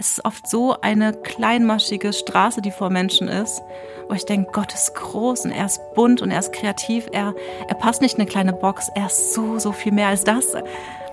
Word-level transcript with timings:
es 0.00 0.12
ist 0.12 0.24
oft 0.24 0.48
so 0.48 0.80
eine 0.80 1.12
kleinmaschige 1.12 2.14
Straße, 2.14 2.62
die 2.62 2.70
vor 2.70 2.88
Menschen 2.88 3.28
ist, 3.28 3.62
wo 4.08 4.14
ich 4.14 4.24
denke, 4.24 4.50
Gott 4.50 4.72
ist 4.72 4.94
groß 4.94 5.44
und 5.44 5.50
er 5.50 5.66
ist 5.66 5.78
bunt 5.94 6.22
und 6.22 6.30
er 6.30 6.38
ist 6.38 6.54
kreativ. 6.54 7.06
Er, 7.12 7.34
er 7.68 7.74
passt 7.74 8.00
nicht 8.00 8.14
in 8.14 8.22
eine 8.22 8.30
kleine 8.30 8.54
Box, 8.54 8.88
er 8.94 9.06
ist 9.06 9.34
so, 9.34 9.58
so 9.58 9.72
viel 9.72 9.92
mehr 9.92 10.08
als 10.08 10.24
das. 10.24 10.54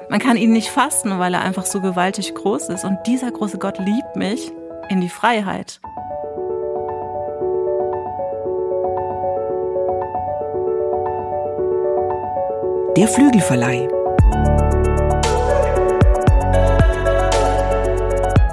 Man 0.10 0.20
kann 0.20 0.38
ihn 0.38 0.54
nicht 0.54 0.70
fassen, 0.70 1.20
weil 1.20 1.34
er 1.34 1.42
einfach 1.42 1.66
so 1.66 1.82
gewaltig 1.82 2.34
groß 2.34 2.70
ist. 2.70 2.86
Und 2.86 2.98
dieser 3.06 3.30
große 3.30 3.58
Gott 3.58 3.78
liebt 3.78 4.16
mich 4.16 4.54
in 4.88 5.02
die 5.02 5.10
Freiheit. 5.10 5.82
Der 12.96 13.10
Flügelverleih. 13.10 13.90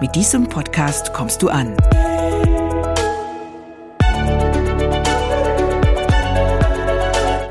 Mit 0.05 0.14
diesem 0.14 0.46
Podcast 0.50 1.14
kommst 1.14 1.41
du 1.41 1.48
an. 1.48 1.75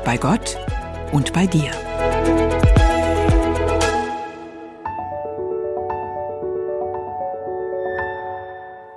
Bei 0.04 0.16
Gott 0.20 0.56
und 1.10 1.32
bei 1.32 1.48
dir. 1.48 1.72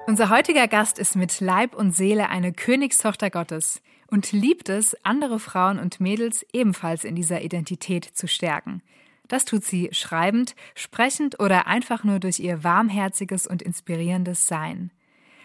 Unser 0.06 0.30
heutiger 0.30 0.68
Gast 0.68 1.00
ist 1.00 1.16
mit 1.16 1.40
Leib 1.40 1.74
und 1.74 1.96
Seele 1.96 2.30
eine 2.30 2.54
Königstochter 2.54 3.32
Gottes 3.32 3.82
und 4.06 4.32
liebt 4.34 4.70
es, 4.70 4.96
andere 5.04 5.40
Frauen 5.40 5.80
und 5.80 6.00
Mädels 6.00 6.46
ebenfalls 6.54 7.04
in 7.04 7.16
dieser 7.16 7.42
Identität 7.42 8.06
zu 8.06 8.28
stärken. 8.28 8.84
Das 9.28 9.46
tut 9.46 9.64
sie 9.64 9.90
schreibend, 9.92 10.56
sprechend 10.76 11.40
oder 11.40 11.68
einfach 11.68 12.04
nur 12.04 12.20
durch 12.20 12.40
ihr 12.40 12.64
warmherziges 12.64 13.48
und 13.48 13.62
inspirierendes 13.62 14.48
Sein. 14.48 14.92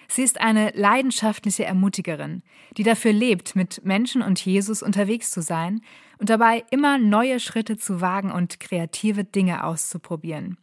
Sie 0.09 0.23
ist 0.23 0.41
eine 0.41 0.71
leidenschaftliche 0.75 1.65
Ermutigerin, 1.65 2.43
die 2.77 2.83
dafür 2.83 3.13
lebt, 3.15 3.57
mit 3.57 3.85
Menschen 3.85 4.21
und 4.21 4.45
Jesus 4.45 4.83
unterwegs 4.83 5.31
zu 5.31 5.41
sein 5.41 5.81
und 6.19 6.29
dabei 6.29 6.65
immer 6.71 6.99
neue 6.99 7.41
Schritte 7.41 7.79
zu 7.79 8.03
wagen 8.03 8.31
und 8.31 8.61
kreative 8.61 9.25
Dinge 9.25 9.65
auszuprobieren. 9.65 10.59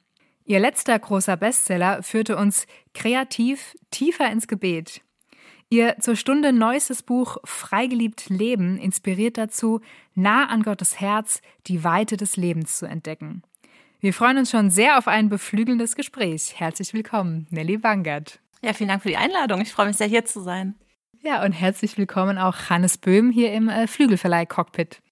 Ihr 0.45 0.59
letzter 0.59 0.97
großer 0.97 1.35
Bestseller 1.35 2.03
führte 2.03 2.38
uns 2.38 2.67
kreativ 2.94 3.75
tiefer 3.91 4.31
ins 4.31 4.47
Gebet. 4.47 5.01
Ihr 5.72 5.98
zur 6.00 6.16
Stunde 6.16 6.52
neuestes 6.52 7.03
Buch 7.03 7.38
Freigeliebt 7.44 8.30
Leben 8.30 8.80
inspiriert 8.80 9.38
dazu, 9.38 9.81
nah 10.16 10.48
an 10.48 10.64
Gottes 10.64 11.00
Herz 11.00 11.42
die 11.67 11.84
Weite 11.84 12.17
des 12.17 12.38
Lebens 12.38 12.80
zu 12.80 12.88
entdecken. 12.88 13.44
Wir 14.00 14.12
freuen 14.12 14.40
uns 14.40 14.50
schon 14.50 14.72
sehr 14.72 14.97
auf 14.97 15.08
ein 15.08 15.30
beflügelndes 15.30 15.95
Gespräch. 15.95 16.59
Herzlich 16.59 16.95
willkommen, 16.95 17.45
Nelly 17.52 17.78
Bangert. 17.78 18.40
Ja, 18.64 18.73
vielen 18.73 18.90
Dank 18.90 19.03
für 19.03 19.09
die 19.09 19.17
Einladung. 19.17 19.62
Ich 19.62 19.72
freue 19.72 19.86
mich 19.86 19.97
sehr, 19.97 20.08
hier 20.08 20.25
zu 20.25 20.42
sein. 20.42 20.73
Ja, 21.22 21.45
und 21.45 21.52
herzlich 21.52 22.00
willkommen 22.00 22.40
auch 22.40 22.70
Hannes 22.72 22.97
Böhm 22.97 23.30
hier 23.30 23.53
im 23.53 23.70
äh, 23.70 23.86
Flügelverleih 23.86 24.47
Cockpit. 24.47 25.03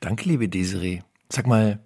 Danke, 0.00 0.28
liebe 0.28 0.50
Desiree. 0.50 1.00
Sag 1.30 1.46
mal, 1.46 1.78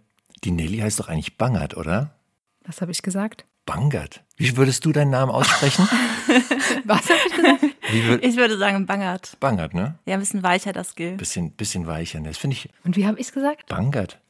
die 0.43 0.51
Nelly 0.51 0.79
heißt 0.79 0.99
doch 0.99 1.09
eigentlich 1.09 1.39
Bangert, 1.39 1.77
oder? 1.77 2.17
Was 2.65 2.81
habe 2.81 2.91
ich 2.91 3.03
gesagt? 3.03 3.45
Bangert. 3.69 4.25
Wie 4.39 4.57
würdest 4.57 4.87
du 4.87 4.93
deinen 4.93 5.11
Namen 5.11 5.31
aussprechen? 5.31 5.87
Was 6.87 7.03
habe 7.11 7.19
ich 7.29 7.37
gesagt? 7.37 7.63
Würd 7.93 8.25
ich 8.25 8.37
würde 8.37 8.57
sagen 8.57 8.87
Bangert. 8.87 9.37
Bangert, 9.41 9.75
ne? 9.75 9.99
Ja, 10.07 10.15
ein 10.15 10.21
bisschen 10.21 10.43
weicher 10.43 10.73
das 10.73 10.95
G. 10.95 11.17
Bisschen, 11.17 11.51
bisschen 11.51 11.87
weicher, 11.87 12.19
ne? 12.21 12.29
Das 12.29 12.39
finde 12.39 12.57
ich. 12.57 12.71
Und 12.85 12.97
wie 12.97 13.07
habe 13.07 13.21
ich 13.21 13.27
es 13.27 13.33
gesagt? 13.33 13.67
Bangert. 13.67 14.21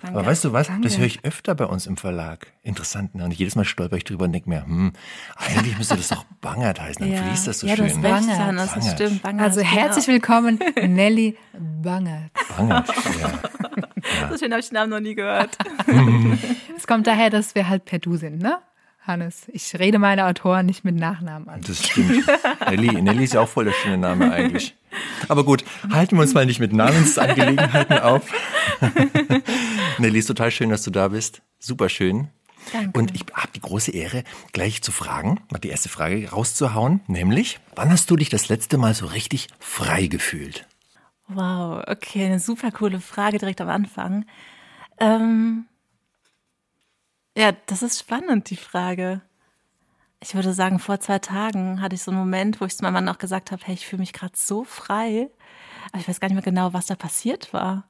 Bangert. 0.00 0.16
Aber 0.18 0.26
weißt 0.26 0.44
du 0.44 0.52
was? 0.52 0.66
Bangert. 0.66 0.84
Das 0.84 0.98
höre 0.98 1.06
ich 1.06 1.24
öfter 1.24 1.54
bei 1.54 1.66
uns 1.66 1.86
im 1.86 1.96
Verlag. 1.96 2.48
Interessant, 2.64 3.14
ne? 3.14 3.24
Und 3.24 3.34
jedes 3.34 3.54
Mal 3.54 3.64
stolper 3.64 3.96
ich 3.96 4.02
drüber 4.02 4.24
und 4.24 4.32
denke 4.32 4.48
mir, 4.48 4.64
hm, 4.64 4.92
eigentlich 5.36 5.78
müsste 5.78 5.96
das 5.96 6.08
doch 6.08 6.24
Bangert 6.40 6.80
heißen. 6.80 7.00
Dann 7.00 7.12
ja. 7.12 7.22
fließt 7.22 7.46
das 7.46 7.60
so 7.60 7.68
ja, 7.68 7.76
schön. 7.76 7.86
Hast 7.86 8.02
recht, 8.02 8.02
Bangert. 8.02 8.76
das 8.76 8.92
stimmt. 8.92 9.22
Bangert. 9.22 9.46
Also 9.46 9.60
herzlich 9.60 10.08
willkommen, 10.08 10.58
Nelly 10.74 11.36
Bangert. 11.52 12.32
Bangert, 12.56 12.88
ja. 12.88 13.28
ja. 13.28 13.40
So 14.30 14.38
schön 14.38 14.50
habe 14.50 14.60
ich 14.60 14.68
den 14.68 14.74
Namen 14.74 14.90
noch 14.90 15.00
nie 15.00 15.14
gehört. 15.14 15.56
Es 16.76 16.86
kommt 16.86 17.06
daher, 17.06 17.28
dass 17.28 17.54
wir 17.54 17.68
halt 17.68 17.84
per 17.84 17.98
Du 17.98 18.16
sind, 18.16 18.40
ne? 18.40 18.58
Hannes. 19.08 19.46
Ich 19.48 19.76
rede 19.78 19.98
meine 19.98 20.26
Autoren 20.26 20.66
nicht 20.66 20.84
mit 20.84 20.94
Nachnamen 20.94 21.48
an. 21.48 21.62
Das 21.66 21.84
stimmt. 21.84 22.24
Nelly, 22.68 23.02
Nelly 23.02 23.24
ist 23.24 23.34
ja 23.34 23.40
auch 23.40 23.48
voll 23.48 23.64
der 23.64 23.72
schöne 23.72 23.98
Name 23.98 24.30
eigentlich. 24.30 24.76
Aber 25.28 25.44
gut, 25.44 25.64
halten 25.90 26.16
wir 26.16 26.22
uns 26.22 26.34
mal 26.34 26.46
nicht 26.46 26.60
mit 26.60 26.72
Namensangelegenheiten 26.72 27.98
auf. 27.98 28.30
Nelly, 29.98 30.18
ist 30.20 30.26
total 30.26 30.50
schön, 30.50 30.70
dass 30.70 30.84
du 30.84 30.90
da 30.90 31.08
bist. 31.08 31.42
Super 31.58 31.88
schön. 31.88 32.28
Danke. 32.72 32.98
Und 32.98 33.14
ich 33.14 33.24
habe 33.32 33.48
die 33.54 33.60
große 33.60 33.90
Ehre, 33.90 34.24
gleich 34.52 34.82
zu 34.82 34.92
fragen, 34.92 35.40
mal 35.50 35.58
die 35.58 35.70
erste 35.70 35.88
Frage 35.88 36.30
rauszuhauen, 36.30 37.00
nämlich, 37.06 37.60
wann 37.74 37.90
hast 37.90 38.10
du 38.10 38.16
dich 38.16 38.28
das 38.28 38.48
letzte 38.48 38.78
Mal 38.78 38.94
so 38.94 39.06
richtig 39.06 39.48
frei 39.58 40.06
gefühlt? 40.06 40.66
Wow, 41.28 41.82
okay, 41.86 42.26
eine 42.26 42.40
super 42.40 42.70
coole 42.70 43.00
Frage 43.00 43.38
direkt 43.38 43.60
am 43.60 43.68
Anfang. 43.68 44.24
Ähm, 44.98 45.66
ja, 47.38 47.52
das 47.66 47.82
ist 47.82 48.00
spannend, 48.00 48.50
die 48.50 48.56
Frage. 48.56 49.20
Ich 50.20 50.34
würde 50.34 50.52
sagen, 50.52 50.80
vor 50.80 50.98
zwei 50.98 51.20
Tagen 51.20 51.80
hatte 51.80 51.94
ich 51.94 52.02
so 52.02 52.10
einen 52.10 52.18
Moment, 52.18 52.60
wo 52.60 52.64
ich 52.64 52.76
zu 52.76 52.82
meinem 52.82 52.94
Mann 52.94 53.08
auch 53.08 53.18
gesagt 53.18 53.52
habe, 53.52 53.62
hey, 53.64 53.74
ich 53.74 53.86
fühle 53.86 54.00
mich 54.00 54.12
gerade 54.12 54.32
so 54.34 54.64
frei. 54.64 55.30
Aber 55.92 56.00
ich 56.00 56.08
weiß 56.08 56.18
gar 56.18 56.26
nicht 56.26 56.34
mehr 56.34 56.42
genau, 56.42 56.72
was 56.72 56.86
da 56.86 56.96
passiert 56.96 57.52
war. 57.52 57.88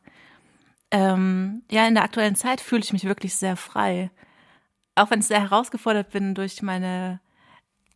Ähm, 0.91 1.63
ja, 1.71 1.87
in 1.89 1.95
der 1.95 2.05
aktuellen 2.05 2.37
Zeit 2.37 2.61
fühle 2.61 2.83
ich 2.83 2.93
mich 2.93 3.05
wirklich 3.05 3.37
sehr 3.37 3.57
frei. 3.57 4.11
Auch 4.97 5.11
wenn 5.11 5.21
ich 5.21 5.27
sehr 5.27 5.41
herausgefordert 5.41 6.11
bin 6.11 6.35
durch 6.35 6.61
meine 6.61 7.21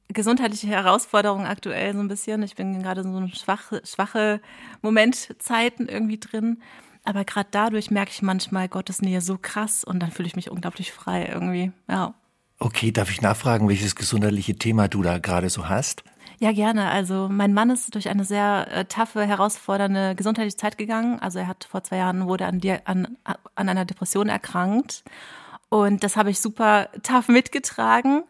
gesundheitliche 0.08 0.68
Herausforderung 0.68 1.46
aktuell 1.46 1.92
so 1.92 2.00
ein 2.00 2.08
bisschen. 2.08 2.42
Ich 2.42 2.54
bin 2.54 2.82
gerade 2.82 3.02
in 3.02 3.12
so 3.12 3.26
schwache, 3.28 3.82
schwache 3.84 4.40
Momentzeiten 4.80 5.86
irgendwie 5.88 6.18
drin. 6.18 6.62
Aber 7.04 7.24
gerade 7.24 7.48
dadurch 7.50 7.90
merke 7.90 8.12
ich 8.12 8.22
manchmal 8.22 8.68
Gottes 8.68 9.02
Nähe 9.02 9.20
so 9.20 9.38
krass 9.40 9.84
und 9.84 10.00
dann 10.00 10.10
fühle 10.10 10.28
ich 10.28 10.36
mich 10.36 10.50
unglaublich 10.50 10.92
frei 10.92 11.28
irgendwie. 11.32 11.72
Ja. 11.88 12.14
Okay, 12.58 12.92
darf 12.92 13.10
ich 13.10 13.20
nachfragen, 13.20 13.68
welches 13.68 13.96
gesundheitliche 13.96 14.54
Thema 14.54 14.86
du 14.86 15.02
da 15.02 15.18
gerade 15.18 15.50
so 15.50 15.68
hast? 15.68 16.04
Ja, 16.38 16.52
gerne. 16.52 16.90
Also 16.90 17.28
mein 17.30 17.54
Mann 17.54 17.70
ist 17.70 17.94
durch 17.94 18.08
eine 18.08 18.24
sehr 18.24 18.68
äh, 18.70 18.84
taffe, 18.84 19.24
herausfordernde 19.24 20.14
gesundheitliche 20.14 20.56
Zeit 20.56 20.78
gegangen. 20.78 21.18
Also 21.20 21.40
er 21.40 21.48
hat 21.48 21.64
vor 21.64 21.82
zwei 21.82 21.98
Jahren 21.98 22.26
wurde 22.26 22.46
an, 22.46 22.60
an, 22.84 23.16
an 23.24 23.68
einer 23.68 23.84
Depression 23.84 24.28
erkrankt. 24.28 25.04
Und 25.68 26.04
das 26.04 26.16
habe 26.16 26.30
ich 26.30 26.40
super 26.40 26.88
tough 27.02 27.28
mitgetragen. 27.28 28.24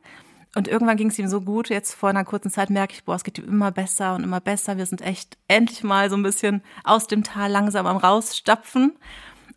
Und 0.54 0.68
irgendwann 0.68 0.98
ging 0.98 1.08
es 1.08 1.18
ihm 1.18 1.28
so 1.28 1.40
gut. 1.40 1.70
Jetzt 1.70 1.94
vor 1.94 2.10
einer 2.10 2.24
kurzen 2.24 2.50
Zeit 2.50 2.68
merke 2.68 2.94
ich, 2.94 3.04
boah, 3.04 3.14
es 3.14 3.24
geht 3.24 3.38
ihm 3.38 3.44
immer 3.44 3.70
besser 3.70 4.14
und 4.14 4.22
immer 4.22 4.40
besser. 4.40 4.76
Wir 4.76 4.84
sind 4.84 5.00
echt 5.00 5.38
endlich 5.48 5.82
mal 5.82 6.10
so 6.10 6.16
ein 6.16 6.22
bisschen 6.22 6.62
aus 6.84 7.06
dem 7.06 7.24
Tal 7.24 7.50
langsam 7.50 7.86
am 7.86 7.96
rausstapfen. 7.96 8.92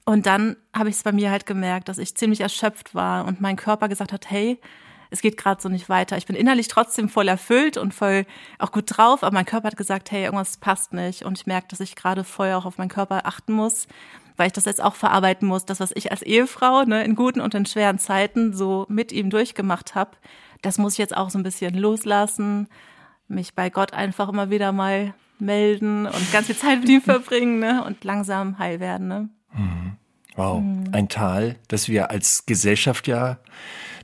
Und 0.06 0.26
dann 0.26 0.56
habe 0.74 0.90
ich 0.90 0.96
es 0.96 1.04
bei 1.04 1.12
mir 1.12 1.32
halt 1.32 1.46
gemerkt, 1.46 1.90
dass 1.90 1.98
ich 1.98 2.16
ziemlich 2.16 2.42
erschöpft 2.42 2.96
war 2.96 3.26
und 3.26 3.42
mein 3.42 3.58
Körper 3.58 3.90
gesagt 3.90 4.14
hat, 4.14 4.30
hey, 4.30 4.60
es 5.10 5.22
geht 5.22 5.38
gerade 5.38 5.62
so 5.62 5.68
nicht 5.68 5.90
weiter. 5.90 6.18
Ich 6.18 6.26
bin 6.26 6.36
innerlich 6.36 6.68
trotzdem 6.68 7.10
voll 7.10 7.28
erfüllt 7.28 7.78
und 7.78 7.94
voll 7.94 8.26
auch 8.60 8.72
gut 8.72 8.86
drauf, 8.88 9.24
aber 9.24 9.34
mein 9.34 9.46
Körper 9.46 9.68
hat 9.68 9.78
gesagt, 9.78 10.12
hey, 10.12 10.26
irgendwas 10.26 10.58
passt 10.58 10.94
nicht. 10.94 11.24
Und 11.24 11.38
ich 11.38 11.46
merke, 11.46 11.68
dass 11.70 11.80
ich 11.80 11.96
gerade 11.96 12.24
voll 12.24 12.54
auch 12.54 12.66
auf 12.66 12.78
meinen 12.78 12.90
Körper 12.90 13.26
achten 13.26 13.54
muss, 13.54 13.88
weil 14.38 14.48
ich 14.48 14.54
das 14.54 14.66
jetzt 14.66 14.84
auch 14.84 14.96
verarbeiten 14.96 15.48
muss, 15.48 15.66
das, 15.66 15.80
was 15.80 15.92
ich 15.96 16.12
als 16.12 16.22
Ehefrau 16.22 16.84
ne, 16.84 17.04
in 17.04 17.16
guten 17.16 17.42
und 17.42 17.54
in 17.54 17.66
schweren 17.66 18.00
Zeiten 18.00 18.54
so 18.54 18.86
mit 18.90 19.12
ihm 19.12 19.30
durchgemacht 19.30 19.96
habe 19.96 20.12
das 20.66 20.78
muss 20.78 20.94
ich 20.94 21.00
jetzt 21.00 21.16
auch 21.16 21.30
so 21.30 21.38
ein 21.38 21.44
bisschen 21.44 21.76
loslassen, 21.76 22.68
mich 23.28 23.54
bei 23.54 23.70
Gott 23.70 23.94
einfach 23.94 24.30
immer 24.30 24.50
wieder 24.50 24.72
mal 24.72 25.14
melden 25.38 26.06
und 26.06 26.32
ganz 26.32 26.48
viel 26.48 26.58
Zeit 26.58 26.82
mit 26.82 26.90
ihm 26.90 27.02
verbringen 27.02 27.60
ne? 27.60 27.84
und 27.86 28.04
langsam 28.04 28.58
heil 28.58 28.80
werden. 28.80 29.08
Ne? 29.08 29.30
Mhm. 29.54 29.98
Wow, 30.36 30.62
mhm. 30.62 30.86
ein 30.92 31.08
Tal, 31.08 31.56
das 31.68 31.88
wir 31.88 32.10
als 32.10 32.46
Gesellschaft 32.46 33.08
ja 33.08 33.38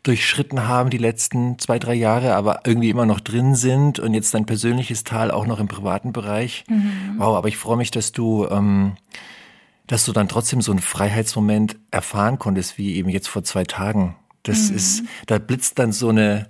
durchschritten 0.04 0.68
haben 0.68 0.90
die 0.90 0.98
letzten 0.98 1.60
zwei, 1.60 1.78
drei 1.78 1.94
Jahre, 1.94 2.34
aber 2.36 2.62
irgendwie 2.66 2.90
immer 2.90 3.06
noch 3.06 3.20
drin 3.20 3.54
sind 3.54 4.00
und 4.00 4.14
jetzt 4.14 4.34
dein 4.34 4.46
persönliches 4.46 5.04
Tal 5.04 5.30
auch 5.30 5.46
noch 5.46 5.60
im 5.60 5.68
privaten 5.68 6.12
Bereich. 6.12 6.64
Mhm. 6.68 7.16
Wow, 7.18 7.38
aber 7.38 7.48
ich 7.48 7.57
freue 7.57 7.78
mich, 7.78 7.92
dass 7.92 8.12
du, 8.12 8.48
ähm, 8.50 8.96
dass 9.88 10.06
du 10.06 10.12
dann 10.12 10.28
trotzdem 10.28 10.62
so 10.62 10.72
einen 10.72 10.81
Freiheitsmoment 10.81 11.75
erfahren 11.92 12.40
konntest, 12.40 12.78
wie 12.78 12.96
eben 12.96 13.10
jetzt 13.10 13.28
vor 13.28 13.44
zwei 13.44 13.64
Tagen. 13.64 14.16
Das 14.44 14.69
mhm. 14.69 14.75
ist, 14.75 15.04
da 15.28 15.38
blitzt 15.38 15.78
dann 15.78 15.92
so 15.92 16.10
eine, 16.10 16.50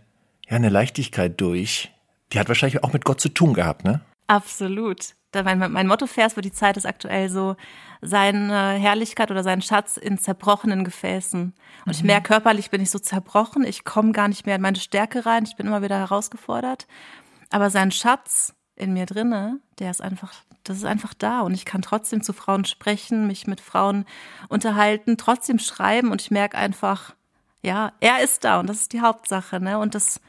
ja, 0.52 0.58
eine 0.58 0.70
Leichtigkeit 0.70 1.40
durch. 1.40 1.92
Die 2.34 2.40
hat 2.40 2.50
wahrscheinlich 2.50 2.84
auch 2.84 2.94
mit 2.94 3.06
Gott 3.06 3.22
zu 3.22 3.30
tun 3.30 3.54
gehabt, 3.54 3.86
ne? 3.86 4.02
Absolut. 4.28 5.16
Mein, 5.34 5.72
mein 5.72 5.88
Motto-Vers 5.88 6.34
für 6.34 6.42
die 6.42 6.52
Zeit 6.52 6.76
ist 6.76 6.86
aktuell 6.86 7.30
so, 7.30 7.56
seine 8.02 8.74
Herrlichkeit 8.74 9.32
oder 9.32 9.44
seinen 9.44 9.62
Schatz 9.62 9.96
in 9.96 10.18
zerbrochenen 10.18 10.84
Gefäßen. 10.84 11.42
Und 11.42 11.54
mhm. 11.86 11.92
ich 11.92 12.04
merke, 12.04 12.28
körperlich 12.28 12.70
bin 12.70 12.82
ich 12.82 12.90
so 12.90 13.00
zerbrochen, 13.00 13.64
ich 13.64 13.86
komme 13.86 14.12
gar 14.12 14.28
nicht 14.28 14.46
mehr 14.46 14.56
in 14.56 14.62
meine 14.62 14.80
Stärke 14.80 15.26
rein, 15.26 15.46
ich 15.46 15.56
bin 15.56 15.68
immer 15.68 15.82
wieder 15.82 15.98
herausgefordert. 15.98 16.86
Aber 17.50 17.70
sein 17.70 17.92
Schatz 17.92 18.54
in 18.76 18.92
mir 18.92 19.06
drinne, 19.06 19.60
der 19.80 19.92
ist 19.92 20.02
einfach, 20.02 20.34
das 20.64 20.78
ist 20.78 20.86
einfach 20.86 21.14
da. 21.14 21.42
Und 21.42 21.54
ich 21.54 21.64
kann 21.64 21.82
trotzdem 21.82 22.24
zu 22.24 22.34
Frauen 22.34 22.66
sprechen, 22.66 23.28
mich 23.28 23.48
mit 23.48 23.62
Frauen 23.62 24.06
unterhalten, 24.50 25.16
trotzdem 25.16 25.60
schreiben 25.60 26.12
und 26.12 26.22
ich 26.22 26.32
merke 26.32 26.58
einfach, 26.58 27.16
ja, 27.62 27.94
er 28.02 28.22
ist 28.22 28.44
da 28.44 28.60
und 28.60 28.68
das 28.68 28.82
ist 28.82 28.94
die 28.94 29.02
Hauptsache, 29.02 29.62
ne? 29.62 29.78
Und 29.78 29.96
das 29.96 30.20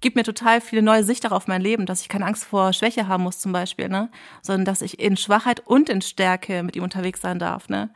gibt 0.00 0.16
mir 0.16 0.22
total 0.22 0.60
viele 0.60 0.82
neue 0.82 1.04
Sicht 1.04 1.30
auf 1.30 1.46
mein 1.46 1.60
Leben, 1.60 1.86
dass 1.86 2.02
ich 2.02 2.08
keine 2.08 2.26
Angst 2.26 2.44
vor 2.44 2.72
Schwäche 2.72 3.08
haben 3.08 3.22
muss 3.22 3.40
zum 3.40 3.52
Beispiel, 3.52 3.88
ne? 3.88 4.10
sondern 4.42 4.64
dass 4.64 4.82
ich 4.82 5.00
in 5.00 5.16
Schwachheit 5.16 5.60
und 5.60 5.88
in 5.88 6.02
Stärke 6.02 6.62
mit 6.62 6.76
ihm 6.76 6.82
unterwegs 6.82 7.20
sein 7.20 7.38
darf. 7.38 7.68
Ne? 7.68 7.90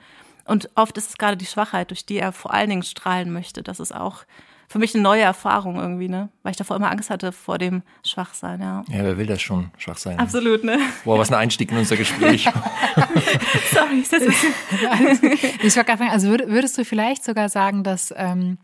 Und 0.45 0.71
oft 0.75 0.97
ist 0.99 1.11
es 1.11 1.19
gerade 1.19 1.37
die 1.37 1.47
Schwachheit, 1.47 1.91
durch 1.91 2.05
die 2.05 2.19
er 2.19 2.33
vor 2.33 2.53
allen 2.53 2.71
Dingen 2.71 2.83
strahlen 2.83 3.33
möchte. 3.33 3.63
Das 3.63 3.81
ist 3.81 3.95
auch 3.95 4.25
für 4.73 4.79
mich 4.79 4.95
eine 4.95 5.03
neue 5.03 5.21
Erfahrung 5.21 5.79
irgendwie, 5.79 6.09
ne? 6.09 6.31
Weil 6.43 6.53
ich 6.53 6.57
davor 6.57 6.77
immer 6.77 6.91
Angst 6.91 7.11
hatte 7.11 7.31
vor 7.31 7.59
dem 7.59 7.83
Schwachsein, 8.07 8.59
ja. 8.61 8.83
Ja, 8.89 9.05
wer 9.05 9.19
will 9.19 9.27
das 9.27 9.43
schon, 9.43 9.71
schwach 9.77 9.99
sein? 9.99 10.19
Absolut, 10.19 10.65
ne? 10.65 10.79
Boah, 11.05 11.19
was 11.19 11.31
ein 11.31 11.39
Einstieg 11.39 11.71
in 11.71 11.77
unser 11.77 11.97
Gespräch. 11.97 12.45
Sorry, 13.71 14.03
das 14.11 14.23
ist 14.23 14.45
Ich 15.63 15.77
wollte 15.77 15.85
gerade 15.85 15.99
fragen, 15.99 16.11
also 16.11 16.29
würdest 16.31 16.79
du 16.79 16.87
vielleicht 16.87 17.23
sogar 17.23 17.51
sagen, 17.51 17.85
dass 17.85 18.15
ähm, 18.17 18.57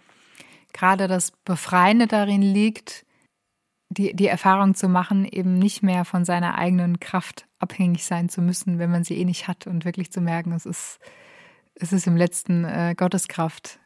gerade 0.73 1.09
das 1.09 1.31
Befreiende 1.45 2.07
darin 2.07 2.41
liegt, 2.41 3.05
die, 3.91 4.15
die 4.15 4.27
Erfahrung 4.27 4.75
zu 4.75 4.89
machen, 4.89 5.25
eben 5.25 5.59
nicht 5.59 5.83
mehr 5.83 6.05
von 6.05 6.25
seiner 6.25 6.57
eigenen 6.57 7.01
Kraft 7.01 7.47
abhängig 7.59 8.05
sein 8.05 8.29
zu 8.29 8.43
müssen, 8.43 8.79
wenn 8.79 8.91
man 8.91 9.05
sie 9.05 9.17
eh 9.17 9.25
nicht 9.25 9.49
hat 9.49 9.67
und 9.67 9.85
wirklich 9.85 10.13
zu 10.13 10.21
merken, 10.21 10.53
es 10.53 10.67
ist, 10.67 10.99
es 11.75 11.93
ist 11.93 12.07
im 12.07 12.17
letzten 12.17 12.65
äh, 12.65 12.95
Gottes 12.97 13.29
Kraft, 13.29 13.79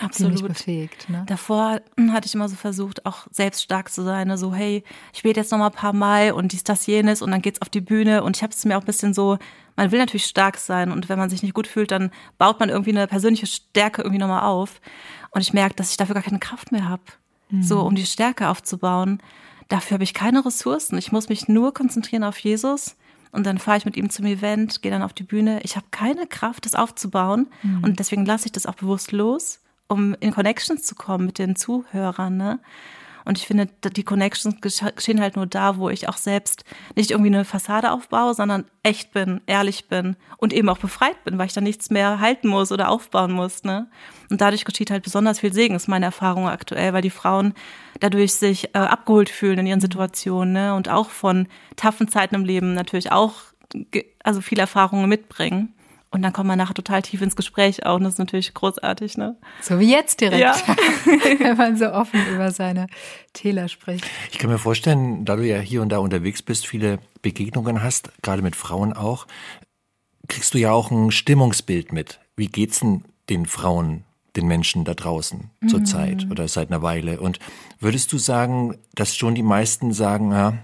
Absolut. 0.00 0.48
befähigt. 0.48 1.10
Ne? 1.10 1.24
Davor 1.26 1.80
hm, 1.98 2.12
hatte 2.12 2.26
ich 2.26 2.34
immer 2.34 2.48
so 2.48 2.56
versucht, 2.56 3.04
auch 3.04 3.26
selbst 3.30 3.62
stark 3.62 3.92
zu 3.92 4.02
sein. 4.02 4.28
Ne? 4.28 4.38
So, 4.38 4.54
hey, 4.54 4.82
ich 5.12 5.22
bete 5.22 5.40
jetzt 5.40 5.52
noch 5.52 5.58
mal 5.58 5.66
ein 5.66 5.72
paar 5.72 5.92
Mal 5.92 6.32
und 6.32 6.52
dies, 6.52 6.64
das, 6.64 6.86
jenes 6.86 7.20
und 7.20 7.30
dann 7.30 7.42
geht's 7.42 7.60
auf 7.60 7.68
die 7.68 7.82
Bühne. 7.82 8.22
Und 8.22 8.36
ich 8.36 8.42
habe 8.42 8.52
es 8.52 8.64
mir 8.64 8.76
auch 8.76 8.82
ein 8.82 8.86
bisschen 8.86 9.12
so, 9.12 9.38
man 9.76 9.92
will 9.92 9.98
natürlich 9.98 10.24
stark 10.24 10.56
sein 10.56 10.90
und 10.90 11.08
wenn 11.08 11.18
man 11.18 11.30
sich 11.30 11.42
nicht 11.42 11.54
gut 11.54 11.66
fühlt, 11.66 11.90
dann 11.90 12.10
baut 12.38 12.60
man 12.60 12.70
irgendwie 12.70 12.90
eine 12.90 13.06
persönliche 13.06 13.46
Stärke 13.46 14.02
irgendwie 14.02 14.20
nochmal 14.20 14.42
auf. 14.42 14.80
Und 15.30 15.42
ich 15.42 15.52
merke, 15.52 15.74
dass 15.74 15.90
ich 15.90 15.96
dafür 15.96 16.14
gar 16.14 16.24
keine 16.24 16.38
Kraft 16.38 16.72
mehr 16.72 16.88
habe, 16.88 17.02
mhm. 17.50 17.62
so 17.62 17.82
um 17.82 17.94
die 17.94 18.06
Stärke 18.06 18.48
aufzubauen. 18.48 19.20
Dafür 19.70 19.94
habe 19.94 20.04
ich 20.04 20.12
keine 20.12 20.44
Ressourcen. 20.44 20.98
Ich 20.98 21.12
muss 21.12 21.30
mich 21.30 21.48
nur 21.48 21.72
konzentrieren 21.72 22.24
auf 22.24 22.38
Jesus 22.38 22.96
und 23.32 23.46
dann 23.46 23.56
fahre 23.56 23.78
ich 23.78 23.86
mit 23.86 23.96
ihm 23.96 24.10
zum 24.10 24.26
Event, 24.26 24.82
gehe 24.82 24.90
dann 24.90 25.02
auf 25.02 25.14
die 25.14 25.22
Bühne. 25.22 25.60
Ich 25.62 25.76
habe 25.76 25.86
keine 25.90 26.26
Kraft, 26.26 26.66
das 26.66 26.74
aufzubauen 26.74 27.48
mhm. 27.62 27.84
und 27.84 27.98
deswegen 27.98 28.26
lasse 28.26 28.46
ich 28.46 28.52
das 28.52 28.66
auch 28.66 28.74
bewusst 28.74 29.12
los 29.12 29.60
um 29.90 30.14
in 30.20 30.30
Connections 30.30 30.84
zu 30.84 30.94
kommen 30.94 31.26
mit 31.26 31.38
den 31.38 31.56
Zuhörern. 31.56 32.36
Ne? 32.36 32.60
Und 33.30 33.38
ich 33.38 33.46
finde, 33.46 33.68
die 33.92 34.02
Connections 34.02 34.56
geschehen 34.60 35.20
halt 35.20 35.36
nur 35.36 35.46
da, 35.46 35.76
wo 35.76 35.88
ich 35.88 36.08
auch 36.08 36.16
selbst 36.16 36.64
nicht 36.96 37.12
irgendwie 37.12 37.32
eine 37.32 37.44
Fassade 37.44 37.92
aufbaue, 37.92 38.34
sondern 38.34 38.64
echt 38.82 39.12
bin, 39.12 39.40
ehrlich 39.46 39.86
bin 39.86 40.16
und 40.38 40.52
eben 40.52 40.68
auch 40.68 40.78
befreit 40.78 41.22
bin, 41.22 41.38
weil 41.38 41.46
ich 41.46 41.52
da 41.52 41.60
nichts 41.60 41.90
mehr 41.90 42.18
halten 42.18 42.48
muss 42.48 42.72
oder 42.72 42.88
aufbauen 42.88 43.30
muss. 43.30 43.62
Ne? 43.62 43.88
Und 44.30 44.40
dadurch 44.40 44.64
geschieht 44.64 44.90
halt 44.90 45.04
besonders 45.04 45.38
viel 45.38 45.52
Segen, 45.52 45.76
ist 45.76 45.86
meine 45.86 46.06
Erfahrung 46.06 46.48
aktuell, 46.48 46.92
weil 46.92 47.02
die 47.02 47.10
Frauen 47.10 47.54
dadurch 48.00 48.34
sich 48.34 48.74
äh, 48.74 48.78
abgeholt 48.78 49.28
fühlen 49.28 49.60
in 49.60 49.66
ihren 49.66 49.80
Situationen 49.80 50.52
ne? 50.52 50.74
und 50.74 50.88
auch 50.88 51.10
von 51.10 51.46
taffen 51.76 52.08
Zeiten 52.08 52.34
im 52.34 52.44
Leben 52.44 52.74
natürlich 52.74 53.12
auch 53.12 53.34
also 54.24 54.40
viele 54.40 54.62
Erfahrungen 54.62 55.08
mitbringen. 55.08 55.72
Und 56.12 56.22
dann 56.22 56.32
kommt 56.32 56.48
man 56.48 56.58
nachher 56.58 56.74
total 56.74 57.02
tief 57.02 57.22
ins 57.22 57.36
Gespräch 57.36 57.86
auch. 57.86 57.96
Und 57.96 58.04
das 58.04 58.14
ist 58.14 58.18
natürlich 58.18 58.52
großartig, 58.52 59.16
ne? 59.16 59.36
So 59.62 59.78
wie 59.78 59.90
jetzt 59.90 60.20
direkt. 60.20 60.40
Ja. 60.40 60.56
Wenn 61.38 61.56
man 61.56 61.76
so 61.76 61.92
offen 61.92 62.20
über 62.34 62.50
seine 62.50 62.88
Täler 63.32 63.68
spricht. 63.68 64.04
Ich 64.32 64.38
kann 64.38 64.50
mir 64.50 64.58
vorstellen, 64.58 65.24
da 65.24 65.36
du 65.36 65.46
ja 65.46 65.60
hier 65.60 65.82
und 65.82 65.90
da 65.90 65.98
unterwegs 65.98 66.42
bist, 66.42 66.66
viele 66.66 66.98
Begegnungen 67.22 67.82
hast, 67.82 68.10
gerade 68.22 68.42
mit 68.42 68.56
Frauen 68.56 68.92
auch, 68.92 69.28
kriegst 70.26 70.54
du 70.54 70.58
ja 70.58 70.72
auch 70.72 70.90
ein 70.90 71.12
Stimmungsbild 71.12 71.92
mit. 71.92 72.18
Wie 72.36 72.48
geht's 72.48 72.80
denn 72.80 73.04
den 73.28 73.46
Frauen, 73.46 74.04
den 74.34 74.48
Menschen 74.48 74.84
da 74.84 74.94
draußen 74.94 75.50
mhm. 75.60 75.68
zur 75.68 75.84
Zeit 75.84 76.26
oder 76.28 76.48
seit 76.48 76.70
einer 76.70 76.82
Weile? 76.82 77.20
Und 77.20 77.38
würdest 77.78 78.12
du 78.12 78.18
sagen, 78.18 78.76
dass 78.96 79.16
schon 79.16 79.36
die 79.36 79.44
meisten 79.44 79.92
sagen, 79.92 80.32
ja, 80.32 80.54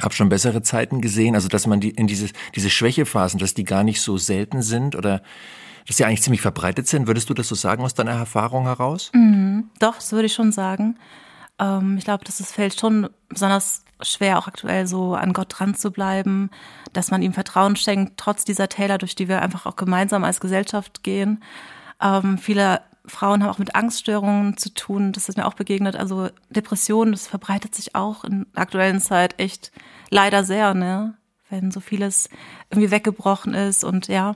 habe 0.00 0.14
schon 0.14 0.28
bessere 0.28 0.62
Zeiten 0.62 1.00
gesehen, 1.00 1.34
also 1.34 1.48
dass 1.48 1.66
man 1.66 1.80
die 1.80 1.90
in 1.90 2.06
diese, 2.06 2.28
diese 2.54 2.70
Schwächephasen, 2.70 3.38
dass 3.38 3.54
die 3.54 3.64
gar 3.64 3.84
nicht 3.84 4.00
so 4.00 4.18
selten 4.18 4.62
sind 4.62 4.94
oder 4.94 5.22
dass 5.86 5.96
die 5.96 6.04
eigentlich 6.04 6.22
ziemlich 6.22 6.42
verbreitet 6.42 6.88
sind. 6.88 7.06
Würdest 7.06 7.30
du 7.30 7.34
das 7.34 7.48
so 7.48 7.54
sagen 7.54 7.84
aus 7.84 7.94
deiner 7.94 8.12
Erfahrung 8.12 8.64
heraus? 8.64 9.10
Mhm, 9.14 9.70
doch, 9.78 9.96
das 9.96 10.12
würde 10.12 10.26
ich 10.26 10.34
schon 10.34 10.52
sagen. 10.52 10.98
Ähm, 11.58 11.96
ich 11.98 12.04
glaube, 12.04 12.24
dass 12.24 12.40
es 12.40 12.52
fällt 12.52 12.78
schon 12.78 13.08
besonders 13.28 13.82
schwer, 14.02 14.38
auch 14.38 14.46
aktuell 14.46 14.86
so 14.86 15.14
an 15.14 15.32
Gott 15.32 15.54
dran 15.58 15.74
zu 15.74 15.90
bleiben, 15.90 16.50
dass 16.92 17.10
man 17.10 17.22
ihm 17.22 17.32
Vertrauen 17.32 17.76
schenkt, 17.76 18.18
trotz 18.18 18.44
dieser 18.44 18.68
Täler, 18.68 18.98
durch 18.98 19.14
die 19.14 19.28
wir 19.28 19.40
einfach 19.40 19.64
auch 19.64 19.76
gemeinsam 19.76 20.24
als 20.24 20.40
Gesellschaft 20.40 21.02
gehen. 21.02 21.42
Ähm, 22.02 22.36
viele 22.36 22.82
Frauen 23.06 23.42
haben 23.42 23.50
auch 23.50 23.58
mit 23.58 23.74
Angststörungen 23.74 24.56
zu 24.56 24.72
tun. 24.74 25.12
Das 25.12 25.28
ist 25.28 25.36
mir 25.36 25.46
auch 25.46 25.54
begegnet. 25.54 25.96
Also 25.96 26.28
Depressionen, 26.50 27.12
das 27.12 27.26
verbreitet 27.26 27.74
sich 27.74 27.94
auch 27.94 28.24
in 28.24 28.46
der 28.54 28.62
aktuellen 28.62 29.00
Zeit 29.00 29.38
echt 29.38 29.72
leider 30.10 30.44
sehr, 30.44 30.74
ne? 30.74 31.14
Wenn 31.48 31.70
so 31.70 31.80
vieles 31.80 32.28
irgendwie 32.70 32.90
weggebrochen 32.90 33.54
ist 33.54 33.84
und 33.84 34.08
ja. 34.08 34.34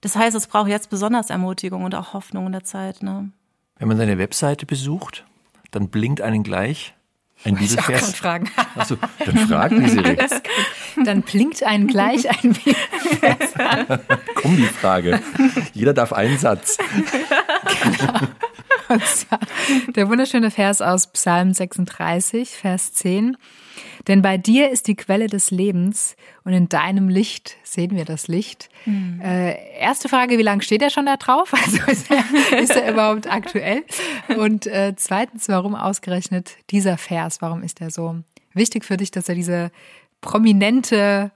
Das 0.00 0.14
heißt, 0.14 0.36
es 0.36 0.46
braucht 0.46 0.68
jetzt 0.68 0.90
besonders 0.90 1.30
Ermutigung 1.30 1.84
und 1.84 1.94
auch 1.94 2.12
Hoffnung 2.12 2.46
in 2.46 2.52
der 2.52 2.64
Zeit, 2.64 3.02
ne? 3.02 3.30
Wenn 3.78 3.88
man 3.88 3.98
deine 3.98 4.18
Webseite 4.18 4.66
besucht, 4.66 5.24
dann 5.70 5.88
blinkt 5.88 6.20
einen 6.20 6.42
gleich 6.42 6.94
ein 7.44 7.54
Bibelvers. 7.54 8.10
Ich 8.10 8.16
fragen. 8.16 8.50
Achso, 8.74 8.96
dann 9.24 9.38
frag 9.46 9.70
die 9.70 9.88
Siri. 9.88 10.16
Dann 11.04 11.22
blinkt 11.22 11.62
einen 11.62 11.86
gleich 11.86 12.28
ein 12.28 12.52
Bibelvers 12.52 13.54
an. 13.58 14.00
Kombifrage. 14.34 15.20
Jeder 15.72 15.94
darf 15.94 16.12
einen 16.12 16.36
Satz. 16.38 16.78
Und 18.88 19.04
zwar 19.04 19.40
der 19.94 20.08
wunderschöne 20.08 20.50
Vers 20.50 20.80
aus 20.80 21.08
Psalm 21.08 21.52
36, 21.52 22.50
Vers 22.50 22.94
10. 22.94 23.36
Denn 24.06 24.22
bei 24.22 24.38
dir 24.38 24.70
ist 24.70 24.86
die 24.88 24.96
Quelle 24.96 25.26
des 25.26 25.50
Lebens 25.50 26.16
und 26.44 26.54
in 26.54 26.68
deinem 26.68 27.08
Licht 27.08 27.56
sehen 27.62 27.94
wir 27.94 28.06
das 28.06 28.28
Licht. 28.28 28.70
Mhm. 28.86 29.20
Äh, 29.22 29.78
erste 29.78 30.08
Frage, 30.08 30.38
wie 30.38 30.42
lange 30.42 30.62
steht 30.62 30.82
er 30.82 30.90
schon 30.90 31.06
da 31.06 31.16
drauf? 31.16 31.52
Also 31.64 31.78
ist 31.90 32.10
er, 32.10 32.58
ist 32.58 32.76
er 32.76 32.92
überhaupt 32.92 33.30
aktuell? 33.30 33.84
Und 34.38 34.66
äh, 34.66 34.94
zweitens, 34.96 35.48
warum 35.48 35.74
ausgerechnet 35.74 36.52
dieser 36.70 36.96
Vers? 36.96 37.42
Warum 37.42 37.62
ist 37.62 37.80
er 37.80 37.90
so 37.90 38.16
wichtig 38.54 38.84
für 38.84 38.96
dich, 38.96 39.10
dass 39.10 39.28
er 39.28 39.34
diese 39.34 39.70
prominente 40.20 41.30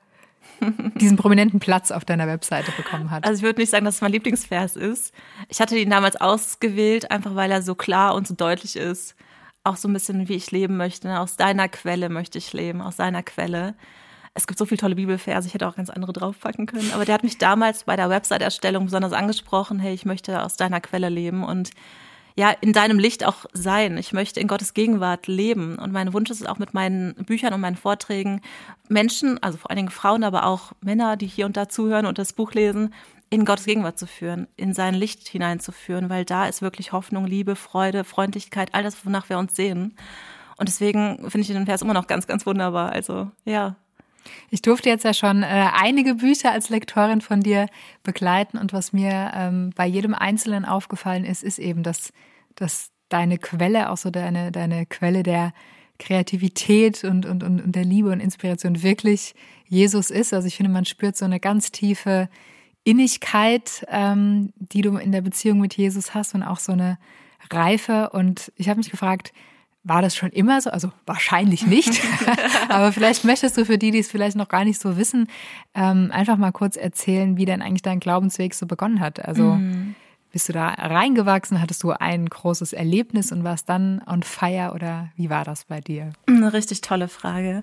diesen 1.00 1.16
prominenten 1.16 1.60
Platz 1.60 1.90
auf 1.90 2.04
deiner 2.04 2.26
Webseite 2.26 2.72
bekommen 2.72 3.10
hat. 3.10 3.24
Also 3.24 3.38
ich 3.38 3.42
würde 3.42 3.60
nicht 3.60 3.70
sagen, 3.70 3.84
dass 3.84 3.96
es 3.96 4.00
mein 4.00 4.12
Lieblingsvers 4.12 4.76
ist. 4.76 5.12
Ich 5.48 5.60
hatte 5.60 5.76
ihn 5.76 5.90
damals 5.90 6.16
ausgewählt, 6.16 7.10
einfach 7.10 7.34
weil 7.34 7.50
er 7.50 7.62
so 7.62 7.74
klar 7.74 8.14
und 8.14 8.26
so 8.26 8.34
deutlich 8.34 8.76
ist 8.76 9.14
auch 9.64 9.76
so 9.76 9.88
ein 9.88 9.92
bisschen, 9.92 10.28
wie 10.28 10.34
ich 10.34 10.50
leben 10.50 10.76
möchte. 10.76 11.18
Aus 11.18 11.36
deiner 11.36 11.68
Quelle 11.68 12.08
möchte 12.08 12.38
ich 12.38 12.52
leben, 12.52 12.80
aus 12.80 12.96
seiner 12.96 13.22
Quelle. 13.22 13.74
Es 14.34 14.46
gibt 14.46 14.58
so 14.58 14.64
viele 14.64 14.78
tolle 14.78 14.94
Bibelverse, 14.94 15.46
ich 15.46 15.54
hätte 15.54 15.68
auch 15.68 15.76
ganz 15.76 15.90
andere 15.90 16.12
draufpacken 16.12 16.66
können. 16.66 16.90
Aber 16.94 17.04
der 17.04 17.14
hat 17.14 17.22
mich 17.22 17.38
damals 17.38 17.84
bei 17.84 17.96
der 17.96 18.08
Website-Erstellung 18.08 18.86
besonders 18.86 19.12
angesprochen, 19.12 19.78
hey, 19.78 19.92
ich 19.92 20.04
möchte 20.04 20.42
aus 20.42 20.56
deiner 20.56 20.80
Quelle 20.80 21.10
leben 21.10 21.44
und 21.44 21.70
ja, 22.36 22.50
in 22.50 22.72
deinem 22.72 22.98
Licht 22.98 23.24
auch 23.24 23.46
sein. 23.52 23.96
Ich 23.98 24.12
möchte 24.12 24.40
in 24.40 24.48
Gottes 24.48 24.74
Gegenwart 24.74 25.26
leben. 25.26 25.78
Und 25.78 25.92
mein 25.92 26.12
Wunsch 26.12 26.30
ist 26.30 26.40
es 26.40 26.46
auch 26.46 26.58
mit 26.58 26.74
meinen 26.74 27.14
Büchern 27.14 27.52
und 27.54 27.60
meinen 27.60 27.76
Vorträgen, 27.76 28.40
Menschen, 28.88 29.42
also 29.42 29.58
vor 29.58 29.70
allen 29.70 29.76
Dingen 29.76 29.90
Frauen, 29.90 30.24
aber 30.24 30.46
auch 30.46 30.72
Männer, 30.80 31.16
die 31.16 31.26
hier 31.26 31.46
und 31.46 31.56
da 31.56 31.68
zuhören 31.68 32.06
und 32.06 32.18
das 32.18 32.32
Buch 32.32 32.52
lesen, 32.52 32.94
in 33.30 33.46
Gottes 33.46 33.64
Gegenwart 33.64 33.98
zu 33.98 34.06
führen, 34.06 34.46
in 34.56 34.74
sein 34.74 34.94
Licht 34.94 35.26
hineinzuführen, 35.26 36.10
weil 36.10 36.26
da 36.26 36.46
ist 36.46 36.60
wirklich 36.60 36.92
Hoffnung, 36.92 37.26
Liebe, 37.26 37.56
Freude, 37.56 38.04
Freundlichkeit, 38.04 38.74
all 38.74 38.82
das, 38.82 39.06
wonach 39.06 39.30
wir 39.30 39.38
uns 39.38 39.56
sehen. 39.56 39.96
Und 40.58 40.68
deswegen 40.68 41.30
finde 41.30 41.40
ich 41.40 41.48
den 41.48 41.64
Vers 41.64 41.80
immer 41.80 41.94
noch 41.94 42.06
ganz, 42.06 42.26
ganz 42.26 42.44
wunderbar. 42.44 42.92
Also, 42.92 43.30
ja. 43.44 43.76
Ich 44.50 44.62
durfte 44.62 44.88
jetzt 44.88 45.04
ja 45.04 45.14
schon 45.14 45.42
äh, 45.42 45.68
einige 45.74 46.16
Bücher 46.16 46.52
als 46.52 46.68
Lektorin 46.68 47.20
von 47.20 47.40
dir 47.40 47.66
begleiten 48.02 48.58
und 48.58 48.72
was 48.72 48.92
mir 48.92 49.32
ähm, 49.34 49.70
bei 49.74 49.86
jedem 49.86 50.14
Einzelnen 50.14 50.64
aufgefallen 50.64 51.24
ist, 51.24 51.42
ist 51.42 51.58
eben, 51.58 51.82
dass, 51.82 52.12
dass 52.54 52.90
deine 53.08 53.38
Quelle, 53.38 53.90
auch 53.90 53.96
so 53.96 54.10
deine, 54.10 54.52
deine 54.52 54.86
Quelle 54.86 55.22
der 55.22 55.52
Kreativität 55.98 57.04
und, 57.04 57.26
und, 57.26 57.42
und 57.42 57.72
der 57.72 57.84
Liebe 57.84 58.10
und 58.10 58.20
Inspiration 58.20 58.82
wirklich 58.82 59.34
Jesus 59.68 60.10
ist. 60.10 60.34
Also 60.34 60.48
ich 60.48 60.56
finde, 60.56 60.72
man 60.72 60.84
spürt 60.84 61.16
so 61.16 61.24
eine 61.24 61.38
ganz 61.40 61.70
tiefe 61.70 62.28
Innigkeit, 62.84 63.86
ähm, 63.88 64.52
die 64.56 64.82
du 64.82 64.96
in 64.96 65.12
der 65.12 65.20
Beziehung 65.20 65.60
mit 65.60 65.76
Jesus 65.76 66.14
hast 66.14 66.34
und 66.34 66.42
auch 66.42 66.58
so 66.58 66.72
eine 66.72 66.98
Reife. 67.50 68.10
Und 68.10 68.52
ich 68.56 68.68
habe 68.68 68.78
mich 68.78 68.90
gefragt, 68.90 69.32
war 69.84 70.02
das 70.02 70.14
schon 70.14 70.30
immer 70.30 70.60
so? 70.60 70.70
Also 70.70 70.92
wahrscheinlich 71.06 71.66
nicht. 71.66 72.00
Aber 72.68 72.92
vielleicht 72.92 73.24
möchtest 73.24 73.56
du 73.56 73.64
für 73.64 73.78
die, 73.78 73.90
die 73.90 73.98
es 73.98 74.10
vielleicht 74.10 74.36
noch 74.36 74.48
gar 74.48 74.64
nicht 74.64 74.80
so 74.80 74.96
wissen, 74.96 75.28
ähm, 75.74 76.10
einfach 76.12 76.36
mal 76.36 76.52
kurz 76.52 76.76
erzählen, 76.76 77.36
wie 77.36 77.44
denn 77.44 77.62
eigentlich 77.62 77.82
dein 77.82 78.00
Glaubensweg 78.00 78.54
so 78.54 78.66
begonnen 78.66 79.00
hat. 79.00 79.24
Also 79.24 79.42
mhm. 79.42 79.94
Bist 80.32 80.48
du 80.48 80.54
da 80.54 80.68
reingewachsen? 80.68 81.60
Hattest 81.60 81.82
du 81.82 81.90
ein 81.90 82.26
großes 82.26 82.72
Erlebnis 82.72 83.32
und 83.32 83.44
warst 83.44 83.68
dann 83.68 84.00
on 84.06 84.22
fire 84.22 84.72
oder 84.74 85.10
wie 85.14 85.28
war 85.28 85.44
das 85.44 85.64
bei 85.66 85.80
dir? 85.80 86.12
Eine 86.26 86.54
richtig 86.54 86.80
tolle 86.80 87.08
Frage. 87.08 87.62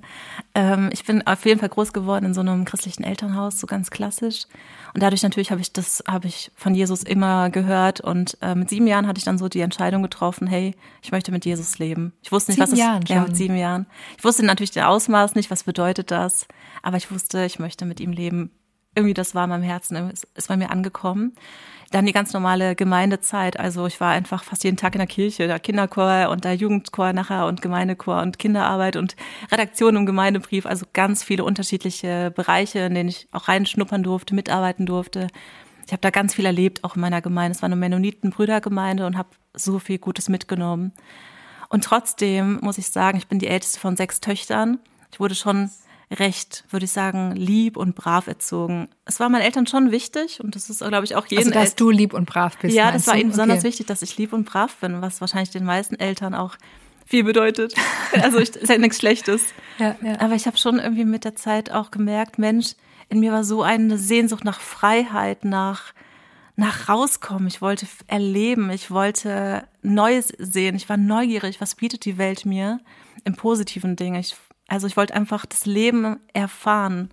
Ähm, 0.54 0.90
ich 0.94 1.04
bin 1.04 1.26
auf 1.26 1.46
jeden 1.46 1.60
Fall 1.60 1.70
groß 1.70 1.94
geworden 1.94 2.26
in 2.26 2.34
so 2.36 2.42
einem 2.42 2.66
christlichen 2.66 3.04
Elternhaus, 3.04 3.60
so 3.60 3.66
ganz 3.66 3.90
klassisch. 3.90 4.46
Und 4.94 5.02
dadurch 5.02 5.24
natürlich 5.24 5.50
habe 5.50 5.62
ich 5.62 5.74
das, 5.74 6.04
habe 6.08 6.28
ich 6.28 6.52
von 6.56 6.76
Jesus 6.76 7.02
immer 7.02 7.50
gehört. 7.50 8.02
Und 8.02 8.38
äh, 8.42 8.54
mit 8.54 8.70
sieben 8.70 8.86
Jahren 8.86 9.08
hatte 9.08 9.18
ich 9.18 9.26
dann 9.26 9.40
so 9.40 9.50
die 9.50 9.62
Entscheidung 9.62 10.04
getroffen, 10.04 10.46
hey, 10.46 10.76
ich 11.02 11.12
möchte 11.12 11.32
mit 11.32 11.46
Jesus 11.46 11.80
leben. 11.80 12.14
Ich 12.22 12.32
wusste 12.32 12.52
nicht, 12.52 12.58
sieben 12.58 12.72
was 12.72 12.74
es 12.74 12.80
Jahren 12.80 13.04
ja, 13.08 13.22
mit 13.22 13.36
sieben 13.36 13.58
Jahren. 13.58 13.88
Ich 14.18 14.24
wusste 14.24 14.46
natürlich 14.46 14.72
der 14.72 14.90
Ausmaß 14.90 15.34
nicht, 15.34 15.50
was 15.50 15.64
bedeutet 15.64 16.12
das. 16.12 16.48
Aber 16.84 16.98
ich 16.98 17.12
wusste, 17.12 17.46
ich 17.46 17.58
möchte 17.58 17.86
mit 17.86 18.00
ihm 18.00 18.12
leben. 18.12 18.52
Irgendwie 18.96 19.14
das 19.14 19.34
war 19.34 19.46
in 19.46 19.52
meinem 19.52 19.64
Herzen, 19.64 19.96
es 20.12 20.24
ist 20.36 20.48
bei 20.48 20.58
mir 20.58 20.72
angekommen. 20.72 21.34
Dann 21.91 22.05
die 22.05 22.12
ganz 22.12 22.34
normale 22.34 22.75
Gemeindezeit. 22.75 23.60
Also 23.60 23.88
ich 23.88 24.00
war 24.00 24.12
einfach 24.12 24.43
fast 24.43 24.63
jeden 24.63 24.77
Tag 24.77 24.93
in 24.93 25.00
der 25.00 25.08
Kirche, 25.08 25.48
der 25.48 25.60
Kinderchor 25.60 26.29
und 26.29 26.43
der 26.43 26.53
Jugendchor 26.53 27.13
nachher 27.13 27.48
und 27.48 27.63
Gemeindechor 27.63 28.22
und 28.22 28.38
Kinderarbeit 28.38 28.96
und 28.96 29.15
Redaktion 29.51 29.96
im 29.96 30.05
Gemeindebrief. 30.05 30.67
Also 30.67 30.86
ganz 30.93 31.24
viele 31.24 31.43
unterschiedliche 31.43 32.31
Bereiche, 32.36 32.79
in 32.79 32.93
denen 32.93 33.10
ich 33.10 33.27
auch 33.31 33.48
reinschnuppern 33.48 34.03
durfte, 34.03 34.36
mitarbeiten 34.36 34.86
durfte. 34.86 35.27
Ich 35.88 35.91
habe 35.91 36.01
da 36.01 36.12
ganz 36.12 36.36
viel 36.36 36.46
erlebt, 36.46 36.84
auch 36.84 36.96
in 36.96 37.01
meiner 37.01 37.22
Gemeinde. 37.22 37.55
Es 37.55 37.63
war 37.63 37.67
eine 37.67 37.75
Mennoniten-Brüdergemeinde 37.75 39.08
und 39.08 39.17
habe 39.17 39.29
so 39.55 39.79
viel 39.79 39.98
Gutes 39.98 40.29
mitgenommen. 40.29 40.93
Und 41.69 41.84
trotzdem 41.84 42.60
muss 42.62 42.77
ich 42.77 42.89
sagen, 42.89 43.17
ich 43.17 43.27
bin 43.27 43.39
die 43.39 43.48
älteste 43.48 43.79
von 43.79 43.98
sechs 43.98 44.19
Töchtern. 44.19 44.77
Ich 45.12 45.19
wurde 45.19 45.34
schon 45.34 45.72
recht, 46.12 46.63
würde 46.70 46.86
ich 46.86 46.92
sagen, 46.92 47.36
lieb 47.36 47.78
und 47.78 47.96
brav 47.96 48.28
erzogen. 48.28 48.88
Es 49.06 49.20
war 49.20 49.30
meinen 49.30 49.42
Eltern 49.44 49.68
schon 49.68 49.92
wichtig 49.92 50.39
und 50.44 50.56
das 50.56 50.70
ist, 50.70 50.80
glaube 50.80 51.06
ich, 51.06 51.16
auch 51.16 51.25
jeden 51.28 51.48
Also, 51.48 51.51
dass 51.51 51.75
du 51.75 51.92
lieb 51.92 52.13
und 52.13 52.25
brav 52.25 52.58
bist. 52.58 52.75
Ja, 52.75 52.92
das 52.92 53.06
war 53.08 53.16
ihnen 53.16 53.30
besonders 53.30 53.60
Okay. 53.60 53.68
wichtig, 53.68 53.88
dass 53.88 54.01
ich 54.01 54.18
lieb 54.18 54.34
und 54.34 54.46
brav 54.46 54.75
bin, 54.78 55.01
was 55.01 55.22
wahrscheinlich 55.22 55.51
den 55.51 55.66
meisten 55.66 55.96
Eltern 55.96 56.34
auch 56.34 56.56
viel 57.06 57.24
bedeutet. 57.24 57.74
Also 58.22 58.39
ich, 58.39 58.56
ist 58.56 58.70
ja 58.70 58.78
nichts 58.80 58.98
Schlechtes. 58.98 59.44
Ja, 59.78 59.96
ja. 60.01 60.20
Aber 60.20 60.34
ich 60.34 60.48
habe 60.48 60.58
schon 60.58 60.80
irgendwie 60.80 61.06
mit 61.06 61.25
der 61.25 61.36
Zeit 61.36 61.72
auch 61.72 61.92
gemerkt, 61.92 62.39
Mensch, 62.39 62.74
in 63.08 63.20
mir 63.20 63.32
war 63.32 63.44
so 63.44 63.62
eine 63.62 64.00
Sehnsucht 64.00 64.44
nach 64.44 64.60
Freiheit, 64.60 65.46
nach 65.46 65.94
nach 66.56 66.89
rauskommen. 66.89 67.48
Ich 67.48 67.62
wollte 67.62 67.88
erleben, 68.08 68.70
ich 68.70 68.92
wollte 68.92 69.63
Neues 69.82 70.28
sehen. 70.38 70.75
Ich 70.75 70.89
war 70.89 70.98
neugierig, 70.98 71.62
was 71.62 71.75
bietet 71.75 72.04
die 72.04 72.18
Welt 72.18 72.46
mir 72.46 72.80
im 73.24 73.36
positiven 73.36 73.96
Dinge. 73.96 74.20
Ich, 74.20 74.36
also 74.70 74.88
ich 74.88 74.98
wollte 74.98 75.14
einfach 75.14 75.46
das 75.46 75.66
Leben 75.66 76.18
erfahren. 76.34 77.10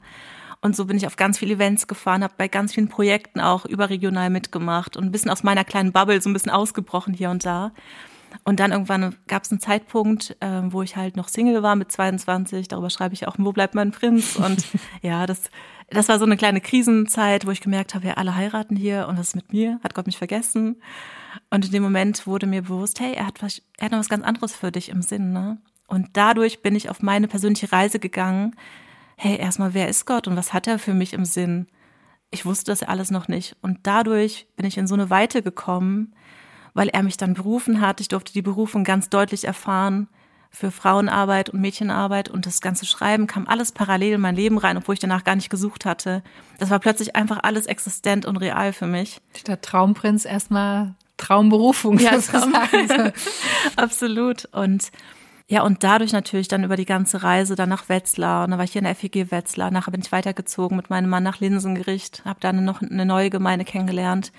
Und 0.60 0.74
so 0.74 0.86
bin 0.86 0.96
ich 0.96 1.06
auf 1.06 1.16
ganz 1.16 1.38
viele 1.38 1.54
Events 1.54 1.86
gefahren, 1.86 2.24
habe 2.24 2.34
bei 2.36 2.48
ganz 2.48 2.74
vielen 2.74 2.88
Projekten 2.88 3.40
auch 3.40 3.66
überregional 3.66 4.30
mitgemacht 4.30 4.96
und 4.96 5.04
ein 5.04 5.12
bisschen 5.12 5.30
aus 5.30 5.42
meiner 5.42 5.64
kleinen 5.64 5.92
Bubble 5.92 6.20
so 6.20 6.30
ein 6.30 6.32
bisschen 6.32 6.50
ausgebrochen 6.50 7.14
hier 7.14 7.30
und 7.30 7.44
da. 7.44 7.72
Und 8.44 8.60
dann 8.60 8.72
irgendwann 8.72 9.16
gab 9.28 9.44
es 9.44 9.50
einen 9.50 9.60
Zeitpunkt, 9.60 10.36
äh, 10.40 10.62
wo 10.64 10.82
ich 10.82 10.96
halt 10.96 11.16
noch 11.16 11.28
Single 11.28 11.62
war 11.62 11.76
mit 11.76 11.90
22. 11.90 12.68
Darüber 12.68 12.90
schreibe 12.90 13.14
ich 13.14 13.26
auch, 13.28 13.36
wo 13.38 13.52
bleibt 13.52 13.74
mein 13.74 13.92
Prinz? 13.92 14.36
Und 14.36 14.66
ja, 15.02 15.26
das, 15.26 15.50
das 15.90 16.08
war 16.08 16.18
so 16.18 16.24
eine 16.24 16.36
kleine 16.36 16.60
Krisenzeit, 16.60 17.46
wo 17.46 17.50
ich 17.50 17.60
gemerkt 17.60 17.94
habe, 17.94 18.08
ja, 18.08 18.14
alle 18.14 18.34
heiraten 18.34 18.76
hier 18.76 19.06
und 19.08 19.18
was 19.18 19.28
ist 19.28 19.36
mit 19.36 19.52
mir? 19.52 19.80
Hat 19.82 19.94
Gott 19.94 20.06
mich 20.06 20.18
vergessen? 20.18 20.80
Und 21.50 21.66
in 21.66 21.72
dem 21.72 21.82
Moment 21.82 22.26
wurde 22.26 22.46
mir 22.46 22.62
bewusst, 22.62 23.00
hey, 23.00 23.14
er 23.14 23.26
hat, 23.26 23.42
was, 23.42 23.62
er 23.78 23.86
hat 23.86 23.92
noch 23.92 24.00
was 24.00 24.08
ganz 24.08 24.24
anderes 24.24 24.54
für 24.54 24.72
dich 24.72 24.88
im 24.88 25.02
Sinn. 25.02 25.32
Ne? 25.32 25.58
Und 25.86 26.08
dadurch 26.14 26.62
bin 26.62 26.74
ich 26.74 26.90
auf 26.90 27.02
meine 27.02 27.28
persönliche 27.28 27.70
Reise 27.72 27.98
gegangen. 27.98 28.56
Hey, 29.16 29.38
erstmal, 29.38 29.74
wer 29.74 29.88
ist 29.88 30.04
Gott 30.06 30.26
und 30.26 30.36
was 30.36 30.52
hat 30.52 30.66
er 30.66 30.78
für 30.78 30.94
mich 30.94 31.12
im 31.12 31.24
Sinn? 31.24 31.66
Ich 32.30 32.44
wusste 32.44 32.72
das 32.72 32.82
alles 32.82 33.10
noch 33.10 33.28
nicht. 33.28 33.56
Und 33.62 33.80
dadurch 33.84 34.46
bin 34.56 34.66
ich 34.66 34.78
in 34.78 34.86
so 34.86 34.94
eine 34.94 35.10
Weite 35.10 35.42
gekommen, 35.42 36.14
weil 36.74 36.88
er 36.88 37.02
mich 37.02 37.16
dann 37.16 37.34
berufen 37.34 37.80
hat. 37.80 38.00
Ich 38.00 38.08
durfte 38.08 38.32
die 38.32 38.42
Berufung 38.42 38.84
ganz 38.84 39.08
deutlich 39.08 39.44
erfahren 39.44 40.08
für 40.50 40.70
Frauenarbeit 40.70 41.50
und 41.50 41.60
Mädchenarbeit 41.60 42.28
und 42.28 42.46
das 42.46 42.60
ganze 42.60 42.86
Schreiben 42.86 43.26
kam 43.26 43.46
alles 43.46 43.72
parallel 43.72 44.14
in 44.14 44.20
mein 44.20 44.36
Leben 44.36 44.58
rein, 44.58 44.76
obwohl 44.76 44.94
ich 44.94 45.00
danach 45.00 45.24
gar 45.24 45.36
nicht 45.36 45.50
gesucht 45.50 45.84
hatte. 45.84 46.22
Das 46.58 46.70
war 46.70 46.78
plötzlich 46.78 47.14
einfach 47.14 47.40
alles 47.42 47.66
existent 47.66 48.24
und 48.24 48.36
real 48.38 48.72
für 48.72 48.86
mich. 48.86 49.20
Statt 49.36 49.62
Traumprinz 49.62 50.24
erstmal 50.24 50.94
Traumberufung. 51.16 51.98
Ja, 51.98 52.20
sozusagen. 52.20 53.12
Absolut. 53.76 54.46
Und 54.46 54.90
ja, 55.48 55.62
und 55.62 55.84
dadurch 55.84 56.12
natürlich 56.12 56.48
dann 56.48 56.64
über 56.64 56.76
die 56.76 56.86
ganze 56.86 57.22
Reise 57.22 57.54
dann 57.54 57.68
nach 57.68 57.88
Wetzlar. 57.88 58.44
Und 58.44 58.50
dann 58.50 58.58
war 58.58 58.64
ich 58.64 58.72
hier 58.72 58.80
in 58.80 58.86
der 58.86 58.96
FEG 58.96 59.30
Wetzlar. 59.30 59.70
Nachher 59.70 59.92
bin 59.92 60.00
ich 60.00 60.10
weitergezogen 60.10 60.76
mit 60.76 60.90
meinem 60.90 61.08
Mann 61.08 61.22
nach 61.22 61.38
Linsengericht, 61.38 62.24
habe 62.24 62.40
dann 62.40 62.64
noch 62.64 62.82
eine 62.82 63.06
neue 63.06 63.30
Gemeinde 63.30 63.64
kennengelernt. 63.64 64.32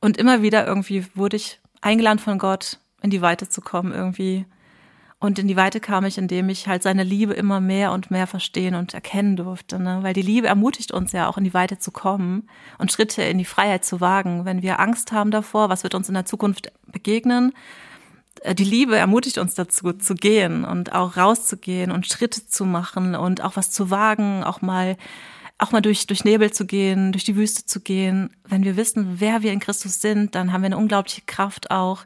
Und 0.00 0.18
immer 0.18 0.42
wieder 0.42 0.66
irgendwie 0.66 1.06
wurde 1.14 1.36
ich 1.36 1.58
eingeladen 1.80 2.18
von 2.18 2.38
Gott, 2.38 2.78
in 3.02 3.08
die 3.08 3.22
Weite 3.22 3.48
zu 3.48 3.62
kommen 3.62 3.92
irgendwie. 3.92 4.44
Und 5.18 5.38
in 5.38 5.48
die 5.48 5.56
Weite 5.56 5.80
kam 5.80 6.04
ich, 6.04 6.18
indem 6.18 6.50
ich 6.50 6.68
halt 6.68 6.82
seine 6.82 7.02
Liebe 7.02 7.32
immer 7.32 7.58
mehr 7.58 7.92
und 7.92 8.10
mehr 8.10 8.26
verstehen 8.26 8.74
und 8.74 8.92
erkennen 8.92 9.36
durfte. 9.36 9.78
Ne? 9.78 10.00
Weil 10.02 10.12
die 10.12 10.20
Liebe 10.20 10.48
ermutigt 10.48 10.92
uns 10.92 11.12
ja 11.12 11.28
auch 11.28 11.38
in 11.38 11.44
die 11.44 11.54
Weite 11.54 11.78
zu 11.78 11.90
kommen 11.90 12.50
und 12.76 12.92
Schritte 12.92 13.22
in 13.22 13.38
die 13.38 13.46
Freiheit 13.46 13.86
zu 13.86 14.02
wagen. 14.02 14.44
Wenn 14.44 14.60
wir 14.60 14.80
Angst 14.80 15.12
haben 15.12 15.30
davor, 15.30 15.70
was 15.70 15.82
wird 15.82 15.94
uns 15.94 16.08
in 16.08 16.14
der 16.14 16.26
Zukunft 16.26 16.70
begegnen, 16.86 17.54
die 18.54 18.64
Liebe 18.64 18.96
ermutigt 18.96 19.38
uns 19.38 19.54
dazu, 19.54 19.92
zu 19.92 20.14
gehen 20.14 20.64
und 20.64 20.92
auch 20.92 21.16
rauszugehen 21.16 21.90
und 21.90 22.06
Schritte 22.06 22.46
zu 22.46 22.64
machen 22.64 23.14
und 23.14 23.40
auch 23.42 23.56
was 23.56 23.70
zu 23.70 23.90
wagen, 23.90 24.44
auch 24.44 24.62
mal, 24.62 24.96
auch 25.58 25.72
mal 25.72 25.82
durch, 25.82 26.06
durch 26.06 26.24
Nebel 26.24 26.52
zu 26.52 26.66
gehen, 26.66 27.12
durch 27.12 27.24
die 27.24 27.36
Wüste 27.36 27.64
zu 27.64 27.80
gehen. 27.80 28.30
Wenn 28.44 28.64
wir 28.64 28.76
wissen, 28.76 29.20
wer 29.20 29.42
wir 29.42 29.52
in 29.52 29.60
Christus 29.60 30.00
sind, 30.00 30.34
dann 30.34 30.52
haben 30.52 30.62
wir 30.62 30.66
eine 30.66 30.78
unglaubliche 30.78 31.22
Kraft 31.22 31.70
auch, 31.70 32.04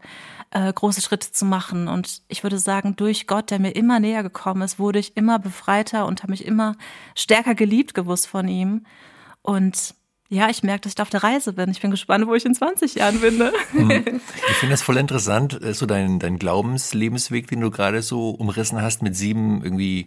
äh, 0.50 0.72
große 0.72 1.00
Schritte 1.00 1.32
zu 1.32 1.44
machen. 1.44 1.88
Und 1.88 2.22
ich 2.28 2.42
würde 2.42 2.58
sagen, 2.58 2.96
durch 2.96 3.26
Gott, 3.26 3.50
der 3.50 3.58
mir 3.58 3.70
immer 3.70 4.00
näher 4.00 4.22
gekommen 4.22 4.62
ist, 4.62 4.78
wurde 4.78 4.98
ich 4.98 5.16
immer 5.16 5.38
befreiter 5.38 6.06
und 6.06 6.22
habe 6.22 6.32
mich 6.32 6.44
immer 6.44 6.76
stärker 7.14 7.54
geliebt 7.54 7.94
gewusst 7.94 8.26
von 8.26 8.48
ihm. 8.48 8.86
Und 9.42 9.94
ja, 10.30 10.48
ich 10.48 10.62
merke, 10.62 10.82
dass 10.82 10.92
ich 10.92 10.94
da 10.94 11.02
auf 11.02 11.10
der 11.10 11.24
Reise 11.24 11.52
bin. 11.52 11.70
Ich 11.70 11.80
bin 11.80 11.90
gespannt, 11.90 12.26
wo 12.28 12.34
ich 12.34 12.46
in 12.46 12.54
20 12.54 12.94
Jahren 12.94 13.20
bin. 13.20 13.36
Ne? 13.36 13.52
Ich 14.48 14.56
finde 14.56 14.72
das 14.72 14.82
voll 14.82 14.96
interessant, 14.96 15.60
äh, 15.60 15.74
so 15.74 15.86
dein, 15.86 16.20
dein 16.20 16.38
Glaubenslebensweg, 16.38 17.48
den 17.48 17.60
du 17.60 17.70
gerade 17.70 18.00
so 18.00 18.30
umrissen 18.30 18.80
hast, 18.80 19.02
mit 19.02 19.16
sieben 19.16 19.62
irgendwie 19.64 20.06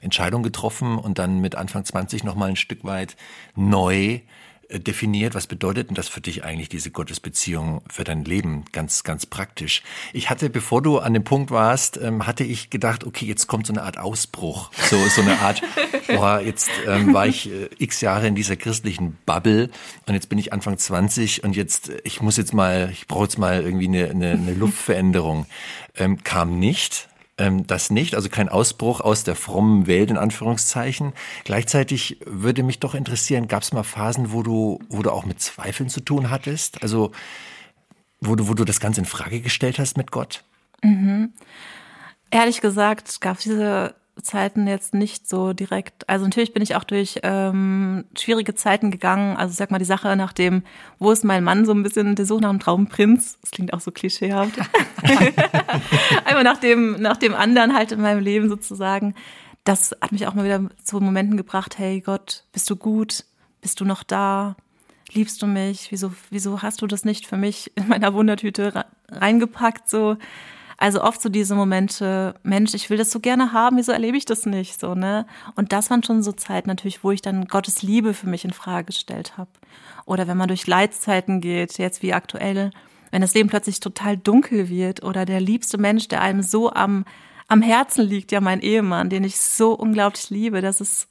Entscheidungen 0.00 0.44
getroffen 0.44 0.96
und 0.96 1.18
dann 1.18 1.40
mit 1.40 1.56
Anfang 1.56 1.84
20 1.84 2.22
nochmal 2.22 2.50
ein 2.50 2.56
Stück 2.56 2.84
weit 2.84 3.16
neu 3.56 4.20
definiert. 4.70 5.34
Was 5.34 5.46
bedeutet 5.46 5.88
denn 5.88 5.94
das 5.94 6.08
für 6.08 6.20
dich 6.20 6.44
eigentlich, 6.44 6.68
diese 6.68 6.90
Gottesbeziehung 6.90 7.82
für 7.90 8.04
dein 8.04 8.24
Leben? 8.24 8.64
Ganz, 8.72 9.04
ganz 9.04 9.26
praktisch. 9.26 9.82
Ich 10.12 10.30
hatte, 10.30 10.50
bevor 10.50 10.82
du 10.82 10.98
an 10.98 11.14
dem 11.14 11.24
Punkt 11.24 11.50
warst, 11.50 11.96
ähm, 11.96 12.26
hatte 12.26 12.44
ich 12.44 12.70
gedacht, 12.70 13.04
okay, 13.04 13.26
jetzt 13.26 13.46
kommt 13.46 13.66
so 13.66 13.72
eine 13.72 13.82
Art 13.82 13.98
Ausbruch. 13.98 14.70
So, 14.90 14.96
so 15.08 15.22
eine 15.22 15.38
Art, 15.40 15.62
boah, 16.08 16.40
jetzt 16.40 16.70
ähm, 16.86 17.12
war 17.12 17.26
ich 17.26 17.50
äh, 17.50 17.68
x 17.78 18.00
Jahre 18.00 18.26
in 18.26 18.34
dieser 18.34 18.56
christlichen 18.56 19.16
Bubble 19.26 19.70
und 20.06 20.14
jetzt 20.14 20.28
bin 20.28 20.38
ich 20.38 20.52
Anfang 20.52 20.78
20 20.78 21.44
und 21.44 21.56
jetzt, 21.56 21.90
äh, 21.90 22.00
ich 22.04 22.20
muss 22.20 22.36
jetzt 22.36 22.54
mal, 22.54 22.90
ich 22.92 23.06
brauche 23.06 23.24
jetzt 23.24 23.38
mal 23.38 23.62
irgendwie 23.62 23.88
eine, 23.88 24.10
eine, 24.10 24.32
eine 24.32 24.54
Luftveränderung. 24.54 25.46
Ähm, 25.96 26.22
kam 26.24 26.58
nicht. 26.58 27.08
Ähm, 27.36 27.66
das 27.66 27.90
nicht, 27.90 28.14
also 28.14 28.28
kein 28.28 28.48
Ausbruch 28.48 29.00
aus 29.00 29.24
der 29.24 29.34
frommen 29.34 29.86
Welt 29.86 30.10
in 30.10 30.16
Anführungszeichen. 30.16 31.12
Gleichzeitig 31.44 32.18
würde 32.24 32.62
mich 32.62 32.78
doch 32.78 32.94
interessieren, 32.94 33.48
gab 33.48 33.62
es 33.62 33.72
mal 33.72 33.82
Phasen, 33.82 34.32
wo 34.32 34.42
du, 34.42 34.78
wo 34.88 35.02
du 35.02 35.10
auch 35.10 35.24
mit 35.24 35.40
Zweifeln 35.40 35.88
zu 35.88 36.00
tun 36.00 36.30
hattest? 36.30 36.82
Also 36.82 37.10
wo 38.20 38.36
du, 38.36 38.48
wo 38.48 38.54
du 38.54 38.64
das 38.64 38.78
Ganze 38.78 39.00
in 39.00 39.06
Frage 39.06 39.40
gestellt 39.40 39.78
hast 39.78 39.96
mit 39.96 40.12
Gott? 40.12 40.44
Ehrlich 42.30 42.60
gesagt 42.60 43.20
gab 43.20 43.38
es 43.38 43.44
diese 43.44 43.94
Zeiten 44.22 44.66
jetzt 44.66 44.94
nicht 44.94 45.28
so 45.28 45.52
direkt. 45.52 46.08
Also 46.08 46.24
natürlich 46.24 46.52
bin 46.52 46.62
ich 46.62 46.76
auch 46.76 46.84
durch 46.84 47.20
ähm, 47.24 48.04
schwierige 48.16 48.54
Zeiten 48.54 48.90
gegangen. 48.90 49.36
Also 49.36 49.54
sag 49.54 49.70
mal 49.70 49.78
die 49.78 49.84
Sache 49.84 50.14
nach 50.16 50.32
dem, 50.32 50.62
wo 50.98 51.10
ist 51.10 51.24
mein 51.24 51.42
Mann, 51.44 51.64
so 51.64 51.72
ein 51.72 51.82
bisschen 51.82 52.14
der 52.14 52.24
Suche 52.26 52.42
nach 52.42 52.50
dem 52.50 52.60
Traumprinz. 52.60 53.38
Das 53.40 53.50
klingt 53.50 53.72
auch 53.74 53.80
so 53.80 53.90
klischeehaft. 53.90 54.54
Einmal 56.24 56.44
nach 56.44 56.58
dem, 56.58 57.00
nach 57.00 57.16
dem 57.16 57.34
anderen 57.34 57.74
halt 57.74 57.92
in 57.92 58.00
meinem 58.00 58.22
Leben 58.22 58.48
sozusagen. 58.48 59.14
Das 59.64 59.96
hat 60.00 60.12
mich 60.12 60.26
auch 60.26 60.34
mal 60.34 60.44
wieder 60.44 60.68
zu 60.82 61.00
Momenten 61.00 61.36
gebracht, 61.36 61.78
hey 61.78 62.00
Gott, 62.00 62.44
bist 62.52 62.68
du 62.70 62.76
gut? 62.76 63.24
Bist 63.60 63.80
du 63.80 63.84
noch 63.84 64.02
da? 64.02 64.56
Liebst 65.12 65.40
du 65.42 65.46
mich? 65.46 65.90
Wieso, 65.90 66.12
wieso 66.30 66.62
hast 66.62 66.82
du 66.82 66.86
das 66.86 67.04
nicht 67.04 67.26
für 67.26 67.36
mich 67.36 67.72
in 67.76 67.88
meiner 67.88 68.14
Wundertüte 68.14 68.74
re- 68.74 68.84
reingepackt? 69.10 69.88
So, 69.88 70.16
also 70.76 71.02
oft 71.02 71.20
so 71.20 71.28
diese 71.28 71.54
Momente, 71.54 72.34
Mensch, 72.42 72.74
ich 72.74 72.90
will 72.90 72.98
das 72.98 73.10
so 73.10 73.20
gerne 73.20 73.52
haben, 73.52 73.76
wieso 73.76 73.92
erlebe 73.92 74.16
ich 74.16 74.24
das 74.24 74.46
nicht 74.46 74.80
so, 74.80 74.94
ne? 74.94 75.26
Und 75.54 75.72
das 75.72 75.90
waren 75.90 76.02
schon 76.02 76.22
so 76.22 76.32
Zeiten 76.32 76.68
natürlich, 76.68 77.04
wo 77.04 77.10
ich 77.10 77.22
dann 77.22 77.46
Gottes 77.46 77.82
Liebe 77.82 78.14
für 78.14 78.28
mich 78.28 78.44
in 78.44 78.52
Frage 78.52 78.86
gestellt 78.86 79.36
habe. 79.36 79.50
Oder 80.04 80.26
wenn 80.26 80.36
man 80.36 80.48
durch 80.48 80.66
Leidzeiten 80.66 81.40
geht, 81.40 81.78
jetzt 81.78 82.02
wie 82.02 82.12
aktuell, 82.12 82.70
wenn 83.10 83.22
das 83.22 83.34
Leben 83.34 83.48
plötzlich 83.48 83.80
total 83.80 84.16
dunkel 84.16 84.68
wird 84.68 85.02
oder 85.02 85.24
der 85.24 85.40
liebste 85.40 85.78
Mensch, 85.78 86.08
der 86.08 86.20
einem 86.20 86.42
so 86.42 86.72
am, 86.72 87.04
am 87.48 87.62
Herzen 87.62 88.04
liegt, 88.04 88.32
ja 88.32 88.40
mein 88.40 88.60
Ehemann, 88.60 89.08
den 89.10 89.24
ich 89.24 89.38
so 89.38 89.72
unglaublich 89.72 90.30
liebe, 90.30 90.60
dass 90.60 90.80
es 90.80 91.08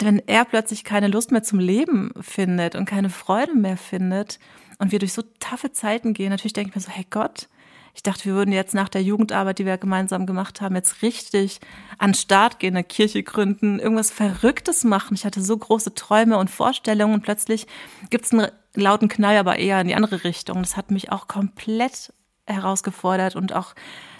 wenn 0.00 0.18
er 0.26 0.44
plötzlich 0.44 0.84
keine 0.84 1.08
Lust 1.08 1.30
mehr 1.30 1.42
zum 1.42 1.58
Leben 1.58 2.12
findet 2.20 2.74
und 2.74 2.84
keine 2.84 3.10
Freude 3.10 3.54
mehr 3.54 3.76
findet 3.76 4.38
und 4.78 4.92
wir 4.92 4.98
durch 4.98 5.12
so 5.12 5.22
taffe 5.38 5.72
Zeiten 5.72 6.14
gehen, 6.14 6.30
natürlich 6.30 6.52
denke 6.52 6.70
ich 6.70 6.74
mir 6.74 6.80
so, 6.80 6.90
hey 6.90 7.06
Gott, 7.08 7.48
ich 7.94 8.02
dachte, 8.02 8.24
wir 8.24 8.34
würden 8.34 8.52
jetzt 8.52 8.74
nach 8.74 8.88
der 8.88 9.02
Jugendarbeit, 9.02 9.60
die 9.60 9.66
wir 9.66 9.78
gemeinsam 9.78 10.26
gemacht 10.26 10.60
haben, 10.60 10.74
jetzt 10.74 11.02
richtig 11.02 11.60
an 11.98 12.10
den 12.10 12.16
Start 12.16 12.58
gehen, 12.58 12.74
eine 12.74 12.82
Kirche 12.82 13.22
gründen, 13.22 13.78
irgendwas 13.78 14.10
Verrücktes 14.10 14.82
machen. 14.82 15.14
Ich 15.14 15.24
hatte 15.24 15.40
so 15.40 15.56
große 15.56 15.94
Träume 15.94 16.36
und 16.36 16.50
Vorstellungen 16.50 17.14
und 17.14 17.22
plötzlich 17.22 17.68
gibt 18.10 18.24
es 18.24 18.32
einen 18.32 18.48
lauten 18.74 19.08
Knall, 19.08 19.36
aber 19.36 19.58
eher 19.58 19.80
in 19.80 19.86
die 19.86 19.94
andere 19.94 20.24
Richtung. 20.24 20.58
Das 20.62 20.76
hat 20.76 20.90
mich 20.90 21.12
auch 21.12 21.28
komplett 21.28 22.12
herausgefordert 22.46 23.36
und 23.36 23.54
auch, 23.54 23.74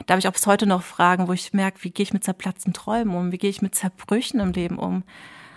da 0.07 0.13
habe 0.13 0.21
ich 0.21 0.29
auch 0.29 0.33
bis 0.33 0.47
heute 0.47 0.67
noch 0.67 0.83
Fragen, 0.83 1.27
wo 1.27 1.33
ich 1.33 1.53
merke, 1.53 1.83
wie 1.83 1.91
gehe 1.91 2.05
ich 2.05 2.13
mit 2.13 2.25
zerplatzten 2.25 2.73
Träumen 2.73 3.15
um, 3.15 3.33
wie 3.33 3.39
gehe 3.39 3.51
ich 3.51 3.61
mit 3.61 3.75
Zerbrüchen 3.75 4.41
im 4.41 4.53
Leben 4.53 4.79
um, 4.79 5.03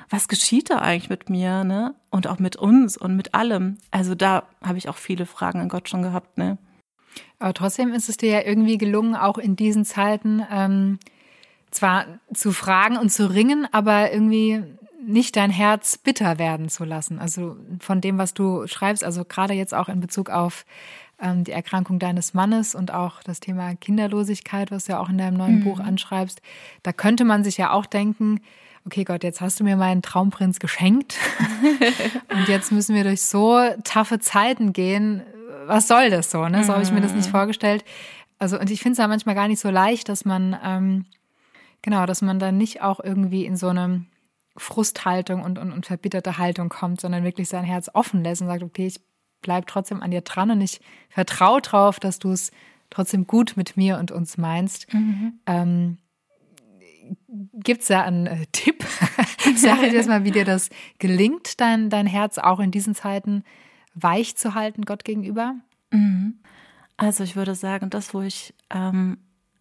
was 0.10 0.28
geschieht 0.28 0.70
da 0.70 0.80
eigentlich 0.80 1.10
mit 1.10 1.30
mir, 1.30 1.64
ne? 1.64 1.96
Und 2.10 2.28
auch 2.28 2.40
mit 2.40 2.56
uns 2.56 2.98
und 2.98 3.16
mit 3.16 3.34
allem. 3.34 3.78
Also 3.92 4.16
da 4.16 4.44
habe 4.64 4.78
ich 4.78 4.90
auch 4.90 4.98
viele 4.98 5.26
Fragen 5.26 5.60
an 5.60 5.70
Gott 5.70 5.88
schon 5.88 6.02
gehabt, 6.02 6.38
ne? 6.38 6.58
Aber 7.40 7.54
trotzdem 7.54 7.94
ist 7.94 8.10
es 8.10 8.18
dir 8.18 8.30
ja 8.30 8.42
irgendwie 8.42 8.78
gelungen, 8.78 9.16
auch 9.16 9.38
in 9.38 9.56
diesen 9.56 9.86
Zeiten 9.86 10.44
ähm, 10.52 11.00
zwar 11.72 12.06
zu 12.34 12.52
fragen 12.52 12.98
und 12.98 13.12
zu 13.12 13.32
ringen, 13.32 13.68
aber 13.72 14.12
irgendwie 14.12 14.64
nicht 15.06 15.36
dein 15.36 15.52
Herz 15.52 15.98
bitter 15.98 16.38
werden 16.38 16.70
zu 16.70 16.84
lassen. 16.84 17.20
Also 17.20 17.56
von 17.80 18.02
dem, 18.02 18.18
was 18.18 18.34
du 18.34 18.68
schreibst, 18.68 19.04
also 19.04 19.24
gerade 19.24 19.54
jetzt 19.54 19.74
auch 19.74 19.88
in 19.88 20.02
Bezug 20.02 20.30
auf 20.30 20.66
ähm, 21.22 21.44
die 21.44 21.52
Erkrankung 21.52 22.00
deines 22.00 22.34
Mannes 22.34 22.76
und 22.76 22.94
auch 22.94 23.24
das 23.24 23.40
Thema 23.40 23.76
Kinderlosigkeit, 23.76 24.70
was 24.70 24.86
du 24.86 24.94
ja 24.94 25.00
auch 25.00 25.10
in 25.10 25.18
deinem 25.18 25.38
neuen 25.38 25.60
mhm. 25.60 25.64
Buch 25.64 25.80
anschreibst, 25.80 26.42
da 26.84 26.92
könnte 26.92 27.26
man 27.26 27.44
sich 27.44 27.58
ja 27.58 27.72
auch 27.72 27.86
denken, 27.86 28.42
okay 28.86 29.04
Gott, 29.04 29.24
jetzt 29.24 29.42
hast 29.42 29.60
du 29.60 29.64
mir 29.64 29.76
meinen 29.76 30.02
Traumprinz 30.02 30.60
geschenkt 30.60 31.18
und 32.30 32.48
jetzt 32.48 32.72
müssen 32.72 32.96
wir 32.96 33.04
durch 33.04 33.22
so 33.22 33.60
taffe 33.84 34.20
Zeiten 34.20 34.74
gehen. 34.74 35.22
Was 35.68 35.88
soll 35.88 36.10
das 36.10 36.32
so? 36.32 36.48
Ne? 36.48 36.64
So 36.64 36.74
habe 36.74 36.84
ich 36.84 36.92
mir 36.92 37.02
das 37.02 37.14
nicht 37.14 37.28
mhm. 37.28 37.32
vorgestellt. 37.32 37.84
Also 38.40 38.60
und 38.60 38.70
ich 38.70 38.82
finde 38.82 38.94
es 38.94 38.98
ja 39.00 39.08
manchmal 39.08 39.36
gar 39.36 39.48
nicht 39.48 39.60
so 39.60 39.70
leicht, 39.70 40.10
dass 40.10 40.26
man 40.26 40.58
ähm, 40.64 41.06
genau, 41.82 42.06
dass 42.06 42.22
man 42.22 42.40
dann 42.40 42.58
nicht 42.58 42.82
auch 42.82 43.00
irgendwie 43.00 43.46
in 43.46 43.56
so 43.56 43.70
eine 43.70 44.06
Frusthaltung 44.58 45.44
und, 45.44 45.60
und, 45.60 45.72
und 45.72 45.86
verbitterte 45.86 46.38
Haltung 46.38 46.70
kommt, 46.70 47.00
sondern 47.02 47.24
wirklich 47.24 47.50
sein 47.50 47.64
Herz 47.64 47.90
offen 47.94 48.24
lässt 48.24 48.42
und 48.42 48.48
sagt, 48.48 48.64
okay, 48.64 48.88
ich 48.88 49.00
bleib 49.42 49.68
trotzdem 49.68 50.02
an 50.02 50.12
dir 50.12 50.22
dran 50.22 50.52
und 50.52 50.62
ich 50.62 50.82
vertraue 51.10 51.62
drauf, 51.62 52.00
dass 52.00 52.20
du 52.20 52.32
es 52.32 52.52
trotzdem 52.90 53.28
gut 53.28 53.56
mit 53.56 53.78
mir 53.78 53.98
und 53.98 54.12
uns 54.12 54.38
meinst. 54.38 54.92
Mhm. 54.94 55.40
Ähm, 55.46 55.98
Gibt 57.54 57.82
es 57.82 57.88
da 57.88 58.02
einen 58.02 58.28
äh, 58.28 58.46
Tipp? 58.52 58.84
Sag 59.56 59.84
ich 59.84 59.94
jetzt 59.94 60.10
mal, 60.10 60.24
wie 60.24 60.32
dir 60.32 60.46
das 60.46 60.70
gelingt, 61.00 61.62
dein, 61.62 61.90
dein 61.90 62.08
Herz 62.08 62.38
auch 62.38 62.60
in 62.60 62.72
diesen 62.72 62.96
Zeiten 62.96 63.44
weich 64.02 64.38
zu 64.38 64.54
halten 64.54 64.86
Gott 64.86 65.04
gegenüber? 65.04 65.56
Mhm. 65.92 66.40
Also 66.98 67.24
ich 67.24 67.36
würde 67.36 67.56
sagen, 67.56 67.90
das, 67.90 68.14
wo 68.14 68.22
ich, 68.22 68.54
ähm, 68.70 69.18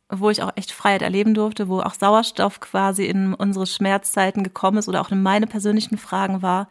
wo 0.09 0.31
ich 0.31 0.43
auch 0.43 0.53
echt 0.57 0.73
Freiheit 0.73 1.03
erleben 1.03 1.35
durfte, 1.35 1.69
wo 1.69 1.81
auch 1.81 1.95
Sauerstoff 1.95 2.61
quasi 2.61 3.05
in 3.05 3.35
unsere 3.35 3.67
Schmerzzeiten 3.67 4.43
gekommen 4.43 4.79
ist 4.79 4.89
oder 4.89 5.01
auch 5.01 5.11
in 5.11 5.23
meine 5.23 5.47
persönlichen 5.47 5.99
Fragen 5.99 6.43
war, 6.43 6.69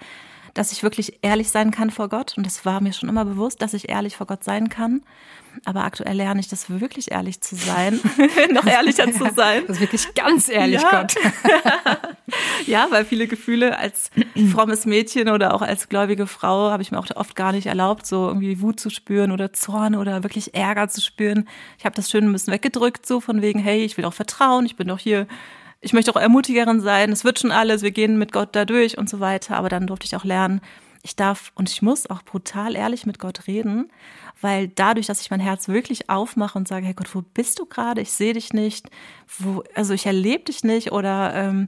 dass 0.55 0.71
ich 0.71 0.83
wirklich 0.83 1.19
ehrlich 1.21 1.51
sein 1.51 1.69
kann 1.69 1.91
vor 1.91 2.09
Gott. 2.09 2.33
Und 2.37 2.45
das 2.45 2.65
war 2.65 2.81
mir 2.81 2.93
schon 2.93 3.09
immer 3.09 3.25
bewusst, 3.25 3.61
dass 3.61 3.73
ich 3.73 3.89
ehrlich 3.89 4.15
vor 4.15 4.25
Gott 4.25 4.43
sein 4.43 4.69
kann. 4.69 5.03
Aber 5.63 5.83
aktuell 5.83 6.15
lerne 6.15 6.39
ich 6.39 6.47
das 6.47 6.69
wirklich 6.69 7.11
ehrlich 7.11 7.41
zu 7.41 7.55
sein, 7.55 7.99
noch 8.51 8.65
ehrlicher 8.65 9.11
zu 9.11 9.29
sein. 9.35 9.63
Das 9.67 9.77
ist 9.77 9.81
wirklich 9.81 10.13
ganz 10.15 10.49
ehrlich, 10.49 10.81
ja. 10.81 10.89
Gott. 10.89 11.15
ja, 12.67 12.87
weil 12.89 13.05
viele 13.05 13.27
Gefühle 13.27 13.77
als 13.77 14.09
frommes 14.51 14.85
Mädchen 14.85 15.29
oder 15.29 15.53
auch 15.53 15.61
als 15.61 15.87
gläubige 15.89 16.25
Frau 16.25 16.71
habe 16.71 16.83
ich 16.83 16.91
mir 16.91 16.99
auch 16.99 17.07
oft 17.15 17.35
gar 17.35 17.51
nicht 17.51 17.67
erlaubt, 17.67 18.05
so 18.05 18.27
irgendwie 18.27 18.61
Wut 18.61 18.79
zu 18.79 18.89
spüren 18.89 19.31
oder 19.31 19.53
Zorn 19.53 19.95
oder 19.95 20.23
wirklich 20.23 20.55
Ärger 20.55 20.87
zu 20.87 21.01
spüren. 21.01 21.47
Ich 21.77 21.85
habe 21.85 21.95
das 21.95 22.09
schön 22.09 22.25
ein 22.25 22.33
bisschen 22.33 22.53
weggedrückt, 22.53 23.05
so 23.05 23.19
von 23.19 23.41
wegen, 23.41 23.59
hey, 23.59 23.83
ich 23.83 23.97
will 23.97 24.05
auch 24.05 24.13
vertrauen, 24.13 24.65
ich 24.65 24.75
bin 24.75 24.87
doch 24.87 24.99
hier 24.99 25.27
ich 25.85 25.93
möchte 25.93 26.11
auch 26.11 26.19
Ermutigerin 26.19 26.81
sein, 26.81 27.11
es 27.11 27.23
wird 27.23 27.39
schon 27.39 27.51
alles, 27.51 27.83
wir 27.83 27.91
gehen 27.91 28.17
mit 28.17 28.31
Gott 28.31 28.55
da 28.55 28.65
durch 28.65 28.97
und 28.97 29.07
so 29.07 29.19
weiter. 29.19 29.55
Aber 29.55 29.69
dann 29.69 29.85
durfte 29.85 30.07
ich 30.07 30.15
auch 30.15 30.23
lernen, 30.23 30.59
ich 31.03 31.15
darf 31.15 31.51
und 31.53 31.69
ich 31.69 31.83
muss 31.83 32.09
auch 32.09 32.23
brutal 32.23 32.75
ehrlich 32.75 33.05
mit 33.05 33.19
Gott 33.19 33.45
reden, 33.45 33.91
weil 34.41 34.67
dadurch, 34.67 35.05
dass 35.05 35.21
ich 35.21 35.29
mein 35.29 35.39
Herz 35.39 35.67
wirklich 35.67 36.09
aufmache 36.09 36.57
und 36.57 36.67
sage, 36.67 36.87
hey 36.87 36.95
Gott, 36.95 37.13
wo 37.13 37.21
bist 37.21 37.59
du 37.59 37.67
gerade? 37.67 38.01
Ich 38.01 38.11
sehe 38.11 38.33
dich 38.33 38.51
nicht, 38.51 38.89
wo, 39.37 39.63
also 39.75 39.93
ich 39.93 40.07
erlebe 40.07 40.45
dich 40.45 40.63
nicht 40.63 40.91
oder 40.91 41.35
ähm, 41.35 41.67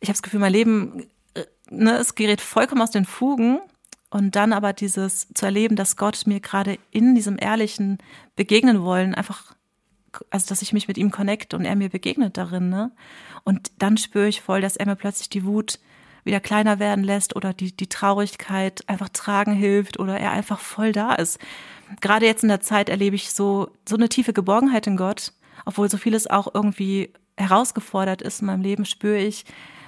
ich 0.00 0.08
habe 0.08 0.14
das 0.14 0.22
Gefühl, 0.22 0.40
mein 0.40 0.52
Leben, 0.52 1.06
äh, 1.34 1.44
ne, 1.70 1.92
es 1.96 2.16
gerät 2.16 2.40
vollkommen 2.40 2.82
aus 2.82 2.90
den 2.90 3.04
Fugen. 3.04 3.60
Und 4.10 4.34
dann 4.36 4.52
aber 4.52 4.72
dieses 4.72 5.28
zu 5.32 5.44
erleben, 5.44 5.76
dass 5.76 5.96
Gott 5.96 6.26
mir 6.26 6.40
gerade 6.40 6.78
in 6.90 7.14
diesem 7.14 7.36
ehrlichen 7.38 7.98
begegnen 8.36 8.82
wollen, 8.82 9.14
einfach, 9.14 9.54
also 10.30 10.48
dass 10.48 10.62
ich 10.62 10.72
mich 10.72 10.88
mit 10.88 10.98
ihm 10.98 11.12
connecte 11.12 11.56
und 11.56 11.64
er 11.64 11.76
mir 11.76 11.88
begegnet 11.88 12.36
darin, 12.36 12.68
ne? 12.68 12.90
Und 13.44 13.72
dann 13.78 13.96
spüre 13.96 14.28
ich 14.28 14.40
voll, 14.40 14.60
dass 14.60 14.76
er 14.76 14.86
mir 14.86 14.96
plötzlich 14.96 15.28
die 15.28 15.44
Wut 15.44 15.78
wieder 16.24 16.40
kleiner 16.40 16.78
werden 16.78 17.04
lässt 17.04 17.36
oder 17.36 17.52
die, 17.52 17.76
die 17.76 17.88
Traurigkeit 17.88 18.82
einfach 18.88 19.10
tragen 19.10 19.52
hilft 19.52 19.98
oder 19.98 20.18
er 20.18 20.32
einfach 20.32 20.58
voll 20.58 20.92
da 20.92 21.14
ist. 21.14 21.38
Gerade 22.00 22.26
jetzt 22.26 22.42
in 22.42 22.48
der 22.48 22.60
Zeit 22.60 22.88
erlebe 22.88 23.16
ich 23.16 23.30
so, 23.30 23.70
so 23.86 23.96
eine 23.96 24.08
tiefe 24.08 24.32
Geborgenheit 24.32 24.86
in 24.86 24.96
Gott, 24.96 25.32
obwohl 25.66 25.90
so 25.90 25.98
vieles 25.98 26.26
auch 26.26 26.48
irgendwie 26.54 27.12
herausgefordert 27.36 28.22
ist 28.22 28.40
in 28.40 28.46
meinem 28.46 28.62
Leben, 28.62 28.86
spüre 28.86 29.18
ich, 29.18 29.44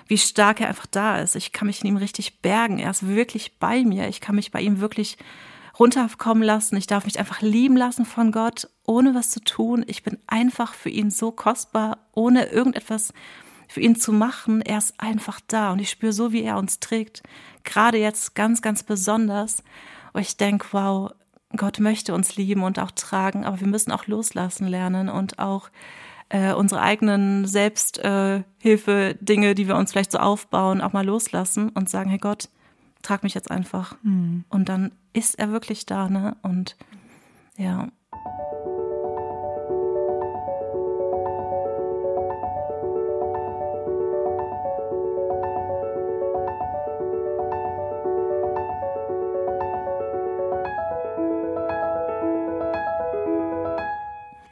wie 0.08 0.18
stark 0.18 0.60
er 0.60 0.68
einfach 0.68 0.86
da 0.86 1.18
ist. 1.18 1.36
Ich 1.36 1.52
kann 1.52 1.66
mich 1.66 1.82
in 1.82 1.88
ihm 1.88 1.96
richtig 1.96 2.40
bergen. 2.40 2.78
Er 2.78 2.90
ist 2.90 3.08
wirklich 3.08 3.58
bei 3.58 3.82
mir. 3.82 4.08
Ich 4.08 4.20
kann 4.20 4.36
mich 4.36 4.52
bei 4.52 4.60
ihm 4.60 4.80
wirklich 4.80 5.16
runterkommen 5.78 6.42
lassen. 6.42 6.76
Ich 6.76 6.86
darf 6.86 7.04
mich 7.04 7.18
einfach 7.18 7.42
lieben 7.42 7.76
lassen 7.76 8.04
von 8.04 8.30
Gott, 8.30 8.68
ohne 8.86 9.14
was 9.14 9.30
zu 9.30 9.40
tun. 9.40 9.84
Ich 9.86 10.02
bin 10.02 10.18
einfach 10.26 10.74
für 10.74 10.90
ihn 10.90 11.10
so 11.10 11.32
kostbar, 11.32 11.98
ohne 12.12 12.46
irgendetwas 12.46 13.12
für 13.68 13.80
ihn 13.80 13.96
zu 13.96 14.12
machen. 14.12 14.62
Er 14.62 14.78
ist 14.78 14.94
einfach 14.98 15.40
da 15.46 15.72
und 15.72 15.80
ich 15.80 15.90
spüre 15.90 16.12
so, 16.12 16.32
wie 16.32 16.42
er 16.42 16.58
uns 16.58 16.80
trägt. 16.80 17.22
Gerade 17.64 17.98
jetzt 17.98 18.34
ganz, 18.34 18.62
ganz 18.62 18.82
besonders. 18.82 19.62
wo 20.12 20.20
ich 20.20 20.36
denke, 20.36 20.66
wow, 20.72 21.12
Gott 21.56 21.80
möchte 21.80 22.14
uns 22.14 22.36
lieben 22.36 22.62
und 22.62 22.78
auch 22.78 22.90
tragen, 22.90 23.44
aber 23.44 23.60
wir 23.60 23.66
müssen 23.66 23.92
auch 23.92 24.06
loslassen 24.06 24.66
lernen 24.66 25.08
und 25.08 25.38
auch 25.38 25.70
äh, 26.28 26.52
unsere 26.52 26.80
eigenen 26.80 27.46
Selbsthilfe-Dinge, 27.46 29.50
äh, 29.50 29.54
die 29.54 29.68
wir 29.68 29.76
uns 29.76 29.92
vielleicht 29.92 30.12
so 30.12 30.18
aufbauen, 30.18 30.80
auch 30.80 30.92
mal 30.92 31.06
loslassen 31.06 31.70
und 31.70 31.88
sagen, 31.88 32.10
hey 32.10 32.18
Gott, 32.18 32.48
trag 33.02 33.22
mich 33.22 33.34
jetzt 33.34 33.50
einfach. 33.50 33.96
Mhm. 34.02 34.44
Und 34.48 34.68
dann 34.68 34.92
ist 35.12 35.38
er 35.38 35.52
wirklich 35.52 35.86
da, 35.86 36.08
ne? 36.08 36.36
Und 36.42 36.76
ja. 37.56 37.88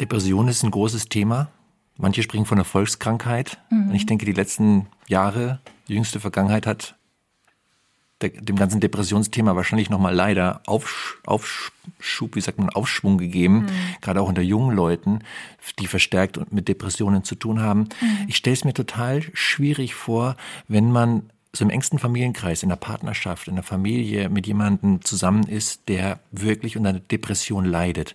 Depression 0.05 0.49
ist 0.49 0.63
ein 0.63 0.71
großes 0.71 1.09
Thema. 1.09 1.49
Manche 1.97 2.23
sprechen 2.23 2.45
von 2.45 2.59
einer 2.59 2.67
Volkskrankheit. 2.67 3.59
Mhm. 3.71 3.89
Und 3.89 3.95
ich 3.95 4.05
denke, 4.05 4.27
die 4.27 4.33
letzten 4.33 4.87
Jahre, 5.07 5.61
die 5.89 5.95
jüngste 5.95 6.21
Vergangenheit 6.21 6.67
hat 6.67 6.95
der, 8.21 8.29
dem 8.29 8.57
ganzen 8.57 8.81
Depressionsthema 8.81 9.57
wahrscheinlich 9.57 9.89
nochmal 9.89 10.15
leider 10.15 10.61
Aufsch, 10.67 11.17
Aufschub, 11.25 12.37
wie 12.37 12.43
sagt 12.43 12.59
man, 12.59 12.69
Aufschwung 12.69 13.17
gegeben, 13.17 13.61
mhm. 13.61 13.69
gerade 14.03 14.21
auch 14.21 14.29
unter 14.29 14.43
jungen 14.43 14.77
Leuten, 14.77 15.21
die 15.79 15.87
verstärkt 15.87 16.53
mit 16.53 16.69
Depressionen 16.69 17.25
zu 17.25 17.35
tun 17.35 17.61
haben. 17.61 17.89
Mhm. 18.01 18.27
Ich 18.29 18.37
stelle 18.37 18.55
es 18.55 18.65
mir 18.65 18.75
total 18.75 19.23
schwierig 19.33 19.95
vor, 19.95 20.37
wenn 20.69 20.93
man 20.93 21.31
so 21.55 21.65
im 21.65 21.71
engsten 21.71 21.99
Familienkreis, 21.99 22.63
in 22.63 22.69
der 22.69 22.77
Partnerschaft, 22.77 23.49
in 23.49 23.55
der 23.55 23.65
Familie 23.65 24.29
mit 24.29 24.47
jemandem 24.47 25.03
zusammen 25.03 25.45
ist, 25.45 25.89
der 25.89 26.21
wirklich 26.31 26.77
unter 26.77 26.91
einer 26.91 27.01
Depression 27.01 27.65
leidet 27.65 28.15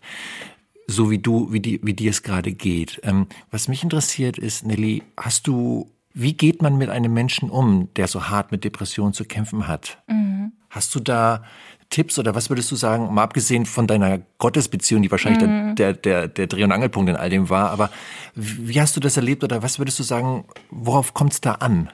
so 0.89 1.11
wie 1.11 1.19
du, 1.19 1.51
wie, 1.53 1.59
die, 1.59 1.79
wie 1.83 1.93
dir 1.93 2.09
es 2.09 2.23
gerade 2.23 2.51
geht. 2.51 2.99
Ähm, 3.03 3.27
was 3.51 3.67
mich 3.67 3.83
interessiert 3.83 4.37
ist, 4.37 4.65
Nelly, 4.65 5.03
hast 5.15 5.47
du, 5.47 5.91
wie 6.13 6.33
geht 6.33 6.61
man 6.61 6.77
mit 6.77 6.89
einem 6.89 7.13
Menschen 7.13 7.49
um, 7.49 7.89
der 7.95 8.07
so 8.07 8.29
hart 8.29 8.51
mit 8.51 8.63
Depressionen 8.63 9.13
zu 9.13 9.23
kämpfen 9.23 9.67
hat? 9.67 9.99
Mhm. 10.07 10.51
Hast 10.69 10.93
du 10.95 10.99
da 10.99 11.43
Tipps 11.89 12.19
oder 12.19 12.35
was 12.35 12.49
würdest 12.49 12.71
du 12.71 12.75
sagen, 12.75 13.13
mal 13.13 13.23
abgesehen 13.23 13.65
von 13.65 13.87
deiner 13.87 14.19
Gottesbeziehung, 14.37 15.01
die 15.01 15.11
wahrscheinlich 15.11 15.47
mhm. 15.47 15.75
der, 15.75 15.93
der, 15.93 16.27
der 16.27 16.47
Dreh- 16.47 16.63
und 16.63 16.71
Angelpunkt 16.71 17.09
in 17.09 17.15
all 17.15 17.29
dem 17.29 17.49
war, 17.49 17.69
aber 17.69 17.89
wie 18.35 18.79
hast 18.81 18.95
du 18.95 18.99
das 18.99 19.15
erlebt 19.15 19.43
oder 19.43 19.63
was 19.63 19.79
würdest 19.79 19.99
du 19.99 20.03
sagen, 20.03 20.45
worauf 20.71 21.13
kommt 21.13 21.33
es 21.33 21.41
da 21.41 21.53
an? 21.53 21.89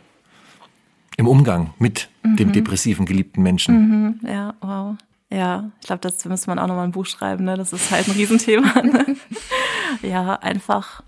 Im 1.18 1.28
Umgang 1.28 1.74
mit 1.80 2.10
mhm. 2.24 2.36
dem 2.36 2.52
depressiven, 2.52 3.06
geliebten 3.06 3.42
Menschen. 3.42 4.20
Mhm. 4.22 4.28
Ja, 4.28 4.54
wow. 4.62 4.98
Ja, 5.36 5.70
ich 5.82 5.88
glaube, 5.88 6.00
dazu 6.00 6.30
müsste 6.30 6.50
man 6.50 6.60
auch 6.60 6.68
nochmal 6.68 6.86
ein 6.86 6.94
Buch 6.94 7.06
schreiben, 7.06 7.44
ne? 7.44 7.58
Das 7.58 7.74
ist 7.74 7.92
halt 7.92 8.08
ein 8.08 8.14
Riesenthema. 8.14 8.82
Ne? 8.84 9.18
ja, 10.02 10.36
einfach, 10.36 11.04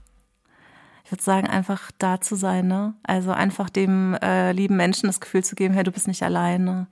ich 1.05 1.11
würde 1.13 1.23
sagen, 1.23 1.47
einfach 1.47 1.91
da 1.97 2.19
zu 2.19 2.35
sein, 2.35 2.67
ne? 2.67 2.93
Also 3.03 3.31
einfach 3.31 3.69
dem 3.69 4.15
äh, 4.15 4.51
lieben 4.51 4.75
Menschen 4.75 5.07
das 5.07 5.21
Gefühl 5.21 5.45
zu 5.45 5.55
geben, 5.55 5.73
hey, 5.73 5.83
du 5.83 5.93
bist 5.93 6.09
nicht 6.09 6.23
alleine. 6.23 6.87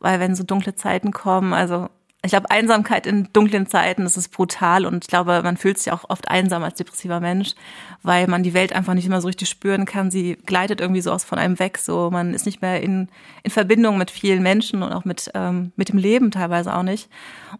Weil 0.00 0.18
wenn 0.18 0.34
so 0.34 0.44
dunkle 0.44 0.76
Zeiten 0.76 1.12
kommen, 1.12 1.52
also 1.52 1.90
Ich 2.28 2.32
glaube, 2.32 2.50
Einsamkeit 2.50 3.06
in 3.06 3.32
dunklen 3.32 3.66
Zeiten, 3.66 4.04
das 4.04 4.18
ist 4.18 4.28
brutal 4.28 4.84
und 4.84 5.04
ich 5.04 5.08
glaube, 5.08 5.40
man 5.42 5.56
fühlt 5.56 5.78
sich 5.78 5.90
auch 5.90 6.10
oft 6.10 6.28
einsam 6.28 6.62
als 6.62 6.74
depressiver 6.74 7.20
Mensch, 7.20 7.54
weil 8.02 8.26
man 8.26 8.42
die 8.42 8.52
Welt 8.52 8.74
einfach 8.74 8.92
nicht 8.92 9.06
immer 9.06 9.22
so 9.22 9.28
richtig 9.28 9.48
spüren 9.48 9.86
kann. 9.86 10.10
Sie 10.10 10.36
gleitet 10.44 10.82
irgendwie 10.82 11.00
so 11.00 11.10
aus 11.10 11.24
von 11.24 11.38
einem 11.38 11.58
weg, 11.58 11.78
so 11.78 12.10
man 12.10 12.34
ist 12.34 12.44
nicht 12.44 12.60
mehr 12.60 12.82
in, 12.82 13.08
in 13.44 13.50
Verbindung 13.50 13.96
mit 13.96 14.10
vielen 14.10 14.42
Menschen 14.42 14.82
und 14.82 14.92
auch 14.92 15.06
mit, 15.06 15.30
ähm, 15.32 15.72
mit 15.76 15.88
dem 15.88 15.96
Leben 15.96 16.30
teilweise 16.30 16.76
auch 16.76 16.82
nicht. 16.82 17.08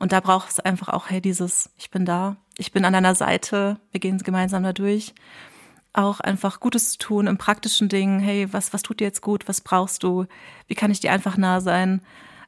Und 0.01 0.13
da 0.13 0.21
braucht 0.21 0.51
es 0.51 0.61
einfach 0.61 0.91
auch, 0.91 1.09
hey, 1.09 1.23
dieses, 1.23 1.71
ich 1.79 1.91
bin 1.91 2.05
da, 2.05 2.37
ich 2.59 2.71
bin 2.71 2.85
an 2.85 2.93
deiner 2.93 3.15
Seite, 3.15 3.81
wir 3.91 4.01
gehen 4.01 4.19
gemeinsam 4.19 4.65
da 4.65 4.75
durch 4.75 5.15
auch 5.95 6.21
einfach 6.21 6.61
Gutes 6.61 6.91
zu 6.91 6.99
tun 6.99 7.27
im 7.27 7.39
praktischen 7.39 7.89
Dingen. 7.89 8.21
Hey, 8.21 8.53
was, 8.53 8.75
was 8.75 8.83
tut 8.83 9.01
dir 9.01 9.05
jetzt 9.05 9.23
gut? 9.23 9.49
Was 9.49 9.63
brauchst 9.63 10.03
du? 10.03 10.27
Wie 10.67 10.75
kann 10.75 10.91
ich 10.91 11.01
dir 11.01 11.11
einfach 11.11 11.39
nah 11.39 11.63
sein? 11.63 12.03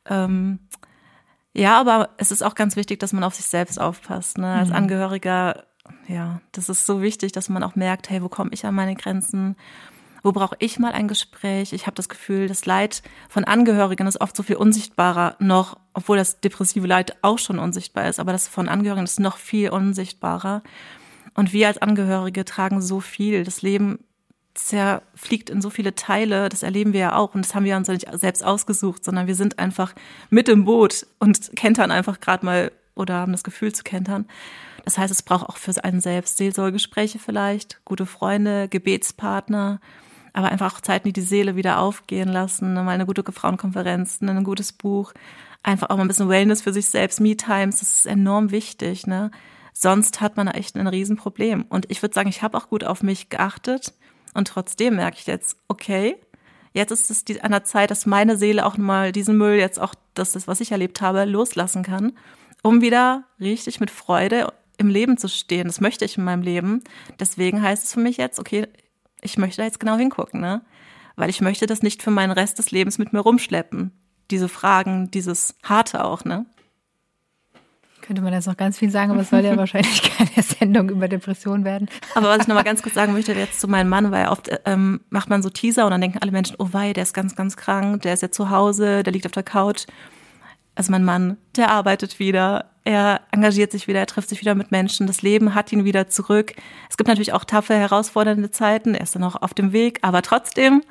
Ähm, 0.05 0.59
ja, 1.55 1.81
aber 1.81 2.11
es 2.17 2.31
ist 2.31 2.43
auch 2.43 2.55
ganz 2.55 2.77
wichtig, 2.77 3.01
dass 3.01 3.13
man 3.13 3.25
auf 3.25 3.35
sich 3.35 3.47
selbst 3.47 3.81
aufpasst. 3.81 4.39
Ne? 4.39 4.47
Als 4.47 4.69
mhm. 4.69 4.77
Angehöriger, 4.77 5.65
ja, 6.07 6.41
das 6.53 6.69
ist 6.69 6.87
so 6.87 7.03
wichtig, 7.03 7.33
dass 7.33 7.49
man 7.49 7.63
auch 7.63 7.75
merkt, 7.75 8.11
hey, 8.11 8.23
wo 8.23 8.29
komme 8.29 8.51
ich 8.53 8.65
an 8.65 8.75
meine 8.75 8.95
Grenzen? 8.95 9.57
Wo 10.23 10.33
brauche 10.33 10.57
ich 10.59 10.79
mal 10.79 10.93
ein 10.93 11.09
Gespräch? 11.09 11.73
Ich 11.73 11.87
habe 11.87 11.95
das 11.95 12.09
Gefühl, 12.09 12.47
das 12.47 12.67
Leid 12.67 13.03
von 13.29 13.45
Angehörigen 13.45 14.07
ist 14.07 14.21
oft 14.21 14.37
so 14.37 14.43
viel 14.43 14.57
unsichtbarer 14.57 15.37
noch, 15.39 15.79
obwohl 15.95 16.19
das 16.19 16.41
depressive 16.41 16.87
Leid 16.87 17.17
auch 17.23 17.39
schon 17.39 17.59
unsichtbar 17.59 18.07
ist, 18.09 18.21
aber 18.21 18.33
das 18.33 18.47
von 18.47 18.69
Angehörigen 18.69 19.05
ist 19.05 19.19
noch 19.19 19.39
viel 19.39 19.71
unsichtbarer. 19.71 20.63
Und 21.35 21.53
wir 21.53 21.69
als 21.69 21.79
Angehörige 21.79 22.45
tragen 22.45 22.83
so 22.83 23.01
viel. 23.01 23.45
Das 23.45 23.63
Leben 23.63 23.99
zerfliegt 24.55 25.51
in 25.51 25.61
so 25.61 25.71
viele 25.71 25.95
Teile, 25.95 26.49
das 26.49 26.63
erleben 26.63 26.93
wir 26.93 27.01
ja 27.01 27.17
auch. 27.17 27.35
Und 27.35 27.45
das 27.45 27.55
haben 27.55 27.65
wir 27.65 27.77
uns 27.77 27.89
ja 27.89 27.95
nicht 27.95 28.09
selbst 28.13 28.45
ausgesucht, 28.45 29.05
sondern 29.05 29.27
wir 29.27 29.35
sind 29.35 29.59
einfach 29.59 29.95
mit 30.29 30.49
im 30.49 30.65
Boot 30.65 31.07
und 31.19 31.55
kentern 31.57 31.91
einfach 31.91 32.21
gerade 32.21 32.45
mal 32.45 32.73
oder 32.95 33.15
haben 33.15 33.33
das 33.33 33.45
Gefühl 33.45 33.73
zu 33.73 33.83
kentern. 33.83 34.27
Das 34.85 34.99
heißt, 34.99 35.13
es 35.13 35.23
braucht 35.23 35.49
auch 35.49 35.57
für 35.57 35.85
einen 35.85 36.01
selbst 36.01 36.37
Seelsorgegespräche 36.37 37.19
vielleicht, 37.19 37.81
gute 37.85 38.07
Freunde, 38.07 38.69
Gebetspartner, 38.69 39.81
aber 40.33 40.51
einfach 40.51 40.75
auch 40.75 40.81
Zeiten, 40.81 41.09
die 41.09 41.13
die 41.13 41.21
Seele 41.21 41.57
wieder 41.57 41.79
aufgehen 41.81 42.29
lassen, 42.29 42.75
mal 42.75 42.89
eine 42.89 43.07
gute 43.07 43.23
Frauenkonferenz, 43.31 44.21
ein 44.21 44.45
gutes 44.45 44.73
Buch, 44.73 45.13
einfach 45.63 45.91
auch 45.91 45.97
mal 45.97 46.03
ein 46.03 46.09
bisschen 46.09 46.29
Wellness 46.29 46.63
für 46.63 46.73
sich 46.73 46.87
selbst, 46.87 47.21
Me-Times, 47.21 47.81
das 47.81 47.93
ist 48.01 48.07
enorm 48.07 48.51
wichtig, 48.51 49.07
ne? 49.07 49.31
Sonst 49.73 50.21
hat 50.21 50.37
man 50.37 50.49
echt 50.49 50.77
ein 50.77 50.87
Riesenproblem. 50.87 51.65
Und 51.69 51.91
ich 51.91 52.03
würde 52.03 52.15
sagen, 52.15 52.29
ich 52.29 52.43
habe 52.43 52.59
auch 52.59 52.69
gut 52.69 52.85
auf 52.85 53.03
mich 53.03 53.31
geachtet. 53.31 53.95
Und 54.35 54.49
trotzdem 54.49 54.97
merke 54.97 55.19
ich 55.19 55.27
jetzt, 55.27 55.57
okay, 55.69 56.17
jetzt 56.73 56.91
ist 56.91 57.11
es 57.11 57.41
an 57.41 57.51
der 57.51 57.65
Zeit, 57.65 57.91
dass 57.91 58.07
meine 58.07 58.37
Seele 58.37 58.65
auch 58.65 58.77
mal 58.77 59.13
diesen 59.13 59.37
Müll 59.37 59.57
jetzt 59.57 59.81
auch, 59.81 59.95
das 60.15 60.47
was 60.47 60.61
ich 60.61 60.73
erlebt 60.73 61.01
habe, 61.01 61.25
loslassen 61.25 61.83
kann, 61.83 62.13
um 62.63 62.81
wieder 62.81 63.25
richtig 63.41 63.81
mit 63.81 63.91
Freude 63.91 64.53
im 64.79 64.89
Leben 64.89 65.19
zu 65.19 65.29
stehen. 65.29 65.67
Das 65.67 65.81
möchte 65.81 66.05
ich 66.05 66.17
in 66.17 66.25
meinem 66.25 66.43
Leben. 66.43 66.83
Deswegen 67.19 67.63
heißt 67.63 67.85
es 67.85 67.95
für 67.95 68.01
mich 68.01 68.17
jetzt, 68.17 68.39
okay, 68.39 68.67
ich 69.21 69.37
möchte 69.37 69.59
da 69.59 69.65
jetzt 69.65 69.81
genau 69.81 69.97
hingucken, 69.97 70.41
ne? 70.41 70.63
Weil 71.17 71.29
ich 71.29 71.43
möchte 71.43 71.67
das 71.67 71.83
nicht 71.83 72.03
für 72.03 72.11
meinen 72.11 72.31
Rest 72.31 72.59
des 72.59 72.71
Lebens 72.71 72.97
mit 72.97 73.13
mir 73.13 73.21
rumschleppen. 73.21 73.93
Diese 74.31 74.49
Fragen, 74.49 75.11
dieses 75.11 75.57
Harte 75.63 76.05
auch, 76.05 76.25
ne? 76.25 76.47
Könnte 78.11 78.23
man 78.23 78.33
jetzt 78.33 78.49
noch 78.49 78.57
ganz 78.57 78.77
viel 78.77 78.91
sagen, 78.91 79.13
aber 79.13 79.21
es 79.21 79.31
soll 79.31 79.45
ja 79.45 79.57
wahrscheinlich 79.57 80.03
keine 80.03 80.43
Sendung 80.43 80.91
über 80.91 81.07
Depressionen 81.07 81.65
werden. 81.65 81.89
Aber 82.17 82.27
was 82.27 82.39
ich 82.41 82.49
nochmal 82.49 82.65
ganz 82.65 82.83
kurz 82.83 82.97
sagen 82.97 83.13
möchte, 83.15 83.33
jetzt 83.35 83.61
zu 83.61 83.69
meinem 83.69 83.89
Mann, 83.89 84.11
weil 84.11 84.27
oft 84.27 84.51
ähm, 84.65 85.03
macht 85.11 85.31
man 85.31 85.45
so 85.45 85.49
Teaser 85.49 85.85
und 85.85 85.93
dann 85.93 86.01
denken 86.01 86.19
alle 86.21 86.33
Menschen, 86.33 86.57
oh 86.59 86.71
wei, 86.73 86.93
der 86.93 87.05
ist 87.05 87.15
ganz, 87.15 87.37
ganz 87.37 87.57
krank, 87.57 88.03
der 88.03 88.15
ist 88.15 88.23
jetzt 88.23 88.35
zu 88.35 88.51
Hause, 88.51 89.05
der 89.05 89.13
liegt 89.13 89.27
auf 89.27 89.31
der 89.31 89.45
Couch. 89.45 89.87
Also 90.75 90.91
mein 90.91 91.05
Mann, 91.05 91.37
der 91.55 91.71
arbeitet 91.71 92.19
wieder, 92.19 92.73
er 92.83 93.21
engagiert 93.31 93.71
sich 93.71 93.87
wieder, 93.87 94.01
er 94.01 94.07
trifft 94.07 94.29
sich 94.29 94.41
wieder 94.41 94.57
mit 94.57 94.73
Menschen, 94.73 95.07
das 95.07 95.23
Leben 95.23 95.55
hat 95.55 95.73
ihn 95.73 95.85
wieder 95.85 96.09
zurück. 96.09 96.55
Es 96.89 96.97
gibt 96.97 97.07
natürlich 97.07 97.33
auch 97.33 97.45
taffe, 97.45 97.77
herausfordernde 97.77 98.51
Zeiten, 98.51 98.97
er 98.97 99.05
ist 99.05 99.15
dann 99.15 99.23
auch 99.23 99.41
auf 99.41 99.55
dem 99.55 99.73
Weg, 99.73 100.01
aber 100.03 100.23
trotzdem 100.23 100.83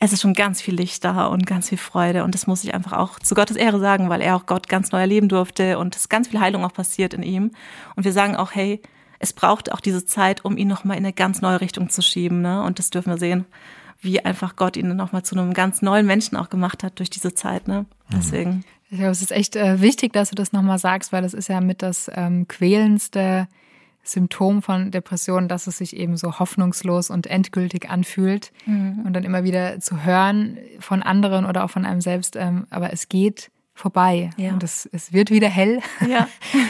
es 0.00 0.12
ist 0.12 0.22
schon 0.22 0.34
ganz 0.34 0.60
viel 0.60 0.74
Licht 0.74 1.04
da 1.04 1.26
und 1.26 1.46
ganz 1.46 1.68
viel 1.68 1.78
Freude. 1.78 2.22
Und 2.22 2.34
das 2.34 2.46
muss 2.46 2.62
ich 2.62 2.72
einfach 2.72 2.92
auch 2.92 3.18
zu 3.18 3.34
Gottes 3.34 3.56
Ehre 3.56 3.80
sagen, 3.80 4.08
weil 4.08 4.20
er 4.20 4.36
auch 4.36 4.46
Gott 4.46 4.68
ganz 4.68 4.92
neu 4.92 5.00
erleben 5.00 5.28
durfte 5.28 5.78
und 5.78 5.96
es 5.96 6.08
ganz 6.08 6.28
viel 6.28 6.40
Heilung 6.40 6.64
auch 6.64 6.72
passiert 6.72 7.14
in 7.14 7.22
ihm. 7.22 7.50
Und 7.96 8.04
wir 8.04 8.12
sagen 8.12 8.36
auch, 8.36 8.54
hey, 8.54 8.80
es 9.18 9.32
braucht 9.32 9.72
auch 9.72 9.80
diese 9.80 10.04
Zeit, 10.04 10.44
um 10.44 10.56
ihn 10.56 10.68
nochmal 10.68 10.96
in 10.96 11.04
eine 11.04 11.12
ganz 11.12 11.40
neue 11.40 11.60
Richtung 11.60 11.88
zu 11.88 12.02
schieben. 12.02 12.42
Ne? 12.42 12.62
Und 12.62 12.78
das 12.78 12.90
dürfen 12.90 13.10
wir 13.10 13.18
sehen, 13.18 13.44
wie 14.00 14.24
einfach 14.24 14.54
Gott 14.54 14.76
ihn 14.76 14.94
nochmal 14.94 15.24
zu 15.24 15.36
einem 15.36 15.52
ganz 15.52 15.82
neuen 15.82 16.06
Menschen 16.06 16.36
auch 16.36 16.48
gemacht 16.48 16.84
hat 16.84 17.00
durch 17.00 17.10
diese 17.10 17.34
Zeit. 17.34 17.66
Ne? 17.66 17.80
Mhm. 17.80 18.14
Deswegen. 18.16 18.64
Ich 18.90 18.98
glaube, 18.98 19.12
es 19.12 19.20
ist 19.20 19.32
echt 19.32 19.56
äh, 19.56 19.80
wichtig, 19.80 20.12
dass 20.12 20.30
du 20.30 20.36
das 20.36 20.52
nochmal 20.52 20.78
sagst, 20.78 21.12
weil 21.12 21.22
das 21.22 21.34
ist 21.34 21.48
ja 21.48 21.60
mit 21.60 21.82
das 21.82 22.08
ähm, 22.14 22.46
quälendste 22.46 23.48
Symptom 24.10 24.62
von 24.62 24.90
Depressionen, 24.90 25.48
dass 25.48 25.66
es 25.66 25.78
sich 25.78 25.96
eben 25.96 26.16
so 26.16 26.38
hoffnungslos 26.38 27.10
und 27.10 27.26
endgültig 27.26 27.90
anfühlt 27.90 28.52
mhm. 28.66 29.02
und 29.04 29.12
dann 29.12 29.24
immer 29.24 29.44
wieder 29.44 29.80
zu 29.80 30.04
hören 30.04 30.58
von 30.80 31.02
anderen 31.02 31.46
oder 31.46 31.64
auch 31.64 31.70
von 31.70 31.84
einem 31.84 32.00
selbst, 32.00 32.36
ähm, 32.36 32.66
aber 32.70 32.92
es 32.92 33.08
geht 33.08 33.50
vorbei 33.78 34.30
ja. 34.36 34.52
und 34.52 34.62
es, 34.64 34.88
es 34.92 35.12
wird 35.12 35.30
wieder 35.30 35.48
hell. 35.48 35.80
Ja. 36.06 36.28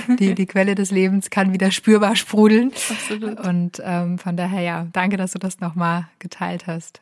die, 0.18 0.35
die 0.35 0.46
Quelle 0.46 0.74
des 0.74 0.90
Lebens 0.90 1.31
kann 1.31 1.53
wieder 1.53 1.70
spürbar 1.70 2.14
sprudeln. 2.16 2.70
Absolut. 2.90 3.40
Und 3.40 3.83
ähm, 3.83 4.18
von 4.18 4.37
daher, 4.37 4.61
ja, 4.61 4.87
danke, 4.92 5.16
dass 5.16 5.33
du 5.33 5.38
das 5.38 5.61
nochmal 5.61 6.07
geteilt 6.18 6.66
hast. 6.66 7.01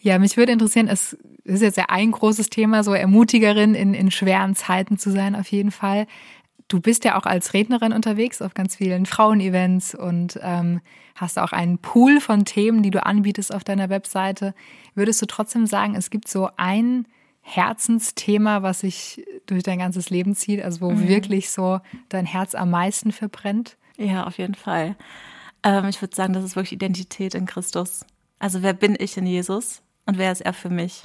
Ja, 0.00 0.18
mich 0.18 0.36
würde 0.36 0.52
interessieren, 0.52 0.88
es 0.88 1.16
ist 1.44 1.62
jetzt 1.62 1.76
ja 1.76 1.86
ein 1.88 2.10
großes 2.10 2.50
Thema, 2.50 2.82
so 2.82 2.92
Ermutigerin 2.92 3.74
in, 3.74 3.94
in 3.94 4.10
schweren 4.10 4.54
Zeiten 4.56 4.98
zu 4.98 5.10
sein, 5.10 5.36
auf 5.36 5.48
jeden 5.48 5.70
Fall. 5.70 6.06
Du 6.68 6.80
bist 6.80 7.04
ja 7.04 7.18
auch 7.18 7.26
als 7.26 7.52
Rednerin 7.52 7.92
unterwegs 7.92 8.40
auf 8.40 8.54
ganz 8.54 8.76
vielen 8.76 9.04
Frauenevents 9.04 9.94
und 9.94 10.38
ähm, 10.42 10.80
hast 11.14 11.38
auch 11.38 11.52
einen 11.52 11.78
Pool 11.78 12.20
von 12.20 12.44
Themen, 12.44 12.82
die 12.82 12.90
du 12.90 13.04
anbietest 13.04 13.54
auf 13.54 13.64
deiner 13.64 13.90
Webseite. 13.90 14.54
Würdest 14.94 15.20
du 15.20 15.26
trotzdem 15.26 15.66
sagen, 15.66 15.94
es 15.94 16.10
gibt 16.10 16.26
so 16.26 16.48
ein 16.56 17.06
Herzensthema, 17.42 18.62
was 18.62 18.80
sich 18.80 19.26
durch 19.44 19.62
dein 19.62 19.78
ganzes 19.78 20.08
Leben 20.08 20.34
zieht, 20.34 20.62
also 20.62 20.80
wo 20.80 20.90
mhm. 20.90 21.06
wirklich 21.06 21.50
so 21.50 21.80
dein 22.08 22.24
Herz 22.24 22.54
am 22.54 22.70
meisten 22.70 23.12
verbrennt? 23.12 23.76
Ja, 23.98 24.26
auf 24.26 24.38
jeden 24.38 24.54
Fall. 24.54 24.96
Ähm, 25.62 25.86
ich 25.88 26.00
würde 26.00 26.16
sagen, 26.16 26.32
das 26.32 26.44
ist 26.44 26.56
wirklich 26.56 26.72
Identität 26.72 27.34
in 27.34 27.44
Christus. 27.44 28.06
Also 28.38 28.62
wer 28.62 28.72
bin 28.72 28.96
ich 28.98 29.16
in 29.18 29.26
Jesus 29.26 29.82
und 30.06 30.16
wer 30.16 30.32
ist 30.32 30.40
er 30.40 30.54
für 30.54 30.70
mich? 30.70 31.04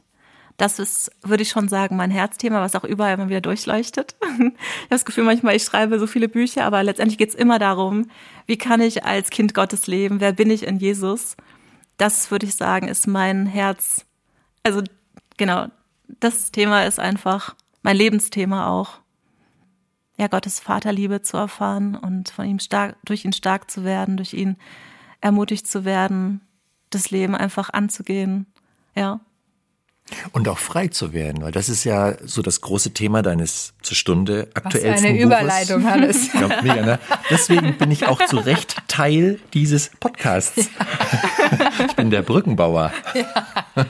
Das 0.59 0.77
ist, 0.77 1.09
würde 1.23 1.41
ich 1.41 1.49
schon 1.49 1.69
sagen, 1.69 1.95
mein 1.95 2.11
Herzthema, 2.11 2.59
was 2.59 2.75
auch 2.75 2.83
überall 2.83 3.13
immer 3.13 3.29
wieder 3.29 3.41
durchleuchtet. 3.41 4.15
Ich 4.39 4.83
habe 4.83 4.89
das 4.89 5.05
Gefühl, 5.05 5.23
manchmal, 5.23 5.55
ich 5.55 5.63
schreibe 5.63 5.99
so 5.99 6.07
viele 6.07 6.29
Bücher, 6.29 6.65
aber 6.65 6.83
letztendlich 6.83 7.17
geht 7.17 7.29
es 7.29 7.35
immer 7.35 7.59
darum, 7.59 8.09
wie 8.45 8.57
kann 8.57 8.81
ich 8.81 9.05
als 9.05 9.29
Kind 9.29 9.53
Gottes 9.53 9.87
leben? 9.87 10.19
Wer 10.19 10.33
bin 10.33 10.49
ich 10.49 10.65
in 10.65 10.77
Jesus? 10.77 11.37
Das 11.97 12.31
würde 12.31 12.45
ich 12.45 12.55
sagen, 12.55 12.87
ist 12.87 13.07
mein 13.07 13.45
Herz. 13.45 14.05
Also 14.63 14.81
genau, 15.37 15.67
das 16.19 16.51
Thema 16.51 16.83
ist 16.85 16.99
einfach 16.99 17.55
mein 17.81 17.95
Lebensthema 17.95 18.67
auch. 18.67 18.99
Ja, 20.17 20.27
Gottes 20.27 20.59
Vaterliebe 20.59 21.21
zu 21.21 21.37
erfahren 21.37 21.95
und 21.95 22.29
von 22.29 22.45
ihm 22.45 22.59
stark, 22.59 22.97
durch 23.05 23.23
ihn 23.23 23.33
stark 23.33 23.71
zu 23.71 23.83
werden, 23.83 24.17
durch 24.17 24.33
ihn 24.33 24.57
ermutigt 25.21 25.67
zu 25.67 25.85
werden, 25.85 26.41
das 26.89 27.11
Leben 27.11 27.35
einfach 27.35 27.69
anzugehen. 27.69 28.45
Ja. 28.95 29.21
Und 30.31 30.47
auch 30.47 30.57
frei 30.57 30.87
zu 30.87 31.13
werden, 31.13 31.41
weil 31.41 31.51
das 31.51 31.69
ist 31.69 31.83
ja 31.83 32.15
so 32.25 32.41
das 32.41 32.61
große 32.61 32.91
Thema 32.91 33.21
deines 33.21 33.73
zur 33.81 33.95
Stunde 33.95 34.49
aktuellsten 34.53 34.93
Was 34.93 35.03
eine 35.03 35.19
Überleitung, 35.19 35.83
Hannes. 35.85 36.33
Ja, 36.33 36.61
mega, 36.61 36.85
ne? 36.85 36.99
Deswegen 37.29 37.77
bin 37.77 37.91
ich 37.91 38.07
auch 38.07 38.25
zu 38.25 38.37
Recht 38.37 38.77
Teil 38.87 39.39
dieses 39.53 39.91
Podcasts. 39.99 40.69
Ja. 40.79 41.85
Ich 41.87 41.95
bin 41.95 42.09
der 42.09 42.21
Brückenbauer. 42.21 42.91
Ja. 43.13 43.85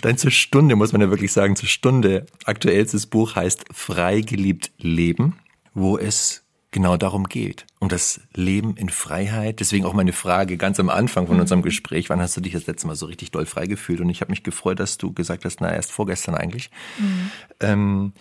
Dein 0.00 0.16
zur 0.16 0.30
Stunde, 0.30 0.76
muss 0.76 0.92
man 0.92 1.00
ja 1.00 1.10
wirklich 1.10 1.32
sagen, 1.32 1.56
zur 1.56 1.68
Stunde 1.68 2.26
aktuellstes 2.44 3.06
Buch 3.06 3.36
heißt 3.36 3.64
Frei 3.72 4.20
geliebt 4.20 4.70
Leben, 4.78 5.38
wo 5.74 5.98
es 5.98 6.42
genau 6.70 6.96
darum 6.96 7.28
geht. 7.28 7.66
Um 7.78 7.88
das 7.88 8.20
Leben 8.34 8.76
in 8.76 8.88
Freiheit. 8.88 9.60
Deswegen 9.60 9.84
auch 9.84 9.92
meine 9.92 10.12
Frage 10.12 10.56
ganz 10.56 10.78
am 10.78 10.88
Anfang 10.88 11.26
von 11.26 11.36
mhm. 11.36 11.42
unserem 11.42 11.62
Gespräch. 11.62 12.10
Wann 12.10 12.20
hast 12.20 12.36
du 12.36 12.40
dich 12.40 12.52
das 12.52 12.66
letzte 12.66 12.86
Mal 12.86 12.96
so 12.96 13.06
richtig 13.06 13.30
doll 13.30 13.46
frei 13.46 13.66
gefühlt? 13.66 14.00
Und 14.00 14.10
ich 14.10 14.20
habe 14.20 14.30
mich 14.30 14.42
gefreut, 14.42 14.78
dass 14.78 14.98
du 14.98 15.12
gesagt 15.12 15.44
hast, 15.44 15.60
na, 15.60 15.72
erst 15.72 15.90
vorgestern 15.90 16.34
eigentlich. 16.34 16.70
Mhm. 16.98 17.30
Ähm, 17.60 18.12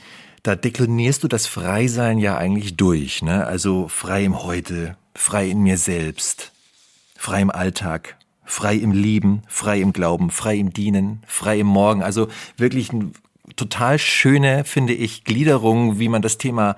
da 0.43 0.55
deklinierst 0.55 1.23
du 1.23 1.27
das 1.27 1.47
Freisein 1.47 2.17
ja 2.17 2.37
eigentlich 2.37 2.77
durch. 2.77 3.21
Ne? 3.21 3.45
Also 3.45 3.87
frei 3.87 4.23
im 4.23 4.43
Heute, 4.43 4.97
frei 5.13 5.49
in 5.49 5.61
mir 5.61 5.77
selbst, 5.77 6.51
frei 7.15 7.41
im 7.41 7.51
Alltag, 7.51 8.17
frei 8.45 8.75
im 8.75 8.91
Lieben, 8.91 9.43
frei 9.47 9.81
im 9.81 9.93
Glauben, 9.93 10.31
frei 10.31 10.55
im 10.55 10.73
Dienen, 10.73 11.21
frei 11.27 11.59
im 11.59 11.67
Morgen. 11.67 12.01
Also 12.01 12.29
wirklich 12.57 12.89
total 13.55 13.99
schöne, 13.99 14.63
finde 14.63 14.93
ich, 14.93 15.23
Gliederung, 15.23 15.99
wie 15.99 16.09
man 16.09 16.21
das 16.21 16.37
Thema 16.37 16.75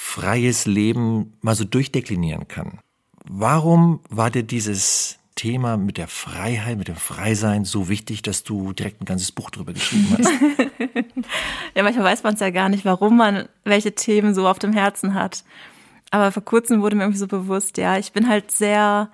freies 0.00 0.64
Leben 0.64 1.32
mal 1.40 1.56
so 1.56 1.64
durchdeklinieren 1.64 2.46
kann. 2.46 2.78
Warum 3.24 3.98
war 4.08 4.30
dir 4.30 4.44
dieses 4.44 5.18
Thema 5.34 5.76
mit 5.76 5.98
der 5.98 6.06
Freiheit, 6.06 6.78
mit 6.78 6.86
dem 6.86 6.94
Freisein 6.94 7.64
so 7.64 7.88
wichtig, 7.88 8.22
dass 8.22 8.44
du 8.44 8.72
direkt 8.72 9.02
ein 9.02 9.06
ganzes 9.06 9.32
Buch 9.32 9.50
drüber 9.50 9.72
geschrieben 9.72 10.16
hast? 10.16 10.30
ja, 11.74 11.82
manchmal 11.82 12.04
weiß 12.04 12.22
man 12.22 12.34
es 12.34 12.40
ja 12.40 12.50
gar 12.50 12.68
nicht, 12.68 12.84
warum 12.84 13.16
man 13.16 13.48
welche 13.64 13.92
Themen 13.92 14.36
so 14.36 14.46
auf 14.46 14.60
dem 14.60 14.72
Herzen 14.72 15.14
hat. 15.14 15.42
Aber 16.12 16.30
vor 16.30 16.44
kurzem 16.44 16.80
wurde 16.80 16.94
mir 16.94 17.02
irgendwie 17.02 17.18
so 17.18 17.26
bewusst, 17.26 17.76
ja, 17.76 17.98
ich 17.98 18.12
bin 18.12 18.28
halt 18.28 18.52
sehr, 18.52 19.10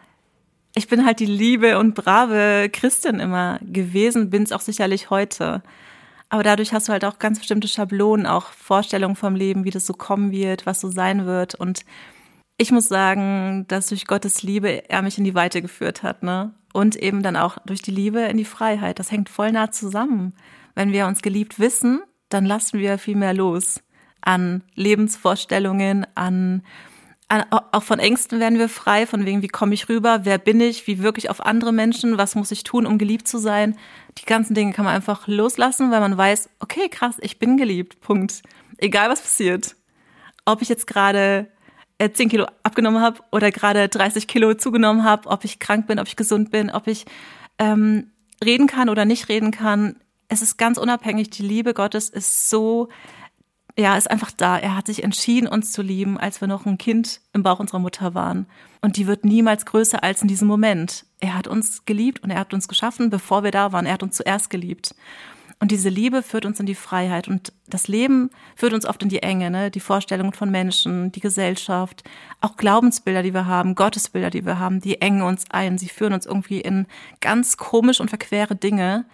ich 0.75 0.87
bin 0.87 1.07
halt 1.07 1.19
die 1.19 1.25
liebe 1.25 1.79
und 1.79 1.95
brave 1.95 2.69
Christin 2.71 3.21
immer 3.21 3.59
gewesen, 3.63 4.29
bin 4.29 4.43
es 4.43 4.53
auch 4.53 4.61
sicherlich 4.61 5.09
heute. 5.09 5.63
Aber 6.35 6.43
dadurch 6.43 6.73
hast 6.73 6.89
du 6.89 6.93
halt 6.93 7.05
auch 7.05 7.21
ganz 7.21 7.39
bestimmte 7.39 7.69
Schablonen, 7.69 8.27
auch 8.27 8.47
Vorstellungen 8.47 9.15
vom 9.15 9.37
Leben, 9.37 9.63
wie 9.63 9.71
das 9.71 9.87
so 9.87 9.93
kommen 9.93 10.33
wird, 10.33 10.67
was 10.67 10.81
so 10.81 10.91
sein 10.91 11.27
wird. 11.27 11.55
Und 11.55 11.85
ich 12.57 12.73
muss 12.73 12.89
sagen, 12.89 13.67
dass 13.69 13.87
durch 13.87 14.05
Gottes 14.09 14.43
Liebe 14.43 14.91
er 14.91 15.03
mich 15.03 15.17
in 15.17 15.23
die 15.23 15.37
Weite 15.37 15.63
geführt 15.63 16.03
hat, 16.03 16.25
ne? 16.25 16.53
Und 16.73 16.97
eben 16.97 17.23
dann 17.23 17.37
auch 17.37 17.59
durch 17.67 17.83
die 17.83 17.93
Liebe 17.93 18.19
in 18.23 18.37
die 18.37 18.45
Freiheit. 18.45 18.99
Das 18.99 19.13
hängt 19.13 19.29
voll 19.29 19.53
nah 19.53 19.71
zusammen. 19.71 20.35
Wenn 20.75 20.91
wir 20.91 21.07
uns 21.07 21.23
geliebt 21.23 21.61
wissen, 21.61 22.03
dann 22.31 22.47
lassen 22.47 22.81
wir 22.81 22.99
viel 22.99 23.15
mehr 23.15 23.33
los 23.33 23.81
an 24.21 24.65
Lebensvorstellungen, 24.75 26.05
an, 26.17 26.17
an 26.17 26.63
auch 27.43 27.83
von 27.83 27.99
Ängsten 27.99 28.39
werden 28.41 28.59
wir 28.59 28.69
frei, 28.69 29.07
von 29.07 29.25
wegen, 29.25 29.43
wie 29.43 29.49
komme 29.49 29.75
ich 29.75 29.89
rüber, 29.89 30.21
wer 30.25 30.39
bin 30.39 30.61
ich, 30.61 30.87
wie 30.87 31.03
wirklich 31.03 31.31
auf 31.31 31.45
andere 31.45 31.73
Menschen, 31.73 32.19
was 32.19 32.35
muss 32.35 32.51
ich 32.51 32.65
tun, 32.65 32.87
um 32.87 32.99
geliebt 32.99 33.27
zu 33.27 33.39
sein. 33.39 33.77
Die 34.19 34.27
ganzen 34.27 34.55
Dinge 34.55 34.73
kann 34.73 34.85
man 34.85 34.95
einfach 34.95 35.27
loslassen, 35.27 35.91
weil 35.91 36.01
man 36.01 36.17
weiß, 36.17 36.51
okay, 36.61 36.89
krass, 36.89 37.17
ich 37.21 37.39
bin 37.39 37.57
geliebt, 37.57 38.01
Punkt. 38.01 38.43
Egal 38.79 39.09
was 39.09 39.21
passiert. 39.21 39.77
Ob 40.45 40.61
ich 40.61 40.69
jetzt 40.69 40.87
gerade 40.87 41.49
10 42.01 42.27
äh, 42.27 42.31
Kilo 42.31 42.47
abgenommen 42.63 43.01
habe 43.01 43.21
oder 43.33 43.51
gerade 43.51 43.89
30 43.89 44.27
Kilo 44.27 44.55
zugenommen 44.55 45.05
habe, 45.05 45.29
ob 45.29 45.45
ich 45.45 45.59
krank 45.59 45.87
bin, 45.87 45.99
ob 45.99 46.07
ich 46.07 46.17
gesund 46.17 46.51
bin, 46.51 46.71
ob 46.71 46.87
ich 46.87 47.07
ähm, 47.59 48.11
reden 48.45 48.67
kann 48.67 48.89
oder 48.89 49.05
nicht 49.05 49.29
reden 49.29 49.51
kann. 49.51 49.97
Es 50.29 50.43
ist 50.43 50.57
ganz 50.57 50.79
unabhängig. 50.79 51.31
Die 51.31 51.43
Liebe 51.43 51.75
Gottes 51.75 52.11
ist 52.11 52.51
so, 52.51 52.89
ja, 53.77 53.97
ist 53.97 54.11
einfach 54.11 54.31
da. 54.31 54.57
Er 54.57 54.77
hat 54.77 54.87
sich 54.87 55.03
entschieden, 55.03 55.49
uns 55.49 55.73
zu 55.73 55.83
lieben, 55.83 56.17
als 56.19 56.41
wir 56.41 56.47
noch 56.47 56.65
ein 56.65 56.79
Kind 56.79 57.21
im 57.33 57.43
Bauch 57.43 57.59
unserer 57.59 57.81
Mutter 57.81 58.15
waren. 58.15 58.47
Und 58.81 58.97
die 58.97 59.07
wird 59.07 59.25
niemals 59.25 59.67
größer 59.67 60.05
als 60.05 60.23
in 60.23 60.29
diesem 60.29 60.47
Moment. 60.47 61.07
Er 61.19 61.35
hat 61.35 61.49
uns 61.49 61.85
geliebt 61.85 62.23
und 62.23 62.31
er 62.31 62.39
hat 62.39 62.55
uns 62.55 62.69
geschaffen, 62.69 63.11
bevor 63.11 63.43
wir 63.43 63.51
da 63.51 63.73
waren. 63.73 63.87
Er 63.87 63.95
hat 63.95 64.05
uns 64.05 64.17
zuerst 64.17 64.49
geliebt. 64.49 64.95
Und 65.59 65.71
diese 65.71 65.89
Liebe 65.89 66.23
führt 66.23 66.45
uns 66.45 66.61
in 66.61 66.67
die 66.67 66.75
Freiheit. 66.75 67.27
Und 67.27 67.53
das 67.67 67.89
Leben 67.89 68.31
führt 68.55 68.75
uns 68.75 68.87
oft 68.87 69.03
in 69.03 69.09
die 69.09 69.23
Enge, 69.23 69.51
ne? 69.51 69.71
Die 69.71 69.81
Vorstellungen 69.81 70.33
von 70.33 70.51
Menschen, 70.51 71.11
die 71.11 71.21
Gesellschaft, 71.21 72.05
auch 72.41 72.57
Glaubensbilder, 72.57 73.23
die 73.23 73.35
wir 73.35 73.47
haben, 73.47 73.75
Gottesbilder, 73.75 74.31
die 74.31 74.47
wir 74.47 74.59
haben, 74.61 74.81
die 74.81 75.01
engen 75.01 75.23
uns 75.23 75.51
ein. 75.51 75.79
Sie 75.79 75.89
führen 75.89 76.13
uns 76.13 76.27
irgendwie 76.27 76.61
in 76.61 76.87
ganz 77.21 77.57
komisch 77.57 78.01
und 78.01 78.11
verquere 78.11 78.55
Dinge. 78.55 79.05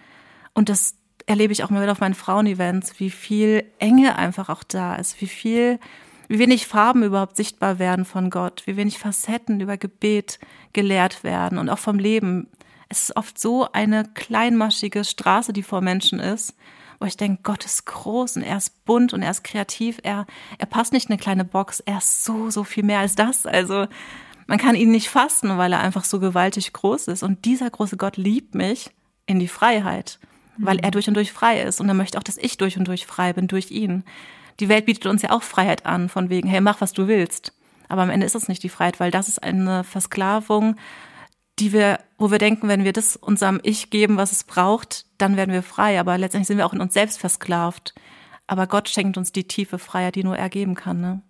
Und 0.53 0.69
das 0.69 0.95
erlebe 1.25 1.53
ich 1.53 1.63
auch 1.63 1.69
mal 1.69 1.81
wieder 1.81 1.91
auf 1.91 1.99
meinen 1.99 2.13
Frauenevents, 2.13 2.99
wie 2.99 3.09
viel 3.09 3.63
Enge 3.79 4.15
einfach 4.15 4.49
auch 4.49 4.63
da 4.63 4.95
ist, 4.95 5.21
wie 5.21 5.27
viel, 5.27 5.79
wie 6.27 6.39
wenig 6.39 6.67
Farben 6.67 7.03
überhaupt 7.03 7.35
sichtbar 7.35 7.79
werden 7.79 8.05
von 8.05 8.29
Gott, 8.29 8.63
wie 8.65 8.77
wenig 8.77 8.99
Facetten 8.99 9.59
über 9.59 9.77
Gebet 9.77 10.39
gelehrt 10.73 11.23
werden 11.23 11.57
und 11.57 11.69
auch 11.69 11.79
vom 11.79 11.99
Leben 11.99 12.47
es 12.91 13.03
ist 13.03 13.15
oft 13.15 13.39
so 13.39 13.71
eine 13.71 14.03
kleinmaschige 14.03 15.05
Straße, 15.05 15.53
die 15.53 15.63
vor 15.63 15.79
Menschen 15.79 16.19
ist, 16.19 16.55
wo 16.99 17.05
ich 17.05 17.15
denke, 17.15 17.41
Gott 17.41 17.63
ist 17.63 17.85
groß 17.85 18.35
und 18.35 18.43
er 18.43 18.57
ist 18.57 18.83
bunt 18.83 19.13
und 19.13 19.21
er 19.21 19.31
ist 19.31 19.45
kreativ. 19.45 19.99
Er, 20.03 20.27
er 20.57 20.65
passt 20.65 20.91
nicht 20.91 21.05
in 21.05 21.13
eine 21.13 21.21
kleine 21.21 21.45
Box. 21.45 21.79
Er 21.79 21.99
ist 21.99 22.25
so, 22.25 22.49
so 22.49 22.65
viel 22.65 22.83
mehr 22.83 22.99
als 22.99 23.15
das. 23.15 23.45
Also 23.45 23.87
man 24.45 24.57
kann 24.57 24.75
ihn 24.75 24.91
nicht 24.91 25.07
fassen, 25.07 25.57
weil 25.57 25.71
er 25.71 25.79
einfach 25.79 26.03
so 26.03 26.19
gewaltig 26.19 26.73
groß 26.73 27.07
ist. 27.07 27.23
Und 27.23 27.45
dieser 27.45 27.69
große 27.69 27.95
Gott 27.95 28.17
liebt 28.17 28.55
mich 28.55 28.91
in 29.25 29.39
die 29.39 29.47
Freiheit, 29.47 30.19
weil 30.61 30.79
er 30.79 30.91
durch 30.91 31.07
und 31.07 31.15
durch 31.15 31.31
frei 31.31 31.61
ist. 31.61 31.81
Und 31.81 31.87
er 31.87 31.93
möchte 31.93 32.17
auch, 32.17 32.23
dass 32.23 32.37
ich 32.37 32.57
durch 32.57 32.77
und 32.77 32.87
durch 32.87 33.05
frei 33.05 33.33
bin, 33.33 33.47
durch 33.47 33.71
ihn. 33.71 34.03
Die 34.59 34.69
Welt 34.69 34.85
bietet 34.85 35.05
uns 35.07 35.21
ja 35.21 35.31
auch 35.31 35.43
Freiheit 35.43 35.85
an, 35.85 36.09
von 36.09 36.29
wegen, 36.29 36.47
hey, 36.47 36.61
mach, 36.61 36.81
was 36.81 36.93
du 36.93 37.07
willst. 37.07 37.53
Aber 37.87 38.03
am 38.03 38.09
Ende 38.09 38.25
ist 38.25 38.35
es 38.35 38.47
nicht 38.47 38.63
die 38.63 38.69
Freiheit, 38.69 38.99
weil 38.99 39.11
das 39.11 39.27
ist 39.27 39.43
eine 39.43 39.83
Versklavung 39.83 40.77
die 41.61 41.73
wir, 41.73 41.99
wo 42.17 42.31
wir 42.31 42.39
denken, 42.39 42.67
wenn 42.67 42.83
wir 42.83 42.91
das 42.91 43.15
unserem 43.15 43.59
Ich 43.63 43.89
geben, 43.91 44.17
was 44.17 44.31
es 44.31 44.43
braucht, 44.43 45.05
dann 45.17 45.37
werden 45.37 45.53
wir 45.53 45.63
frei. 45.63 45.99
Aber 45.99 46.17
letztendlich 46.17 46.47
sind 46.47 46.57
wir 46.57 46.65
auch 46.65 46.73
in 46.73 46.81
uns 46.81 46.93
selbst 46.93 47.19
versklavt. 47.19 47.93
Aber 48.47 48.67
Gott 48.67 48.89
schenkt 48.89 49.17
uns 49.17 49.31
die 49.31 49.47
tiefe 49.47 49.77
Freiheit, 49.77 50.15
die 50.15 50.23
nur 50.23 50.37
er 50.37 50.49
geben 50.49 50.75
kann. 50.75 50.99
Ne? 50.99 51.21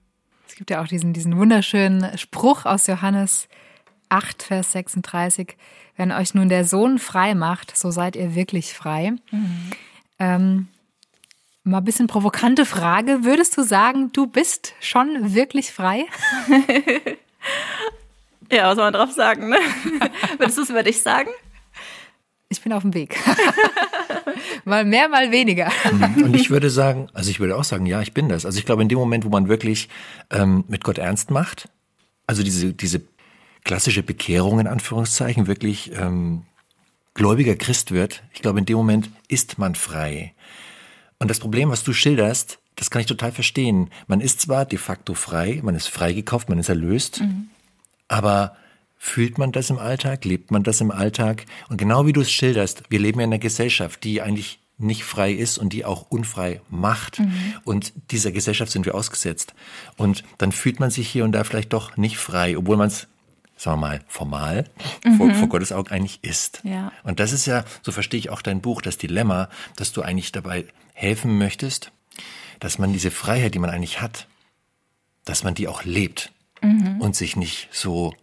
Es 0.47 0.55
gibt 0.55 0.69
ja 0.69 0.81
auch 0.81 0.87
diesen, 0.87 1.13
diesen 1.13 1.37
wunderschönen 1.37 2.17
Spruch 2.17 2.65
aus 2.65 2.87
Johannes 2.87 3.47
8, 4.11 4.43
Vers 4.43 4.71
36. 4.73 5.55
Wenn 5.97 6.11
euch 6.11 6.33
nun 6.33 6.49
der 6.49 6.65
Sohn 6.65 6.99
frei 6.99 7.35
macht, 7.35 7.77
so 7.77 7.91
seid 7.91 8.15
ihr 8.15 8.35
wirklich 8.35 8.73
frei. 8.73 9.13
Mhm. 9.31 9.71
Ähm, 10.19 10.67
mal 11.63 11.77
ein 11.79 11.83
bisschen 11.83 12.07
provokante 12.07 12.65
Frage. 12.65 13.23
Würdest 13.23 13.57
du 13.57 13.63
sagen, 13.63 14.11
du 14.11 14.27
bist 14.27 14.73
schon 14.79 15.33
wirklich 15.33 15.71
frei? 15.71 16.05
Ja, 18.51 18.67
was 18.67 18.75
soll 18.75 18.83
man 18.83 18.93
drauf 18.93 19.11
sagen? 19.11 19.49
Ne? 19.49 19.57
Würdest 20.37 20.57
du 20.57 20.63
es 20.63 20.69
über 20.69 20.83
dich 20.83 21.01
sagen? 21.01 21.29
Ich 22.49 22.61
bin 22.61 22.73
auf 22.73 22.81
dem 22.81 22.93
Weg. 22.93 23.17
mal 24.65 24.83
mehr, 24.83 25.07
mal 25.07 25.31
weniger. 25.31 25.71
Mhm. 25.89 26.23
Und 26.25 26.35
ich 26.35 26.49
würde 26.49 26.69
sagen, 26.69 27.07
also 27.13 27.31
ich 27.31 27.39
würde 27.39 27.55
auch 27.55 27.63
sagen, 27.63 27.85
ja, 27.85 28.01
ich 28.01 28.13
bin 28.13 28.27
das. 28.27 28.45
Also 28.45 28.59
ich 28.59 28.65
glaube, 28.65 28.81
in 28.81 28.89
dem 28.89 28.97
Moment, 28.97 29.23
wo 29.23 29.29
man 29.29 29.47
wirklich 29.47 29.87
ähm, 30.31 30.65
mit 30.67 30.83
Gott 30.83 30.97
ernst 30.97 31.31
macht, 31.31 31.69
also 32.27 32.43
diese, 32.43 32.73
diese 32.73 32.99
klassische 33.63 34.03
Bekehrung 34.03 34.59
in 34.59 34.67
Anführungszeichen 34.67 35.47
wirklich 35.47 35.91
ähm, 35.95 36.43
gläubiger 37.13 37.55
Christ 37.55 37.91
wird, 37.91 38.23
ich 38.33 38.41
glaube, 38.41 38.59
in 38.59 38.65
dem 38.65 38.77
Moment 38.77 39.09
ist 39.27 39.57
man 39.57 39.75
frei. 39.75 40.33
Und 41.19 41.29
das 41.29 41.39
Problem, 41.39 41.69
was 41.69 41.83
du 41.83 41.93
schilderst, 41.93 42.59
das 42.75 42.89
kann 42.89 43.01
ich 43.01 43.07
total 43.07 43.31
verstehen. 43.31 43.89
Man 44.07 44.21
ist 44.21 44.41
zwar 44.41 44.65
de 44.65 44.79
facto 44.79 45.13
frei, 45.13 45.59
man 45.61 45.75
ist 45.75 45.87
freigekauft, 45.87 46.49
man 46.49 46.57
ist 46.57 46.69
erlöst, 46.69 47.21
mhm. 47.21 47.49
Aber 48.11 48.57
fühlt 48.97 49.37
man 49.37 49.53
das 49.53 49.69
im 49.69 49.79
Alltag? 49.79 50.25
Lebt 50.25 50.51
man 50.51 50.63
das 50.63 50.81
im 50.81 50.91
Alltag? 50.91 51.45
Und 51.69 51.77
genau 51.77 52.05
wie 52.05 52.11
du 52.11 52.19
es 52.19 52.29
schilderst, 52.29 52.83
wir 52.89 52.99
leben 52.99 53.19
ja 53.19 53.23
in 53.23 53.31
einer 53.31 53.39
Gesellschaft, 53.39 54.03
die 54.03 54.21
eigentlich 54.21 54.59
nicht 54.77 55.05
frei 55.05 55.31
ist 55.31 55.57
und 55.57 55.71
die 55.71 55.85
auch 55.85 56.07
unfrei 56.09 56.59
macht. 56.69 57.19
Mhm. 57.19 57.53
Und 57.63 57.93
dieser 58.11 58.33
Gesellschaft 58.33 58.69
sind 58.73 58.85
wir 58.85 58.95
ausgesetzt. 58.95 59.53
Und 59.95 60.25
dann 60.39 60.51
fühlt 60.51 60.81
man 60.81 60.91
sich 60.91 61.07
hier 61.07 61.23
und 61.23 61.31
da 61.31 61.45
vielleicht 61.45 61.71
doch 61.71 61.95
nicht 61.95 62.17
frei, 62.17 62.57
obwohl 62.57 62.75
man 62.75 62.87
es, 62.87 63.07
sagen 63.61 63.79
wir 63.79 63.87
mal, 63.87 64.01
formal 64.07 64.65
mhm. 65.05 65.17
vor, 65.17 65.33
vor, 65.35 65.47
Gottes 65.47 65.71
Augen 65.71 65.91
eigentlich 65.91 66.23
ist. 66.23 66.61
Ja. 66.63 66.91
Und 67.03 67.19
das 67.19 67.31
ist 67.31 67.45
ja, 67.45 67.63
so 67.83 67.91
verstehe 67.91 68.19
ich 68.19 68.31
auch 68.31 68.41
dein 68.41 68.59
Buch, 68.59 68.81
das 68.81 68.97
Dilemma, 68.97 69.49
dass 69.75 69.91
du 69.91 70.01
eigentlich 70.01 70.31
dabei 70.31 70.65
helfen 70.93 71.37
möchtest, 71.37 71.91
dass 72.59 72.79
man 72.79 72.91
diese 72.91 73.11
Freiheit, 73.11 73.53
die 73.53 73.59
man 73.59 73.69
eigentlich 73.69 74.01
hat, 74.01 74.27
dass 75.25 75.43
man 75.43 75.53
die 75.53 75.67
auch 75.67 75.83
lebt 75.83 76.31
mhm. 76.63 76.99
und 77.01 77.15
sich 77.15 77.35
nicht 77.35 77.69
so 77.71 78.15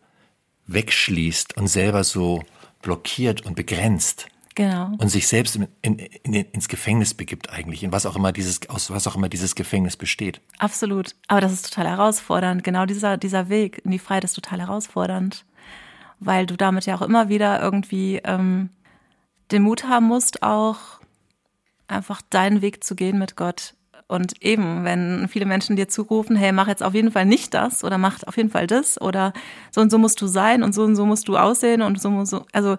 wegschließt 0.66 1.57
und 1.57 1.68
selber 1.68 2.03
so 2.03 2.44
blockiert 2.83 3.42
und 3.42 3.55
begrenzt. 3.55 4.27
Genau. 4.59 4.90
Und 4.99 5.09
sich 5.09 5.29
selbst 5.29 5.55
in, 5.55 5.68
in, 5.83 5.99
in, 6.25 6.35
ins 6.35 6.66
Gefängnis 6.66 7.14
begibt 7.14 7.49
eigentlich, 7.49 7.85
in 7.85 7.92
was 7.92 8.07
auch 8.07 8.16
immer 8.16 8.33
dieses, 8.33 8.68
aus 8.68 8.90
was 8.90 9.07
auch 9.07 9.14
immer 9.14 9.29
dieses 9.29 9.55
Gefängnis 9.55 9.97
besteht. 9.97 10.40
Absolut. 10.59 11.14
Aber 11.29 11.40
das 11.40 11.53
ist 11.53 11.73
total 11.73 11.88
herausfordernd. 11.88 12.64
Genau 12.64 12.85
dieser, 12.85 13.18
dieser 13.18 13.51
Weg 13.51 13.81
in 13.85 13.92
die 13.92 14.01
Freiheit 14.01 14.25
ist 14.25 14.35
total 14.35 14.59
herausfordernd. 14.59 15.44
Weil 16.18 16.47
du 16.47 16.57
damit 16.57 16.87
ja 16.87 16.97
auch 16.97 17.03
immer 17.03 17.29
wieder 17.29 17.62
irgendwie 17.62 18.21
ähm, 18.25 18.71
den 19.53 19.62
Mut 19.62 19.85
haben 19.85 20.07
musst, 20.07 20.42
auch 20.42 20.79
einfach 21.87 22.21
deinen 22.29 22.61
Weg 22.61 22.83
zu 22.83 22.97
gehen 22.97 23.16
mit 23.16 23.37
Gott. 23.37 23.75
Und 24.09 24.42
eben, 24.42 24.83
wenn 24.83 25.29
viele 25.29 25.47
Menschen 25.47 25.77
dir 25.77 25.87
zurufen, 25.87 26.35
hey, 26.35 26.51
mach 26.51 26.66
jetzt 26.66 26.83
auf 26.83 26.94
jeden 26.94 27.12
Fall 27.12 27.27
nicht 27.27 27.55
das 27.55 27.85
oder 27.85 27.97
mach 27.97 28.25
auf 28.27 28.37
jeden 28.37 28.51
Fall 28.51 28.66
das 28.66 29.01
oder 29.01 29.33
so 29.71 29.81
und 29.81 29.90
so 29.90 29.99
musst 29.99 30.21
du 30.21 30.27
sein 30.27 30.64
und 30.64 30.75
so 30.75 30.83
und 30.83 30.97
so 30.97 31.07
musst 31.07 31.29
du 31.29 31.37
aussehen 31.37 31.81
und 31.81 32.01
so 32.01 32.09
und 32.09 32.27
so. 32.27 32.44
Also 32.53 32.77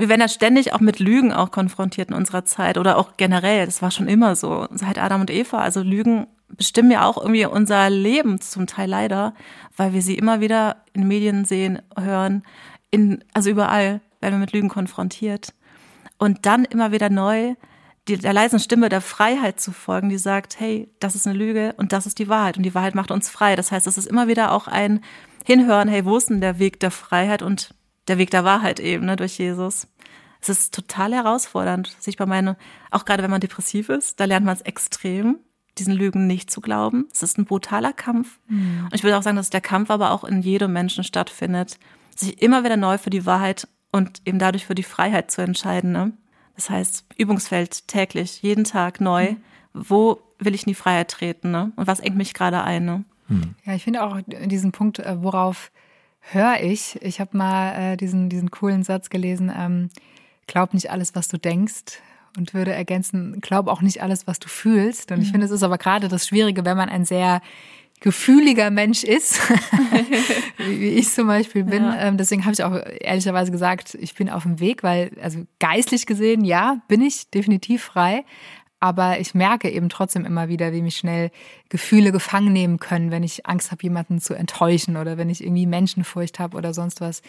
wir 0.00 0.08
werden 0.08 0.20
ja 0.20 0.28
ständig 0.28 0.72
auch 0.72 0.80
mit 0.80 0.98
Lügen 0.98 1.32
auch 1.32 1.50
konfrontiert 1.50 2.08
in 2.08 2.16
unserer 2.16 2.44
Zeit 2.44 2.78
oder 2.78 2.96
auch 2.96 3.16
generell. 3.16 3.66
Das 3.66 3.82
war 3.82 3.90
schon 3.90 4.08
immer 4.08 4.34
so 4.34 4.66
seit 4.70 4.98
Adam 4.98 5.20
und 5.20 5.30
Eva. 5.30 5.58
Also 5.58 5.82
Lügen 5.82 6.26
bestimmen 6.48 6.90
ja 6.90 7.04
auch 7.04 7.18
irgendwie 7.18 7.44
unser 7.44 7.90
Leben 7.90 8.40
zum 8.40 8.66
Teil 8.66 8.88
leider, 8.88 9.34
weil 9.76 9.92
wir 9.92 10.02
sie 10.02 10.16
immer 10.16 10.40
wieder 10.40 10.76
in 10.92 11.06
Medien 11.06 11.44
sehen, 11.44 11.80
hören, 11.98 12.42
in, 12.90 13.22
also 13.34 13.50
überall 13.50 14.00
werden 14.20 14.34
wir 14.34 14.40
mit 14.40 14.52
Lügen 14.52 14.68
konfrontiert. 14.68 15.52
Und 16.18 16.46
dann 16.46 16.64
immer 16.64 16.92
wieder 16.92 17.10
neu 17.10 17.54
die, 18.08 18.16
der 18.16 18.32
leisen 18.32 18.58
Stimme 18.58 18.88
der 18.88 19.00
Freiheit 19.00 19.60
zu 19.60 19.72
folgen, 19.72 20.08
die 20.08 20.18
sagt, 20.18 20.58
hey, 20.58 20.88
das 20.98 21.14
ist 21.14 21.26
eine 21.26 21.38
Lüge 21.38 21.74
und 21.76 21.92
das 21.92 22.06
ist 22.06 22.18
die 22.18 22.28
Wahrheit 22.28 22.56
und 22.56 22.62
die 22.64 22.74
Wahrheit 22.74 22.94
macht 22.94 23.10
uns 23.10 23.28
frei. 23.28 23.56
Das 23.56 23.70
heißt, 23.70 23.86
es 23.86 23.98
ist 23.98 24.06
immer 24.06 24.26
wieder 24.26 24.52
auch 24.52 24.66
ein 24.66 25.00
Hinhören, 25.44 25.88
hey, 25.88 26.04
wo 26.04 26.16
ist 26.16 26.30
denn 26.30 26.40
der 26.40 26.58
Weg 26.58 26.80
der 26.80 26.90
Freiheit 26.90 27.42
und 27.42 27.74
der 28.10 28.18
Weg 28.18 28.30
der 28.30 28.44
Wahrheit 28.44 28.80
eben, 28.80 29.06
ne, 29.06 29.16
durch 29.16 29.38
Jesus. 29.38 29.86
Es 30.40 30.48
ist 30.48 30.74
total 30.74 31.12
herausfordernd, 31.12 31.94
sich 32.00 32.16
bei 32.16 32.26
meinen, 32.26 32.56
auch 32.90 33.04
gerade 33.04 33.22
wenn 33.22 33.30
man 33.30 33.40
depressiv 33.40 33.88
ist, 33.88 34.20
da 34.20 34.24
lernt 34.24 34.44
man 34.44 34.56
es 34.56 34.62
extrem, 34.62 35.38
diesen 35.78 35.94
Lügen 35.94 36.26
nicht 36.26 36.50
zu 36.50 36.60
glauben. 36.60 37.08
Es 37.12 37.22
ist 37.22 37.38
ein 37.38 37.44
brutaler 37.44 37.92
Kampf. 37.92 38.38
Mhm. 38.48 38.84
Und 38.84 38.94
ich 38.94 39.04
würde 39.04 39.16
auch 39.16 39.22
sagen, 39.22 39.36
dass 39.36 39.50
der 39.50 39.60
Kampf 39.60 39.90
aber 39.90 40.10
auch 40.10 40.24
in 40.24 40.42
jedem 40.42 40.72
Menschen 40.72 41.04
stattfindet, 41.04 41.78
sich 42.16 42.42
immer 42.42 42.64
wieder 42.64 42.76
neu 42.76 42.98
für 42.98 43.10
die 43.10 43.26
Wahrheit 43.26 43.68
und 43.92 44.22
eben 44.24 44.38
dadurch 44.38 44.66
für 44.66 44.74
die 44.74 44.82
Freiheit 44.82 45.30
zu 45.30 45.42
entscheiden. 45.42 45.92
Ne? 45.92 46.12
Das 46.54 46.68
heißt, 46.68 47.06
Übungsfeld 47.16 47.86
täglich, 47.86 48.42
jeden 48.42 48.64
Tag 48.64 49.00
neu. 49.00 49.32
Mhm. 49.32 49.36
Wo 49.72 50.20
will 50.38 50.54
ich 50.54 50.66
in 50.66 50.70
die 50.70 50.74
Freiheit 50.74 51.10
treten? 51.10 51.50
Ne? 51.50 51.72
Und 51.76 51.86
was 51.86 52.00
engt 52.00 52.16
mich 52.16 52.34
gerade 52.34 52.62
ein? 52.64 52.84
Ne? 52.84 53.04
Ja, 53.64 53.74
ich 53.74 53.84
finde 53.84 54.02
auch 54.02 54.20
diesen 54.26 54.72
Punkt, 54.72 54.98
äh, 54.98 55.22
worauf 55.22 55.70
höre 56.20 56.60
ich. 56.62 57.00
Ich 57.02 57.20
habe 57.20 57.36
mal 57.36 57.92
äh, 57.92 57.96
diesen, 57.96 58.28
diesen 58.28 58.50
coolen 58.50 58.82
Satz 58.82 59.10
gelesen, 59.10 59.52
ähm, 59.56 59.90
glaub 60.46 60.74
nicht 60.74 60.90
alles, 60.90 61.14
was 61.14 61.28
du 61.28 61.38
denkst, 61.38 62.00
und 62.36 62.54
würde 62.54 62.72
ergänzen, 62.72 63.40
glaub 63.40 63.66
auch 63.66 63.82
nicht 63.82 64.02
alles, 64.02 64.26
was 64.26 64.38
du 64.38 64.48
fühlst. 64.48 65.10
Und 65.10 65.20
ich 65.20 65.28
mhm. 65.28 65.32
finde, 65.32 65.46
es 65.46 65.52
ist 65.52 65.62
aber 65.62 65.78
gerade 65.78 66.08
das 66.08 66.26
Schwierige, 66.28 66.64
wenn 66.64 66.76
man 66.76 66.88
ein 66.88 67.04
sehr 67.04 67.40
gefühliger 68.00 68.70
Mensch 68.70 69.04
ist, 69.04 69.40
wie 70.58 70.88
ich 70.88 71.10
zum 71.10 71.26
Beispiel 71.26 71.64
bin. 71.64 71.84
Ja. 71.84 72.06
Ähm, 72.06 72.16
deswegen 72.16 72.44
habe 72.44 72.54
ich 72.54 72.64
auch 72.64 72.74
ehrlicherweise 73.00 73.50
gesagt, 73.50 73.94
ich 74.00 74.14
bin 74.14 74.30
auf 74.30 74.44
dem 74.44 74.58
Weg, 74.58 74.82
weil, 74.82 75.10
also 75.22 75.40
geistlich 75.58 76.06
gesehen, 76.06 76.44
ja, 76.44 76.80
bin 76.88 77.02
ich 77.02 77.28
definitiv 77.30 77.82
frei. 77.82 78.24
Aber 78.80 79.20
ich 79.20 79.34
merke 79.34 79.70
eben 79.70 79.90
trotzdem 79.90 80.24
immer 80.24 80.48
wieder, 80.48 80.72
wie 80.72 80.80
mich 80.80 80.96
schnell 80.96 81.30
Gefühle 81.68 82.12
gefangen 82.12 82.52
nehmen 82.52 82.80
können, 82.80 83.10
wenn 83.10 83.22
ich 83.22 83.46
Angst 83.46 83.70
habe, 83.70 83.82
jemanden 83.82 84.20
zu 84.20 84.34
enttäuschen 84.34 84.96
oder 84.96 85.18
wenn 85.18 85.28
ich 85.28 85.44
irgendwie 85.44 85.66
Menschenfurcht 85.66 86.38
habe 86.38 86.56
oder 86.56 86.72
sonst 86.72 87.02
was. 87.02 87.20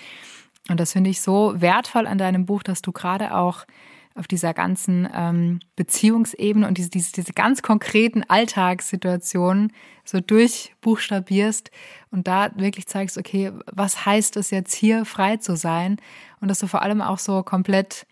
Und 0.70 0.80
das 0.80 0.94
finde 0.94 1.10
ich 1.10 1.22
so 1.22 1.54
wertvoll 1.60 2.08
an 2.08 2.18
deinem 2.18 2.46
Buch, 2.46 2.64
dass 2.64 2.82
du 2.82 2.94
gerade 2.94 3.36
auch 3.36 3.66
auf 4.14 4.28
dieser 4.28 4.54
ganzen 4.54 5.08
ähm, 5.14 5.60
Beziehungsebene 5.76 6.68
und 6.68 6.78
diese, 6.78 6.90
diese, 6.90 7.14
diese 7.14 7.34
ganz 7.34 7.62
konkreten 7.62 8.24
Alltagssituationen 8.28 9.72
so 10.04 10.20
durchbuchstabierst 10.20 11.72
und 12.12 12.28
da 12.28 12.52
wirklich 12.56 12.88
zeigst, 12.88 13.18
okay, 13.18 13.52
was 13.72 14.06
heißt 14.06 14.36
es 14.38 14.52
jetzt 14.52 14.74
hier 14.74 15.06
frei 15.06 15.38
zu 15.38 15.56
sein 15.56 15.98
und 16.42 16.50
dass 16.50 16.60
du 16.60 16.68
vor 16.68 16.82
allem 16.82 17.02
auch 17.02 17.20
so 17.20 17.42
komplett 17.44 18.06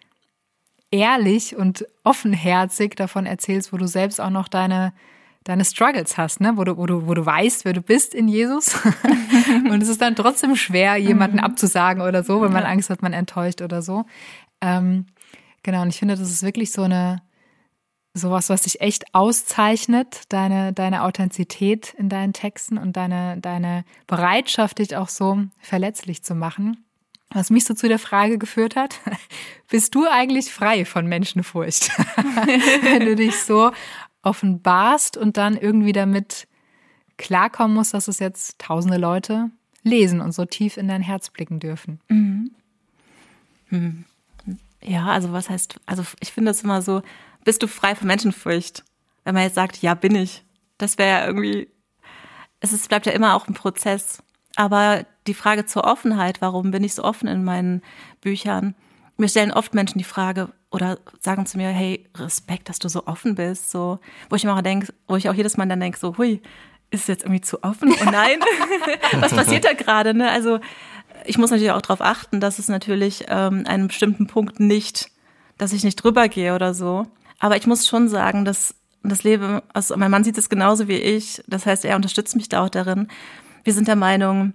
ehrlich 0.92 1.56
und 1.56 1.86
offenherzig 2.04 2.96
davon 2.96 3.26
erzählst, 3.26 3.72
wo 3.74 3.78
du 3.78 3.88
selbst 3.88 4.20
auch 4.20 4.30
noch 4.30 4.48
deine 4.48 4.94
deine 5.46 5.64
Struggles 5.66 6.18
hast, 6.18 6.42
ne? 6.42 6.58
wo, 6.58 6.64
du, 6.66 6.78
wo, 6.78 6.86
du, 6.86 7.08
wo 7.08 7.14
du 7.14 7.26
weißt, 7.26 7.64
wer 7.64 7.74
du 7.74 7.82
bist 7.82 8.14
in 8.14 8.28
Jesus. 8.28 8.76
und 9.72 9.82
es 9.82 9.88
ist 9.88 10.02
dann 10.02 10.16
trotzdem 10.16 10.56
schwer, 10.56 10.98
jemanden 10.98 11.38
mhm. 11.38 11.44
abzusagen 11.44 12.04
oder 12.04 12.24
so, 12.24 12.42
wenn 12.42 12.52
man 12.52 12.66
Angst 12.66 12.90
hat, 12.90 13.02
man 13.02 13.14
enttäuscht 13.14 13.62
oder 13.62 13.82
so. 13.82 14.06
Ähm, 14.62 15.06
Genau, 15.64 15.82
und 15.82 15.90
ich 15.90 16.00
finde, 16.00 16.16
das 16.16 16.30
ist 16.30 16.44
wirklich 16.44 16.72
so 16.72 16.84
eine, 16.84 17.22
sowas, 18.14 18.50
was 18.50 18.64
dich 18.64 18.82
echt 18.82 19.14
auszeichnet, 19.14 20.24
deine, 20.30 20.74
deine 20.74 21.04
Authentizität 21.04 21.94
in 21.98 22.10
deinen 22.10 22.34
Texten 22.34 22.78
und 22.78 22.96
deine, 22.96 23.38
deine 23.40 23.84
Bereitschaft, 24.08 24.80
dich 24.80 24.96
auch 24.96 25.10
so 25.10 25.44
verletzlich 25.60 26.24
zu 26.24 26.36
machen. 26.36 26.86
Was 27.32 27.52
mich 27.52 27.66
so 27.66 27.74
zu 27.74 27.88
der 27.88 28.00
Frage 28.00 28.38
geführt 28.38 28.76
hat, 28.76 29.00
bist 29.70 29.94
du 29.96 30.06
eigentlich 30.10 30.52
frei 30.52 30.86
von 30.86 31.08
Menschenfurcht? 31.08 31.90
Wenn 32.84 33.06
du 33.06 33.16
dich 33.16 33.38
so 33.38 33.72
offenbarst 34.24 35.16
und 35.18 35.38
dann 35.38 35.56
irgendwie 35.56 35.94
damit 35.94 36.48
klarkommen 37.18 37.76
musst, 37.76 37.94
dass 37.94 38.08
es 38.08 38.20
jetzt 38.20 38.60
tausende 38.60 38.98
Leute 38.98 39.52
lesen 39.84 40.22
und 40.22 40.34
so 40.34 40.46
tief 40.46 40.78
in 40.78 40.88
dein 40.88 41.02
Herz 41.02 41.30
blicken 41.30 41.60
dürfen. 41.60 42.00
Mhm. 42.08 42.52
Hm. 43.70 44.06
Ja, 44.82 45.08
also 45.08 45.32
was 45.32 45.50
heißt, 45.50 45.80
also 45.86 46.04
ich 46.20 46.32
finde 46.32 46.52
das 46.52 46.64
immer 46.64 46.82
so, 46.82 47.02
bist 47.44 47.62
du 47.62 47.68
frei 47.68 47.96
von 47.96 48.08
Menschenfurcht? 48.08 48.84
Wenn 49.24 49.36
man 49.36 49.44
jetzt 49.44 49.56
sagt, 49.56 49.82
ja, 49.82 49.94
bin 49.94 50.16
ich. 50.16 50.44
Das 50.78 50.98
wäre 50.98 51.10
ja 51.10 51.26
irgendwie, 51.26 51.70
es 52.62 52.74
ist, 52.74 52.88
bleibt 52.88 53.06
ja 53.06 53.12
immer 53.12 53.36
auch 53.36 53.48
ein 53.48 53.54
Prozess. 53.54 54.24
Aber 54.60 55.06
die 55.26 55.34
Frage 55.34 55.66
zur 55.66 55.86
Offenheit, 55.86 56.42
warum 56.42 56.72
bin 56.72 56.84
ich 56.84 56.94
so 56.94 57.06
offen 57.06 57.30
in 57.30 57.46
meinen 57.46 57.82
Büchern? 58.20 58.76
Mir 59.16 59.30
stellen 59.30 59.54
oft 59.54 59.74
Menschen 59.74 60.00
die 60.00 60.04
Frage 60.04 60.50
oder 60.70 60.98
sagen 61.22 61.46
zu 61.46 61.56
mir, 61.56 61.70
hey, 61.70 62.06
Respekt, 62.18 62.68
dass 62.68 62.78
du 62.78 62.90
so 62.90 63.08
offen 63.08 63.36
bist, 63.36 63.72
so, 63.72 64.00
wo 64.30 64.36
ich 64.36 64.44
immer 64.44 64.58
auch 64.58 64.62
denke, 64.62 64.94
wo 65.08 65.16
ich 65.16 65.30
auch 65.30 65.34
jedes 65.34 65.56
Mal 65.56 65.66
dann 65.70 65.80
denke, 65.80 65.98
so, 65.98 66.18
hui, 66.18 66.42
ist 66.92 67.04
es 67.04 67.08
jetzt 67.08 67.24
irgendwie 67.24 67.40
zu 67.40 67.64
offen? 67.64 67.96
Oh 68.02 68.12
nein, 68.12 68.42
was 69.22 69.34
passiert 69.34 69.64
da 69.64 69.72
gerade? 69.72 70.14
Ne? 70.14 70.30
Also 70.30 70.60
ich 71.24 71.38
muss 71.38 71.52
natürlich 71.52 71.72
auch 71.72 71.82
darauf 71.82 72.02
achten, 72.02 72.42
dass 72.42 72.60
es 72.60 72.68
natürlich 72.68 73.28
ähm, 73.30 73.64
einen 73.66 73.88
bestimmten 73.88 74.28
Punkt 74.28 74.60
nicht, 74.60 75.10
dass 75.58 75.72
ich 75.72 75.86
nicht 75.86 75.96
drüber 75.96 76.28
gehe 76.28 76.54
oder 76.54 76.74
so. 76.74 77.08
Aber 77.40 77.56
ich 77.56 77.66
muss 77.66 77.88
schon 77.88 78.10
sagen, 78.10 78.44
dass 78.44 78.76
das 79.04 79.24
Leben, 79.24 79.62
also 79.72 79.96
mein 79.96 80.12
Mann 80.12 80.26
sieht 80.26 80.38
es 80.38 80.50
genauso 80.50 80.90
wie 80.90 80.98
ich. 80.98 81.42
Das 81.48 81.66
heißt, 81.66 81.86
er 81.86 81.96
unterstützt 81.96 82.36
mich 82.36 82.50
da 82.50 82.66
auch 82.66 82.70
darin. 82.70 83.08
Wir 83.70 83.76
sind 83.76 83.88
der 83.88 83.96
Meinung, 83.96 84.54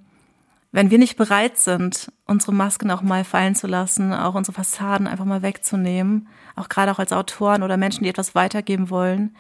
wenn 0.73 0.91
wir 0.91 0.99
nicht 0.99 1.15
bereit 1.15 1.57
sind, 1.57 2.11
unsere 2.27 2.53
Masken 2.53 2.91
auch 2.91 3.01
mal 3.01 3.23
fallen 3.23 3.55
zu 3.55 3.69
lassen, 3.69 4.13
auch 4.13 4.35
unsere 4.35 4.57
Fassaden 4.57 5.07
einfach 5.07 5.25
mal 5.25 5.41
wegzunehmen, 5.41 6.27
auch 6.57 6.69
gerade 6.69 6.91
auch 6.91 6.99
als 6.99 7.13
Autoren 7.13 7.63
oder 7.63 7.77
Menschen, 7.77 8.03
die 8.03 8.11
etwas 8.11 8.35
weitergeben 8.35 8.91
wollen, 8.91 9.37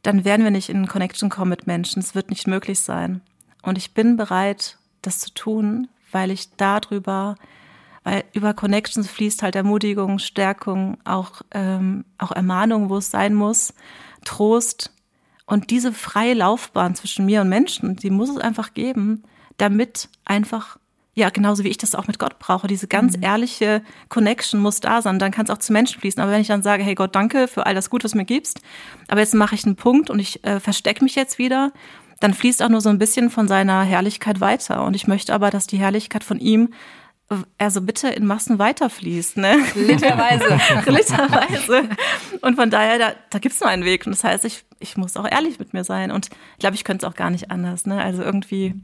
dann 0.00 0.24
werden 0.24 0.42
wir 0.42 0.50
nicht 0.50 0.70
in 0.70 0.88
Connection 0.88 1.28
kommen 1.28 1.50
mit 1.50 1.66
Menschen. 1.66 2.00
Es 2.00 2.14
wird 2.14 2.30
nicht 2.30 2.46
möglich 2.46 2.80
sein. 2.80 3.20
Und 3.60 3.76
ich 3.76 3.92
bin 3.92 4.16
bereit, 4.16 4.78
das 5.02 5.18
zu 5.18 5.34
tun, 5.34 5.88
weil 6.10 6.30
ich 6.30 6.56
darüber, 6.56 7.34
weil 8.04 8.24
über 8.32 8.54
Connections 8.54 9.10
fließt 9.10 9.42
halt 9.42 9.54
Ermutigung, 9.54 10.18
Stärkung, 10.18 10.96
auch, 11.04 11.42
ähm, 11.50 12.06
auch 12.16 12.32
Ermahnung, 12.32 12.88
wo 12.88 12.96
es 12.96 13.10
sein 13.10 13.34
muss, 13.34 13.74
Trost. 14.24 14.93
Und 15.46 15.70
diese 15.70 15.92
freie 15.92 16.34
Laufbahn 16.34 16.94
zwischen 16.94 17.26
mir 17.26 17.42
und 17.42 17.48
Menschen, 17.48 17.96
die 17.96 18.10
muss 18.10 18.30
es 18.30 18.38
einfach 18.38 18.74
geben, 18.74 19.24
damit 19.58 20.08
einfach 20.24 20.78
ja, 21.16 21.30
genauso 21.30 21.62
wie 21.62 21.68
ich 21.68 21.78
das 21.78 21.94
auch 21.94 22.08
mit 22.08 22.18
Gott 22.18 22.40
brauche. 22.40 22.66
Diese 22.66 22.88
ganz 22.88 23.16
mhm. 23.16 23.22
ehrliche 23.22 23.82
Connection 24.08 24.60
muss 24.60 24.80
da 24.80 25.00
sein. 25.00 25.20
Dann 25.20 25.30
kann 25.30 25.44
es 25.44 25.50
auch 25.50 25.58
zu 25.58 25.72
Menschen 25.72 26.00
fließen. 26.00 26.20
Aber 26.20 26.32
wenn 26.32 26.40
ich 26.40 26.48
dann 26.48 26.64
sage, 26.64 26.82
hey 26.82 26.96
Gott, 26.96 27.14
danke 27.14 27.46
für 27.46 27.66
all 27.66 27.74
das 27.74 27.88
Gute, 27.88 28.02
was 28.02 28.12
du 28.12 28.18
mir 28.18 28.24
gibst, 28.24 28.60
aber 29.06 29.20
jetzt 29.20 29.34
mache 29.34 29.54
ich 29.54 29.64
einen 29.64 29.76
Punkt 29.76 30.10
und 30.10 30.18
ich 30.18 30.42
äh, 30.42 30.58
verstecke 30.58 31.04
mich 31.04 31.14
jetzt 31.14 31.38
wieder 31.38 31.72
dann 32.20 32.32
fließt 32.34 32.62
auch 32.62 32.68
nur 32.68 32.80
so 32.80 32.88
ein 32.88 32.98
bisschen 32.98 33.28
von 33.28 33.48
seiner 33.48 33.82
Herrlichkeit 33.82 34.40
weiter. 34.40 34.84
Und 34.84 34.94
ich 34.94 35.06
möchte 35.06 35.34
aber, 35.34 35.50
dass 35.50 35.66
die 35.66 35.76
Herrlichkeit 35.76 36.24
von 36.24 36.38
ihm 36.38 36.70
also 37.58 37.80
bitte 37.80 38.08
in 38.08 38.26
Massen 38.26 38.58
weiterfließt, 38.58 39.38
ne? 39.38 39.56
Literweise. 39.74 40.58
Literweise. 40.90 41.88
Und 42.42 42.56
von 42.56 42.70
daher, 42.70 42.98
da, 42.98 43.14
da 43.30 43.38
gibt 43.38 43.54
es 43.54 43.60
nur 43.60 43.70
einen 43.70 43.84
Weg. 43.84 44.06
Und 44.06 44.12
das 44.12 44.24
heißt, 44.24 44.44
ich, 44.44 44.64
ich 44.78 44.96
muss 44.96 45.16
auch 45.16 45.30
ehrlich 45.30 45.58
mit 45.58 45.72
mir 45.72 45.84
sein. 45.84 46.10
Und 46.10 46.28
ich 46.52 46.58
glaube, 46.58 46.74
ich 46.74 46.84
könnte 46.84 47.06
es 47.06 47.10
auch 47.10 47.16
gar 47.16 47.30
nicht 47.30 47.50
anders. 47.50 47.86
Ne? 47.86 48.00
Also 48.00 48.22
irgendwie, 48.22 48.74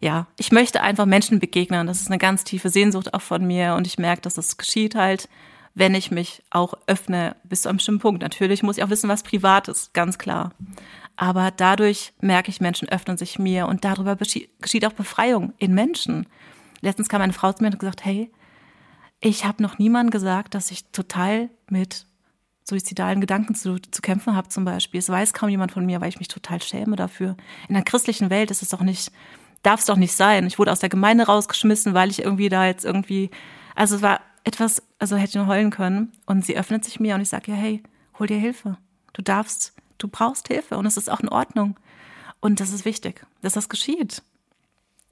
ja, 0.00 0.26
ich 0.38 0.50
möchte 0.50 0.80
einfach 0.80 1.06
Menschen 1.06 1.40
begegnen. 1.40 1.86
Das 1.86 2.00
ist 2.00 2.08
eine 2.08 2.18
ganz 2.18 2.44
tiefe 2.44 2.70
Sehnsucht 2.70 3.12
auch 3.12 3.22
von 3.22 3.46
mir. 3.46 3.74
Und 3.74 3.86
ich 3.86 3.98
merke, 3.98 4.22
dass 4.22 4.34
das 4.34 4.56
geschieht 4.56 4.94
halt, 4.94 5.28
wenn 5.74 5.94
ich 5.94 6.10
mich 6.10 6.42
auch 6.50 6.74
öffne 6.86 7.36
bis 7.44 7.62
zu 7.62 7.68
einem 7.68 7.76
bestimmten 7.76 8.00
Punkt. 8.00 8.22
Natürlich 8.22 8.62
muss 8.62 8.78
ich 8.78 8.84
auch 8.84 8.90
wissen, 8.90 9.08
was 9.08 9.22
privat 9.22 9.68
ist, 9.68 9.92
ganz 9.94 10.18
klar. 10.18 10.52
Aber 11.16 11.50
dadurch 11.50 12.12
merke 12.20 12.50
ich, 12.50 12.60
Menschen 12.60 12.88
öffnen 12.88 13.16
sich 13.16 13.38
mir 13.38 13.66
und 13.66 13.84
darüber 13.84 14.16
geschieht 14.16 14.86
auch 14.86 14.92
Befreiung 14.92 15.52
in 15.58 15.74
Menschen. 15.74 16.26
Letztens 16.80 17.08
kam 17.08 17.22
eine 17.22 17.32
Frau 17.32 17.52
zu 17.52 17.62
mir 17.62 17.68
und 17.68 17.74
hat 17.74 17.80
gesagt, 17.80 18.04
hey, 18.04 18.30
ich 19.20 19.44
habe 19.44 19.62
noch 19.62 19.78
niemandem 19.78 20.10
gesagt, 20.10 20.54
dass 20.54 20.70
ich 20.70 20.84
total 20.86 21.50
mit 21.68 22.06
suizidalen 22.62 23.20
Gedanken 23.20 23.54
zu, 23.54 23.78
zu 23.78 24.02
kämpfen 24.02 24.36
habe 24.36 24.48
zum 24.48 24.64
Beispiel. 24.64 24.98
Es 24.98 25.08
weiß 25.08 25.32
kaum 25.32 25.48
jemand 25.48 25.72
von 25.72 25.86
mir, 25.86 26.00
weil 26.00 26.10
ich 26.10 26.18
mich 26.18 26.28
total 26.28 26.62
schäme 26.62 26.96
dafür. 26.96 27.36
In 27.68 27.74
der 27.74 27.82
christlichen 27.82 28.30
Welt 28.30 28.50
ist 28.50 28.62
es 28.62 28.68
doch 28.68 28.82
nicht, 28.82 29.10
darf 29.62 29.80
es 29.80 29.86
doch 29.86 29.96
nicht 29.96 30.14
sein. 30.14 30.46
Ich 30.46 30.58
wurde 30.58 30.70
aus 30.70 30.80
der 30.80 30.90
Gemeinde 30.90 31.24
rausgeschmissen, 31.24 31.94
weil 31.94 32.10
ich 32.10 32.22
irgendwie 32.22 32.48
da 32.48 32.66
jetzt 32.66 32.84
irgendwie, 32.84 33.30
also 33.74 33.96
es 33.96 34.02
war 34.02 34.20
etwas, 34.44 34.82
also 34.98 35.16
hätte 35.16 35.30
ich 35.30 35.34
nur 35.34 35.46
heulen 35.46 35.70
können. 35.70 36.12
Und 36.26 36.44
sie 36.44 36.56
öffnet 36.56 36.84
sich 36.84 37.00
mir 37.00 37.14
und 37.14 37.22
ich 37.22 37.30
sage 37.30 37.50
ja, 37.50 37.56
hey, 37.56 37.82
hol 38.18 38.26
dir 38.26 38.38
Hilfe. 38.38 38.76
Du 39.14 39.22
darfst 39.22 39.72
du 39.98 40.08
brauchst 40.08 40.48
Hilfe 40.48 40.78
und 40.78 40.86
es 40.86 40.96
ist 40.96 41.10
auch 41.10 41.20
in 41.20 41.28
Ordnung. 41.28 41.78
Und 42.40 42.60
das 42.60 42.72
ist 42.72 42.84
wichtig, 42.84 43.26
dass 43.42 43.52
das 43.52 43.68
geschieht. 43.68 44.22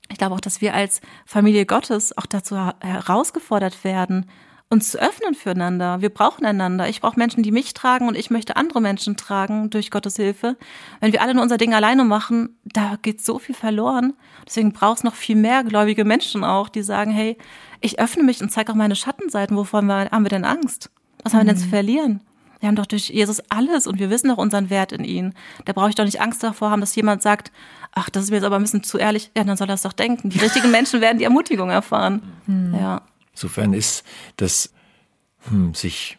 Ich 0.09 0.19
glaube 0.19 0.35
auch, 0.35 0.41
dass 0.41 0.61
wir 0.61 0.75
als 0.75 1.01
Familie 1.25 1.67
Gottes 1.67 2.17
auch 2.17 2.27
dazu 2.27 2.57
herausgefordert 2.81 3.85
werden, 3.85 4.27
uns 4.69 4.91
zu 4.91 4.99
öffnen 4.99 5.35
füreinander. 5.35 6.01
Wir 6.01 6.09
brauchen 6.09 6.45
einander. 6.45 6.89
Ich 6.89 7.01
brauche 7.01 7.19
Menschen, 7.19 7.43
die 7.43 7.53
mich 7.53 7.73
tragen 7.73 8.09
und 8.09 8.17
ich 8.17 8.31
möchte 8.31 8.57
andere 8.57 8.81
Menschen 8.81 9.17
tragen 9.17 9.71
durch 9.71 9.91
Gottes 9.91 10.17
Hilfe. 10.17 10.57
Wenn 11.01 11.13
wir 11.13 11.23
alle 11.23 11.35
nur 11.35 11.43
unser 11.43 11.57
Ding 11.57 11.73
alleine 11.73 12.05
machen, 12.05 12.59
da 12.65 12.97
geht 13.01 13.25
so 13.25 13.39
viel 13.39 13.55
verloren. 13.55 14.15
Deswegen 14.45 14.73
braucht 14.73 14.99
es 14.99 15.05
noch 15.05 15.15
viel 15.15 15.37
mehr 15.37 15.63
gläubige 15.63 16.05
Menschen 16.05 16.43
auch, 16.43 16.69
die 16.69 16.83
sagen, 16.83 17.13
hey, 17.13 17.39
ich 17.81 18.01
öffne 18.01 18.25
mich 18.25 18.41
und 18.43 18.51
zeige 18.51 18.73
auch 18.73 18.77
meine 18.77 18.97
Schattenseiten. 18.97 19.57
Wovon 19.57 19.91
haben 19.91 20.25
wir 20.25 20.31
denn 20.31 20.45
Angst? 20.45 20.91
Was 21.23 21.33
haben 21.33 21.43
wir 21.43 21.53
denn 21.53 21.61
zu 21.61 21.67
mhm. 21.67 21.71
verlieren? 21.71 22.21
Wir 22.61 22.69
haben 22.69 22.77
doch 22.77 22.87
durch 22.87 23.11
Jesus 23.11 23.43
alles 23.49 23.87
und 23.87 23.99
wir 23.99 24.11
wissen 24.11 24.29
doch 24.29 24.39
unseren 24.39 24.71
Wert 24.71 24.93
in 24.93 25.05
ihn. 25.05 25.35
Da 25.65 25.73
brauche 25.73 25.91
ich 25.91 25.95
doch 25.95 26.05
nicht 26.05 26.21
Angst 26.21 26.43
davor 26.43 26.71
haben, 26.71 26.81
dass 26.81 26.95
jemand 26.95 27.23
sagt, 27.23 27.53
ach, 27.93 28.11
das 28.11 28.25
ist 28.25 28.31
mir 28.31 28.37
jetzt 28.37 28.45
aber 28.45 28.57
ein 28.57 28.63
bisschen 28.63 28.83
zu 28.83 28.99
ehrlich. 28.99 29.31
Ja, 29.37 29.45
dann 29.45 29.57
soll 29.57 29.69
er 29.69 29.75
es 29.75 29.83
doch 29.83 29.93
denken. 29.93 30.31
Die 30.31 30.39
richtigen 30.39 30.71
Menschen 30.71 31.01
werden 31.01 31.19
die 31.19 31.25
Ermutigung 31.25 31.71
erfahren. 31.71 32.23
Hm. 32.47 32.75
Ja. 32.75 33.03
Insofern 33.33 33.75
ist 33.75 34.05
das 34.37 34.73
hm, 35.49 35.75
sich 35.75 36.19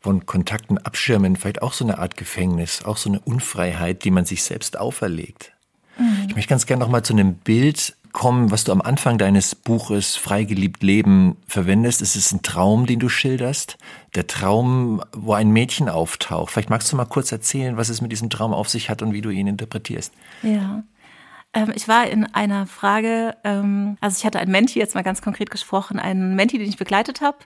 von 0.00 0.26
Kontakten 0.26 0.78
abschirmen 0.78 1.36
vielleicht 1.36 1.62
auch 1.62 1.72
so 1.72 1.84
eine 1.84 1.98
Art 1.98 2.16
Gefängnis, 2.16 2.84
auch 2.84 2.96
so 2.96 3.08
eine 3.08 3.20
Unfreiheit, 3.20 4.04
die 4.04 4.10
man 4.10 4.24
sich 4.24 4.42
selbst 4.42 4.78
auferlegt. 4.78 5.52
Mhm. 5.96 6.26
Ich 6.28 6.34
möchte 6.34 6.48
ganz 6.50 6.66
gerne 6.66 6.82
noch 6.82 6.90
mal 6.90 7.04
zu 7.04 7.12
einem 7.12 7.34
Bild 7.34 7.96
kommen, 8.12 8.50
was 8.50 8.64
du 8.64 8.72
am 8.72 8.82
Anfang 8.82 9.16
deines 9.16 9.54
Buches 9.54 10.16
Freigeliebt 10.16 10.82
Leben 10.82 11.36
verwendest. 11.46 12.02
Es 12.02 12.16
ist 12.16 12.32
ein 12.32 12.42
Traum, 12.42 12.86
den 12.86 12.98
du 12.98 13.08
schilderst. 13.08 13.78
Der 14.14 14.26
Traum, 14.26 15.02
wo 15.12 15.32
ein 15.32 15.50
Mädchen 15.50 15.88
auftaucht. 15.88 16.52
Vielleicht 16.52 16.70
magst 16.70 16.92
du 16.92 16.96
mal 16.96 17.06
kurz 17.06 17.32
erzählen, 17.32 17.76
was 17.76 17.88
es 17.88 18.00
mit 18.00 18.12
diesem 18.12 18.28
Traum 18.28 18.52
auf 18.52 18.68
sich 18.68 18.90
hat 18.90 19.02
und 19.02 19.12
wie 19.12 19.22
du 19.22 19.30
ihn 19.30 19.46
interpretierst. 19.46 20.12
Ja. 20.42 20.82
Ähm, 21.54 21.72
ich 21.74 21.88
war 21.88 22.06
in 22.06 22.26
einer 22.34 22.66
Frage, 22.66 23.36
ähm, 23.44 23.96
also 24.00 24.16
ich 24.18 24.24
hatte 24.24 24.38
einen 24.38 24.52
Menti, 24.52 24.78
jetzt 24.78 24.94
mal 24.94 25.02
ganz 25.02 25.22
konkret 25.22 25.50
gesprochen, 25.50 25.98
einen 25.98 26.34
Menti, 26.34 26.58
den 26.58 26.68
ich 26.68 26.76
begleitet 26.76 27.20
habe. 27.20 27.38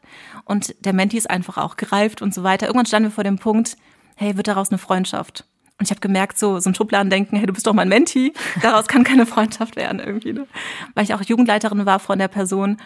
Und 0.45 0.75
der 0.85 0.93
Menti 0.93 1.17
ist 1.17 1.31
einfach 1.31 1.59
auch 1.59 1.77
gereift 1.77 2.23
und 2.23 2.35
so 2.35 2.43
weiter. 2.43 2.67
Irgendwann 2.67 2.87
standen 2.87 3.11
wir 3.11 3.15
vor 3.15 3.25
dem 3.25 3.39
Punkt, 3.39 3.77
hey, 4.17 4.37
wird 4.37 4.49
daraus 4.49 4.71
eine 4.71 4.79
Freundschaft? 4.79 5.45
Und 5.79 5.85
ich 5.85 5.91
habe 5.91 6.01
gemerkt, 6.01 6.39
so, 6.39 6.59
so 6.59 6.71
ein 6.71 6.75
Schubladendenken, 6.75 7.37
hey, 7.37 7.47
du 7.47 7.53
bist 7.53 7.67
doch 7.67 7.75
mein 7.75 7.89
Menti, 7.89 8.33
daraus 8.63 8.87
kann 8.89 9.05
keine 9.05 9.27
Freundschaft 9.27 9.77
werden 9.77 10.01
irgendwie. 10.01 10.33
Ne? 10.33 10.47
Weil 10.95 11.05
ich 11.05 11.13
auch 11.13 11.23
Jugendleiterin 11.23 11.85
war 11.85 11.99
von 11.99 12.19
der 12.19 12.29
Person. 12.29 12.79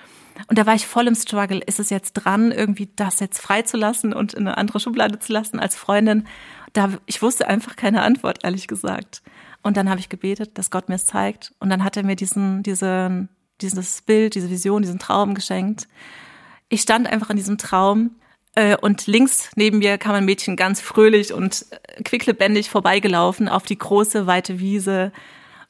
Und 0.47 0.59
da 0.59 0.67
war 0.67 0.75
ich 0.75 0.87
voll 0.87 1.07
im 1.07 1.15
Struggle. 1.15 1.61
Ist 1.65 1.81
es 1.81 1.91
jetzt 1.91 2.13
dran, 2.13 2.53
irgendwie 2.53 2.89
das 2.97 3.21
jetzt 3.21 3.41
freizulassen 3.41 4.13
und 4.13 4.35
in 4.35 4.47
eine 4.47 4.59
andere 4.59 4.81
Schublade 4.81 5.19
zu 5.19 5.33
lassen 5.33 5.59
als 5.59 5.77
Freundin? 5.77 6.27
Da, 6.73 6.91
ich 7.07 7.23
wusste 7.23 7.49
einfach 7.49 7.77
keine 7.77 8.03
Antwort, 8.03 8.45
ehrlich 8.45 8.69
gesagt. 8.69 9.23
Und 9.63 9.77
dann 9.77 9.91
habe 9.91 10.01
ich 10.01 10.09
gebetet, 10.09 10.57
dass 10.59 10.71
Gott 10.71 10.89
mir 10.89 10.95
es 10.95 11.07
zeigt. 11.07 11.53
Und 11.59 11.71
dann 11.71 11.85
hat 11.85 11.97
er 11.97 12.03
mir 12.03 12.17
diesen, 12.17 12.63
diesen, 12.63 13.29
dieses 13.61 14.03
Bild, 14.03 14.35
diese 14.35 14.51
Vision, 14.51 14.83
diesen 14.83 14.99
Traum 14.99 15.35
geschenkt. 15.35 15.89
Ich 16.69 16.83
stand 16.83 17.07
einfach 17.07 17.31
in 17.31 17.37
diesem 17.37 17.59
Traum 17.59 18.13
äh, 18.55 18.77
und 18.77 19.07
links 19.07 19.51
neben 19.57 19.79
mir 19.79 19.99
kam 19.99 20.15
ein 20.15 20.25
Mädchen 20.25 20.57
ganz 20.57 20.81
fröhlich 20.81 21.33
und 21.33 21.67
äh, 21.71 22.03
quicklebendig 22.03 22.71
vorbeigelaufen 22.71 23.49
auf 23.49 23.65
die 23.65 23.79
große, 23.79 24.27
weite 24.27 24.59
Wiese. 24.61 25.13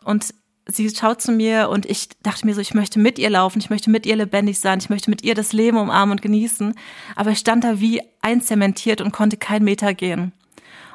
Und 0.04 0.34
sie 0.72 0.90
schaut 0.90 1.20
zu 1.20 1.32
mir 1.32 1.68
und 1.68 1.86
ich 1.86 2.08
dachte 2.22 2.46
mir 2.46 2.54
so, 2.54 2.60
ich 2.60 2.74
möchte 2.74 2.98
mit 2.98 3.18
ihr 3.18 3.30
laufen, 3.30 3.58
ich 3.58 3.70
möchte 3.70 3.90
mit 3.90 4.06
ihr 4.06 4.16
lebendig 4.16 4.60
sein, 4.60 4.78
ich 4.78 4.90
möchte 4.90 5.10
mit 5.10 5.22
ihr 5.22 5.34
das 5.34 5.52
Leben 5.52 5.78
umarmen 5.78 6.12
und 6.12 6.22
genießen. 6.22 6.74
Aber 7.16 7.30
ich 7.30 7.38
stand 7.38 7.64
da 7.64 7.80
wie 7.80 8.02
einzementiert 8.20 9.00
und 9.00 9.12
konnte 9.12 9.36
keinen 9.36 9.64
Meter 9.64 9.94
gehen. 9.94 10.32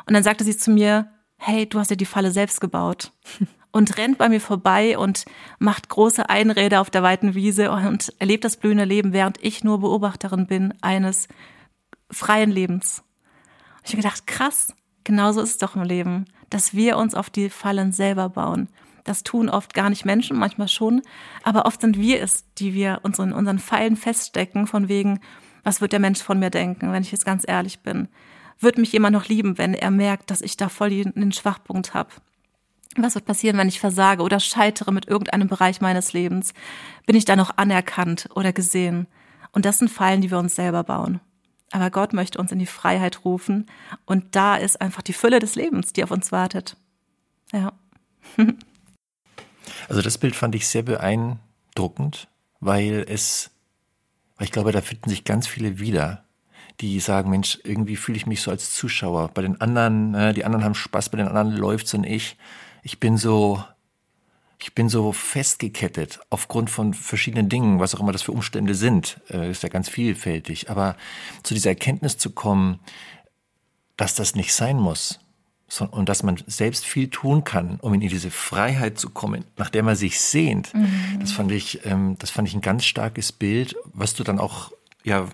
Und 0.06 0.14
dann 0.14 0.24
sagte 0.24 0.44
sie 0.44 0.58
zu 0.58 0.72
mir, 0.72 1.10
hey, 1.38 1.68
du 1.68 1.80
hast 1.80 1.92
dir 1.92 1.98
die 1.98 2.06
Falle 2.06 2.32
selbst 2.32 2.62
gebaut. 2.62 3.12
Und 3.72 3.98
rennt 3.98 4.18
bei 4.18 4.30
mir 4.30 4.40
vorbei 4.40 4.98
und 4.98 5.26
macht 5.60 5.90
große 5.90 6.30
Einräder 6.30 6.80
auf 6.80 6.90
der 6.90 7.04
weiten 7.04 7.36
Wiese 7.36 7.72
und 7.72 8.14
erlebt 8.20 8.46
das 8.46 8.56
blühende 8.56 8.86
Leben, 8.86 9.12
während 9.12 9.44
ich 9.44 9.66
nur 9.66 9.82
Beobachterin 9.82 10.48
bin 10.48 10.74
eines 10.80 11.28
freien 12.10 12.52
Lebens. 12.52 13.04
Ich 13.84 13.92
habe 13.92 14.02
gedacht, 14.02 14.28
krass, 14.28 14.74
genauso 15.04 15.42
ist 15.42 15.50
es 15.50 15.58
doch 15.58 15.76
im 15.76 15.84
Leben, 15.84 16.24
dass 16.50 16.74
wir 16.74 16.96
uns 16.96 17.16
auf 17.16 17.30
die 17.30 17.50
Fallen 17.50 17.92
selber 17.92 18.30
bauen. 18.30 18.70
Das 19.06 19.24
tun 19.24 19.50
oft 19.50 19.74
gar 19.74 19.90
nicht 19.90 20.04
Menschen, 20.04 20.38
manchmal 20.38 20.68
schon, 20.68 21.02
aber 21.44 21.66
oft 21.66 21.80
sind 21.80 21.98
wir 21.98 22.22
es, 22.22 22.44
die 22.58 22.74
wir 22.74 23.00
uns 23.04 23.20
in 23.20 23.32
unseren 23.32 23.60
Pfeilen 23.60 23.96
feststecken, 23.96 24.68
von 24.68 24.90
wegen, 24.90 25.20
was 25.64 25.80
wird 25.80 25.94
der 25.94 26.00
Mensch 26.00 26.22
von 26.22 26.40
mir 26.40 26.50
denken, 26.50 26.92
wenn 26.92 27.04
ich 27.04 27.12
jetzt 27.12 27.26
ganz 27.26 27.46
ehrlich 27.48 27.80
bin? 27.80 28.10
Wird 28.60 28.78
mich 28.78 28.92
jemand 28.92 29.14
noch 29.14 29.28
lieben, 29.28 29.58
wenn 29.58 29.76
er 29.76 29.92
merkt, 29.92 30.32
dass 30.32 30.42
ich 30.42 30.58
da 30.58 30.70
voll 30.70 30.90
den 30.90 31.32
Schwachpunkt 31.32 31.94
habe? 31.94 32.10
Was 32.98 33.16
wird 33.16 33.26
passieren, 33.26 33.58
wenn 33.58 33.68
ich 33.68 33.80
versage 33.80 34.24
oder 34.24 34.40
scheitere 34.40 34.92
mit 34.92 35.08
irgendeinem 35.08 35.50
Bereich 35.50 35.82
meines 35.82 36.14
Lebens? 36.14 36.54
Bin 37.06 37.16
ich 37.16 37.26
da 37.26 37.36
noch 37.36 37.58
anerkannt 37.58 38.30
oder 38.34 38.54
gesehen? 38.54 39.08
Und 39.52 39.66
das 39.66 39.78
sind 39.78 39.90
Fallen, 39.90 40.22
die 40.22 40.32
wir 40.32 40.40
uns 40.40 40.56
selber 40.56 40.84
bauen. 40.84 41.20
Aber 41.72 41.92
Gott 41.92 42.14
möchte 42.14 42.40
uns 42.40 42.52
in 42.52 42.60
die 42.60 42.66
Freiheit 42.66 43.26
rufen. 43.26 43.68
Und 44.06 44.36
da 44.36 44.56
ist 44.56 44.82
einfach 44.82 45.02
die 45.02 45.14
Fülle 45.14 45.40
des 45.40 45.56
Lebens, 45.56 45.94
die 45.94 46.04
auf 46.04 46.12
uns 46.12 46.32
wartet. 46.32 46.78
Ja. 47.52 47.74
Also 49.90 50.02
das 50.02 50.18
Bild 50.18 50.36
fand 50.36 50.56
ich 50.56 50.68
sehr 50.68 50.84
beeindruckend, 50.84 52.28
weil 52.60 53.06
es, 53.08 53.52
weil 54.38 54.46
ich 54.46 54.52
glaube, 54.52 54.72
da 54.72 54.82
finden 54.82 55.10
sich 55.10 55.24
ganz 55.24 55.48
viele 55.48 55.80
wieder, 55.80 56.24
die 56.82 57.00
sagen, 57.00 57.30
Mensch, 57.30 57.60
irgendwie 57.64 57.96
fühle 57.96 58.18
ich 58.18 58.26
mich 58.26 58.42
so 58.42 58.52
als 58.52 58.74
Zuschauer. 58.76 59.30
Bei 59.34 59.42
den 59.42 59.62
anderen, 59.62 60.12
ne, 60.12 60.34
die 60.34 60.46
anderen 60.46 60.66
haben 60.66 60.76
Spaß, 60.76 61.10
bei 61.10 61.18
den 61.18 61.28
anderen 61.28 61.52
läuft's 61.52 61.94
und 61.94 62.04
ich, 62.04 62.38
ich 62.84 63.00
bin 63.00 63.18
so, 63.18 63.64
ich 64.60 64.74
bin 64.74 64.90
so 64.90 65.12
festgekettet 65.12 66.20
aufgrund 66.30 66.70
von 66.70 66.94
verschiedenen 66.94 67.50
Dingen, 67.50 67.80
was 67.80 67.96
auch 67.96 68.00
immer 68.00 68.12
das 68.12 68.24
für 68.24 68.32
Umstände 68.32 68.76
sind, 68.76 69.22
äh, 69.30 69.50
ist 69.50 69.64
ja 69.64 69.70
ganz 69.70 69.90
vielfältig. 69.90 70.70
Aber 70.70 70.96
zu 71.44 71.54
dieser 71.54 71.70
Erkenntnis 71.70 72.18
zu 72.18 72.32
kommen, 72.32 72.80
dass 73.98 74.16
das 74.16 74.36
nicht 74.36 74.54
sein 74.54 74.78
muss 74.78 75.20
und 75.92 76.10
dass 76.10 76.24
man 76.24 76.38
selbst 76.46 76.86
viel 76.86 77.10
tun 77.10 77.44
kann, 77.44 77.80
um 77.82 77.94
in 77.94 78.00
diese 78.00 78.30
Freiheit 78.30 79.00
zu 79.00 79.10
kommen, 79.10 79.46
nach 79.58 79.70
der 79.70 79.84
man 79.84 79.96
sich 79.96 80.20
sehnt, 80.20 80.74
mhm. 80.74 81.20
das 81.20 81.32
fand 81.32 81.52
ich, 81.52 81.86
ähm, 81.86 82.16
das 82.20 82.30
fand 82.30 82.48
ich 82.48 82.54
ein 82.54 82.62
ganz 82.62 82.86
starkes 82.86 83.32
Bild, 83.32 83.76
was 83.94 84.14
du 84.14 84.24
dann 84.24 84.40
auch 84.40 84.72
ja, 85.04 85.28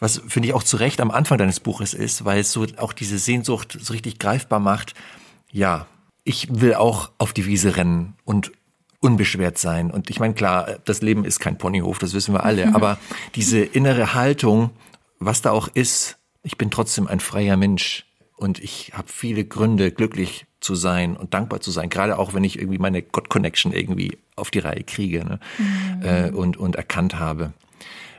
was 0.00 0.20
finde 0.26 0.48
ich 0.48 0.54
auch 0.54 0.64
zu 0.64 0.76
Recht 0.76 1.00
am 1.00 1.12
Anfang 1.12 1.38
deines 1.38 1.60
Buches 1.60 1.94
ist, 1.94 2.24
weil 2.24 2.40
es 2.40 2.50
so 2.50 2.66
auch 2.78 2.92
diese 2.92 3.18
Sehnsucht 3.18 3.78
so 3.80 3.92
richtig 3.92 4.18
greifbar 4.18 4.58
macht. 4.58 4.94
Ja, 5.52 5.86
ich 6.24 6.48
will 6.50 6.74
auch 6.74 7.12
auf 7.18 7.32
die 7.32 7.46
Wiese 7.46 7.76
rennen 7.76 8.14
und 8.24 8.50
unbeschwert 8.98 9.56
sein. 9.56 9.90
Und 9.90 10.10
ich 10.10 10.18
meine, 10.18 10.34
klar, 10.34 10.78
das 10.84 11.00
Leben 11.00 11.24
ist 11.24 11.38
kein 11.38 11.58
Ponyhof, 11.58 11.98
das 11.98 12.12
wissen 12.12 12.34
wir 12.34 12.42
alle, 12.42 12.74
aber 12.74 12.98
diese 13.36 13.60
innere 13.60 14.14
Haltung, 14.14 14.70
was 15.20 15.42
da 15.42 15.52
auch 15.52 15.68
ist, 15.68 16.16
ich 16.42 16.58
bin 16.58 16.70
trotzdem 16.70 17.06
ein 17.06 17.20
freier 17.20 17.56
Mensch 17.56 18.06
und 18.36 18.58
ich 18.58 18.92
habe 18.94 19.08
viele 19.08 19.44
Gründe, 19.44 19.90
glücklich 19.92 20.46
zu 20.60 20.74
sein 20.74 21.16
und 21.16 21.34
dankbar 21.34 21.60
zu 21.60 21.70
sein, 21.70 21.88
gerade 21.88 22.18
auch 22.18 22.34
wenn 22.34 22.44
ich 22.44 22.58
irgendwie 22.58 22.78
meine 22.78 23.02
God-Connection 23.02 23.72
irgendwie 23.72 24.18
auf 24.36 24.50
die 24.50 24.58
Reihe 24.58 24.82
kriege 24.82 25.24
ne? 25.24 25.38
Mhm. 25.58 26.02
Äh, 26.02 26.30
und, 26.30 26.56
und 26.56 26.76
erkannt 26.76 27.18
habe. 27.18 27.52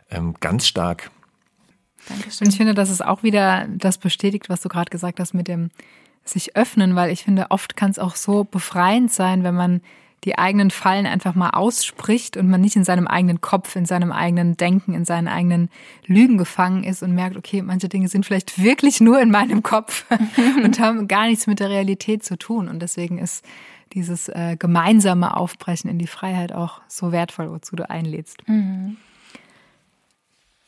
Ähm, 0.10 0.36
ganz 0.40 0.68
stark. 0.68 1.12
Dankeschön. 2.08 2.46
Und 2.46 2.52
ich 2.52 2.58
finde, 2.58 2.74
dass 2.74 2.90
es 2.90 3.02
auch 3.02 3.24
wieder 3.24 3.68
das 3.68 3.98
bestätigt, 3.98 4.48
was 4.50 4.62
du 4.62 4.70
gerade 4.70 4.90
gesagt 4.90 5.20
hast 5.20 5.34
mit 5.34 5.48
dem 5.48 5.70
sich 6.24 6.56
öffnen, 6.56 6.96
weil 6.96 7.12
ich 7.12 7.24
finde, 7.24 7.48
oft 7.50 7.76
kann 7.76 7.92
es 7.92 8.00
auch 8.00 8.16
so 8.16 8.44
befreiend 8.44 9.12
sein, 9.12 9.44
wenn 9.44 9.56
man 9.56 9.82
die 10.24 10.38
eigenen 10.40 10.72
Fallen 10.72 11.06
einfach 11.06 11.36
mal 11.36 11.52
ausspricht 11.52 12.36
und 12.36 12.50
man 12.50 12.62
nicht 12.62 12.76
in 12.76 12.84
seinem 12.84 13.08
eigenen 13.08 13.42
Kopf, 13.42 13.76
in 13.76 13.86
seinem 13.86 14.12
eigenen 14.12 14.58
Denken, 14.58 14.94
in 14.94 15.06
seinen 15.06 15.28
eigenen 15.28 15.70
Lügen 16.08 16.38
gefangen 16.38 16.84
ist 16.84 17.04
und 17.04 17.14
merkt, 17.14 17.38
okay, 17.38 17.62
manche 17.62 17.90
Dinge 17.90 18.08
sind 18.08 18.26
vielleicht 18.26 18.62
wirklich 18.62 19.02
nur 19.02 19.22
in 19.22 19.30
meinem 19.30 19.62
Kopf 19.62 20.06
und 20.64 20.80
haben 20.80 21.08
gar 21.08 21.28
nichts 21.28 21.46
mit 21.46 21.60
der 21.60 21.70
Realität 21.70 22.24
zu 22.24 22.38
tun. 22.38 22.68
Und 22.68 22.80
deswegen 22.82 23.20
ist 23.20 23.46
dieses 23.94 24.28
äh, 24.30 24.56
gemeinsame 24.58 25.38
Aufbrechen 25.38 25.90
in 25.90 26.00
die 26.00 26.08
Freiheit 26.08 26.54
auch 26.54 26.82
so 26.88 27.12
wertvoll, 27.12 27.52
wozu 27.52 27.76
du 27.76 27.88
einlädst. 27.88 28.48
Mhm. 28.48 28.98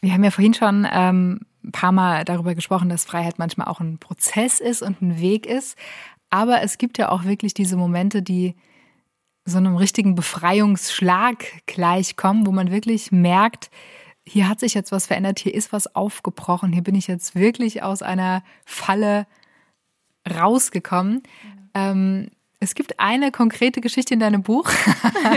Wir 0.01 0.13
haben 0.13 0.23
ja 0.23 0.31
vorhin 0.31 0.53
schon 0.53 0.87
ähm, 0.91 1.41
ein 1.63 1.71
paar 1.71 1.91
Mal 1.91 2.23
darüber 2.25 2.53
gesprochen, 2.53 2.89
dass 2.89 3.05
Freiheit 3.05 3.39
manchmal 3.39 3.67
auch 3.67 3.79
ein 3.79 3.97
Prozess 3.97 4.59
ist 4.59 4.83
und 4.83 5.01
ein 5.01 5.19
Weg 5.19 5.45
ist. 5.45 5.77
Aber 6.29 6.61
es 6.61 6.77
gibt 6.77 6.97
ja 6.97 7.09
auch 7.09 7.23
wirklich 7.23 7.53
diese 7.53 7.77
Momente, 7.77 8.21
die 8.21 8.55
so 9.47 9.57
einem 9.57 9.77
richtigen 9.77 10.13
Befreiungsschlag 10.13 11.45
gleichkommen, 11.65 12.45
wo 12.45 12.51
man 12.51 12.69
wirklich 12.69 13.11
merkt, 13.11 13.71
hier 14.25 14.49
hat 14.49 14.59
sich 14.59 14.73
jetzt 14.73 14.91
was 14.91 15.07
verändert, 15.07 15.39
hier 15.39 15.53
ist 15.53 15.71
was 15.71 15.95
aufgebrochen, 15.95 16.73
hier 16.73 16.83
bin 16.83 16.95
ich 16.95 17.07
jetzt 17.07 17.33
wirklich 17.33 17.81
aus 17.81 18.01
einer 18.01 18.43
Falle 18.65 19.25
rausgekommen. 20.29 21.23
Ähm, 21.73 22.29
es 22.59 22.73
gibt 22.73 22.99
eine 22.99 23.31
konkrete 23.31 23.81
Geschichte 23.81 24.15
in 24.15 24.19
deinem 24.19 24.41
Buch, 24.41 24.69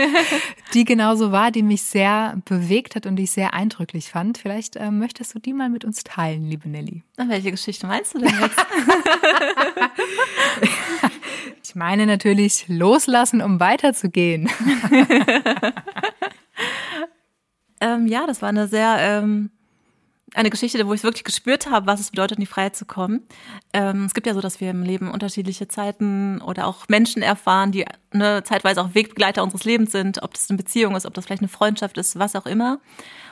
die 0.73 0.85
genauso 0.85 1.31
war, 1.31 1.51
die 1.51 1.61
mich 1.61 1.83
sehr 1.83 2.41
bewegt 2.45 2.95
hat 2.95 3.05
und 3.05 3.15
die 3.15 3.23
ich 3.23 3.31
sehr 3.31 3.53
eindrücklich 3.53 4.09
fand. 4.09 4.39
Vielleicht 4.39 4.75
äh, 4.75 4.89
möchtest 4.89 5.35
du 5.35 5.39
die 5.39 5.53
mal 5.53 5.69
mit 5.69 5.85
uns 5.85 6.03
teilen, 6.03 6.49
liebe 6.49 6.67
Nelly. 6.67 7.03
welche 7.17 7.51
Geschichte 7.51 7.85
meinst 7.85 8.15
du 8.15 8.19
denn 8.19 8.33
jetzt? 8.41 8.57
ich 11.63 11.75
meine 11.75 12.07
natürlich 12.07 12.65
loslassen, 12.67 13.41
um 13.41 13.59
weiterzugehen. 13.59 14.49
ähm, 17.81 18.07
ja, 18.07 18.25
das 18.25 18.41
war 18.41 18.49
eine 18.49 18.67
sehr 18.67 18.95
ähm, 18.99 19.51
eine 20.33 20.49
Geschichte, 20.49 20.87
wo 20.87 20.93
ich 20.93 21.03
wirklich 21.03 21.23
gespürt 21.23 21.69
habe, 21.69 21.87
was 21.87 21.99
es 21.99 22.11
bedeutet, 22.11 22.37
in 22.37 22.41
die 22.41 22.47
Freiheit 22.47 22.75
zu 22.75 22.85
kommen. 22.85 23.23
Ähm, 23.73 24.05
es 24.05 24.13
gibt 24.13 24.27
ja 24.27 24.33
so, 24.33 24.41
dass 24.41 24.61
wir 24.61 24.69
im 24.69 24.83
Leben 24.83 25.11
unterschiedliche 25.11 25.67
Zeiten 25.67 26.41
oder 26.41 26.67
auch 26.67 26.87
Menschen 26.87 27.21
erfahren, 27.21 27.71
die 27.71 27.85
ne, 28.13 28.41
zeitweise 28.43 28.81
auch 28.81 28.93
Wegbegleiter 28.93 29.43
unseres 29.43 29.65
Lebens 29.65 29.91
sind, 29.91 30.23
ob 30.23 30.33
das 30.33 30.49
eine 30.49 30.57
Beziehung 30.57 30.95
ist, 30.95 31.05
ob 31.05 31.13
das 31.13 31.25
vielleicht 31.25 31.41
eine 31.41 31.49
Freundschaft 31.49 31.97
ist, 31.97 32.17
was 32.17 32.35
auch 32.35 32.45
immer. 32.45 32.79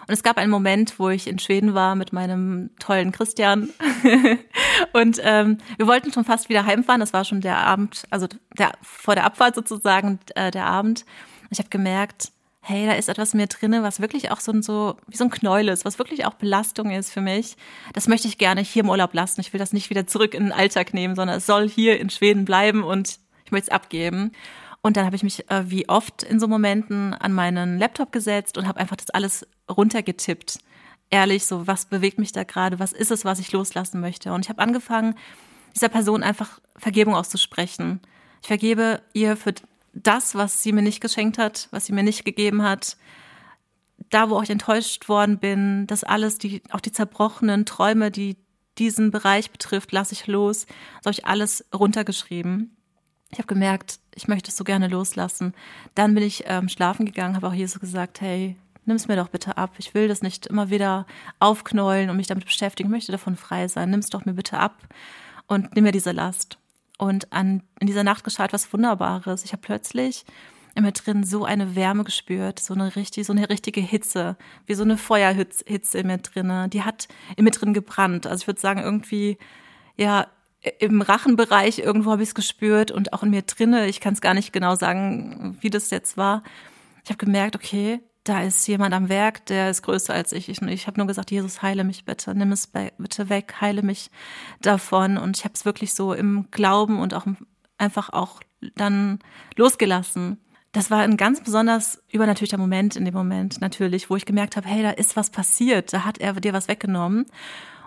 Und 0.08 0.14
es 0.14 0.24
gab 0.24 0.38
einen 0.38 0.52
Moment, 0.52 1.00
wo 1.00 1.10
ich 1.10 1.28
in 1.28 1.40
Schweden 1.40 1.76
war 1.76 1.96
mit 1.96 2.12
meinem 2.14 2.72
tollen 2.80 3.12
Christian. 3.12 3.70
und 4.94 5.22
ähm, 5.24 5.60
wir 5.78 5.88
wollten 5.88 6.12
schon 6.12 6.26
fast 6.26 6.50
wieder 6.50 6.66
heimfahren. 6.66 7.00
Das 7.00 7.14
war 7.14 7.24
schon 7.24 7.42
der 7.42 7.60
Abend, 7.60 8.04
also 8.10 8.28
der, 8.58 8.72
vor 8.82 9.14
der 9.14 9.26
Abfahrt 9.26 9.56
sozusagen, 9.56 10.20
äh, 10.36 10.50
der 10.52 10.66
Abend. 10.66 11.06
Ich 11.52 11.60
habe 11.60 11.70
gemerkt, 11.70 12.32
hey, 12.70 12.86
da 12.86 12.94
ist 12.94 13.10
etwas 13.10 13.34
mehr 13.34 13.48
drinne, 13.48 13.82
was 13.82 14.00
wirklich 14.00 14.30
auch 14.32 14.40
so 14.40 14.52
ein, 14.52 14.62
so, 14.62 14.96
wie 15.08 15.18
so 15.18 15.24
ein 15.24 15.32
Knäuel 15.32 15.70
ist, 15.70 15.86
was 15.86 15.98
wirklich 15.98 16.26
auch 16.26 16.36
Belastung 16.36 16.92
ist 16.92 17.12
für 17.12 17.20
mich. 17.20 17.58
Das 17.94 18.08
möchte 18.08 18.28
ich 18.28 18.38
gerne 18.38 18.62
hier 18.62 18.84
im 18.84 18.90
Urlaub 18.90 19.14
lassen. 19.16 19.42
Ich 19.42 19.52
will 19.54 19.60
das 19.60 19.74
nicht 19.74 19.90
wieder 19.90 20.06
zurück 20.06 20.36
in 20.36 20.44
den 20.44 20.52
Alltag 20.52 20.94
nehmen, 20.94 21.16
sondern 21.16 21.38
es 21.38 21.48
soll 21.48 21.68
hier 21.68 22.00
in 22.00 22.12
Schweden 22.12 22.46
bleiben 22.46 22.84
und 22.84 23.20
ich 23.44 23.52
möchte 23.52 23.70
es 23.70 23.74
abgeben. 23.74 24.34
Und 24.82 24.98
dann 24.98 25.06
habe 25.06 25.16
ich 25.16 25.24
mich 25.24 25.50
äh, 25.50 25.70
wie 25.70 25.90
oft 25.90 26.22
in 26.22 26.40
so 26.40 26.48
Momenten 26.48 27.16
an 27.16 27.34
meinen 27.34 27.80
Laptop 27.80 28.12
gesetzt 28.12 28.58
und 28.58 28.68
habe 28.68 28.80
einfach 28.80 28.96
das 28.96 29.10
alles 29.10 29.48
runtergetippt. 29.70 30.60
Ehrlich, 31.10 31.48
so 31.48 31.66
was 31.66 31.88
bewegt 31.88 32.20
mich 32.20 32.34
da 32.34 32.44
gerade, 32.44 32.78
was 32.78 32.94
ist 32.94 33.10
es, 33.10 33.26
was 33.26 33.40
ich 33.40 33.52
loslassen 33.52 34.00
möchte. 34.00 34.32
Und 34.32 34.46
ich 34.46 34.50
habe 34.50 34.62
angefangen, 34.62 35.16
dieser 35.74 35.90
Person 35.90 36.22
einfach 36.22 36.60
Vergebung 36.78 37.16
auszusprechen. 37.16 38.00
Ich 38.42 38.48
vergebe 38.48 39.02
ihr 39.14 39.36
für 39.36 39.54
das, 39.94 40.36
was 40.36 40.64
sie 40.64 40.72
mir 40.72 40.82
nicht 40.82 41.02
geschenkt 41.02 41.38
hat, 41.38 41.68
was 41.72 41.86
sie 41.86 41.94
mir 41.94 42.04
nicht 42.04 42.26
gegeben 42.26 42.64
hat. 42.64 42.98
Da, 44.10 44.30
wo 44.30 44.42
ich 44.42 44.50
enttäuscht 44.50 45.10
worden 45.10 45.40
bin, 45.40 45.86
das 45.88 46.04
alles, 46.04 46.38
die, 46.38 46.64
auch 46.72 46.80
die 46.80 46.92
zerbrochenen 46.92 47.66
Träume, 47.66 48.12
die 48.12 48.38
diesen 48.78 49.12
Bereich 49.12 49.52
betrifft, 49.52 49.92
lasse 49.92 50.14
ich 50.14 50.28
los. 50.28 50.66
Das 50.98 51.06
habe 51.06 51.12
ich 51.12 51.26
alles 51.26 51.66
runtergeschrieben. 51.74 52.76
Ich 53.32 53.38
habe 53.38 53.48
gemerkt, 53.48 54.00
ich 54.16 54.28
möchte 54.28 54.50
es 54.50 54.58
so 54.58 54.64
gerne 54.64 54.88
loslassen. 54.88 55.54
Dann 55.96 56.16
bin 56.16 56.24
ich 56.24 56.46
ähm, 56.48 56.70
schlafen 56.70 57.06
gegangen, 57.06 57.36
habe 57.36 57.48
auch 57.48 57.54
Jesus 57.54 57.80
gesagt, 57.80 58.22
hey, 58.22 58.56
nimm 58.86 58.96
es 58.96 59.08
mir 59.08 59.16
doch 59.16 59.30
bitte 59.30 59.58
ab. 59.58 59.76
Ich 59.78 59.94
will 59.94 60.08
das 60.08 60.22
nicht 60.22 60.48
immer 60.48 60.70
wieder 60.70 61.06
aufknäulen 61.40 62.10
und 62.10 62.18
mich 62.18 62.28
damit 62.28 62.46
beschäftigen. 62.46 62.90
Ich 62.90 62.92
möchte 62.92 63.12
davon 63.12 63.36
frei 63.36 63.68
sein. 63.68 63.92
Nimm 63.92 64.00
es 64.00 64.10
doch 64.10 64.26
mir 64.26 64.34
bitte 64.34 64.58
ab 64.58 64.76
und 65.48 65.76
nimm 65.76 65.84
mir 65.84 65.92
diese 65.92 66.12
Last. 66.12 66.59
Und 67.00 67.32
an, 67.32 67.64
in 67.80 67.88
dieser 67.88 68.04
Nacht 68.04 68.26
geschah 68.26 68.46
etwas 68.46 68.72
Wunderbares. 68.74 69.46
Ich 69.46 69.54
habe 69.54 69.62
plötzlich 69.62 70.26
in 70.76 70.84
mir 70.84 70.92
drin 70.92 71.24
so 71.24 71.46
eine 71.46 71.76
Wärme 71.76 72.04
gespürt, 72.04 72.60
so 72.60 72.74
eine 72.74 72.96
richtig, 72.98 73.26
so 73.26 73.34
eine 73.34 73.50
richtige 73.50 73.80
Hitze, 73.80 74.36
wie 74.66 74.74
so 74.74 74.84
eine 74.84 74.98
Feuerhitze 74.98 75.98
in 75.98 76.08
mir 76.08 76.18
drin. 76.18 76.70
Die 76.70 76.84
hat 76.84 77.08
in 77.38 77.46
mir 77.46 77.52
drin 77.52 77.74
gebrannt. 77.74 78.28
Also 78.28 78.44
ich 78.44 78.48
würde 78.48 78.60
sagen, 78.60 78.82
irgendwie, 78.82 79.38
ja, 79.96 80.28
im 80.80 81.02
Rachenbereich 81.02 81.80
irgendwo 81.80 82.12
habe 82.12 82.22
ich 82.22 82.30
es 82.30 82.36
gespürt 82.36 82.92
und 82.92 83.14
auch 83.14 83.24
in 83.24 83.30
mir 83.30 83.44
drinne. 83.44 83.88
Ich 83.88 84.02
kann 84.02 84.14
es 84.14 84.20
gar 84.20 84.34
nicht 84.34 84.52
genau 84.52 84.76
sagen, 84.76 85.58
wie 85.62 85.70
das 85.70 85.90
jetzt 85.92 86.18
war. 86.18 86.44
Ich 87.06 87.10
habe 87.10 87.26
gemerkt, 87.26 87.56
okay, 87.56 88.02
da 88.30 88.42
ist 88.42 88.68
jemand 88.68 88.94
am 88.94 89.10
Werk, 89.10 89.48
der 89.48 89.72
ist 89.72 89.82
größer 89.82 90.14
als 90.14 90.32
ich. 90.34 90.50
Ich, 90.50 90.62
ich 90.62 90.86
habe 90.86 91.00
nur 91.00 91.08
gesagt, 91.08 91.32
Jesus, 91.32 91.64
heile 91.64 91.84
mich 91.84 92.06
bitte, 92.06 92.36
nimm 92.36 92.52
es 92.52 92.68
bitte 92.68 93.28
weg, 93.30 93.56
heile 93.60 93.82
mich 93.82 94.12
davon. 94.62 95.18
Und 95.18 95.36
ich 95.36 95.46
habe 95.46 95.56
es 95.56 95.66
wirklich 95.66 95.96
so 95.96 96.14
im 96.14 96.46
Glauben 96.52 97.00
und 97.00 97.16
auch 97.16 97.26
einfach 97.80 98.12
auch 98.12 98.40
dann 98.76 99.18
losgelassen. 99.56 100.38
Das 100.74 100.92
war 100.92 101.00
ein 101.00 101.18
ganz 101.18 101.42
besonders 101.42 102.04
übernatürlicher 102.12 102.60
Moment 102.60 102.96
in 102.96 103.06
dem 103.06 103.16
Moment, 103.16 103.62
natürlich, 103.62 104.12
wo 104.12 104.16
ich 104.16 104.26
gemerkt 104.26 104.58
habe, 104.58 104.68
hey, 104.68 104.84
da 104.84 104.92
ist 104.92 105.16
was 105.16 105.32
passiert, 105.32 105.92
da 105.92 106.06
hat 106.06 106.20
er 106.20 106.34
dir 106.34 106.54
was 106.54 106.68
weggenommen. 106.68 107.26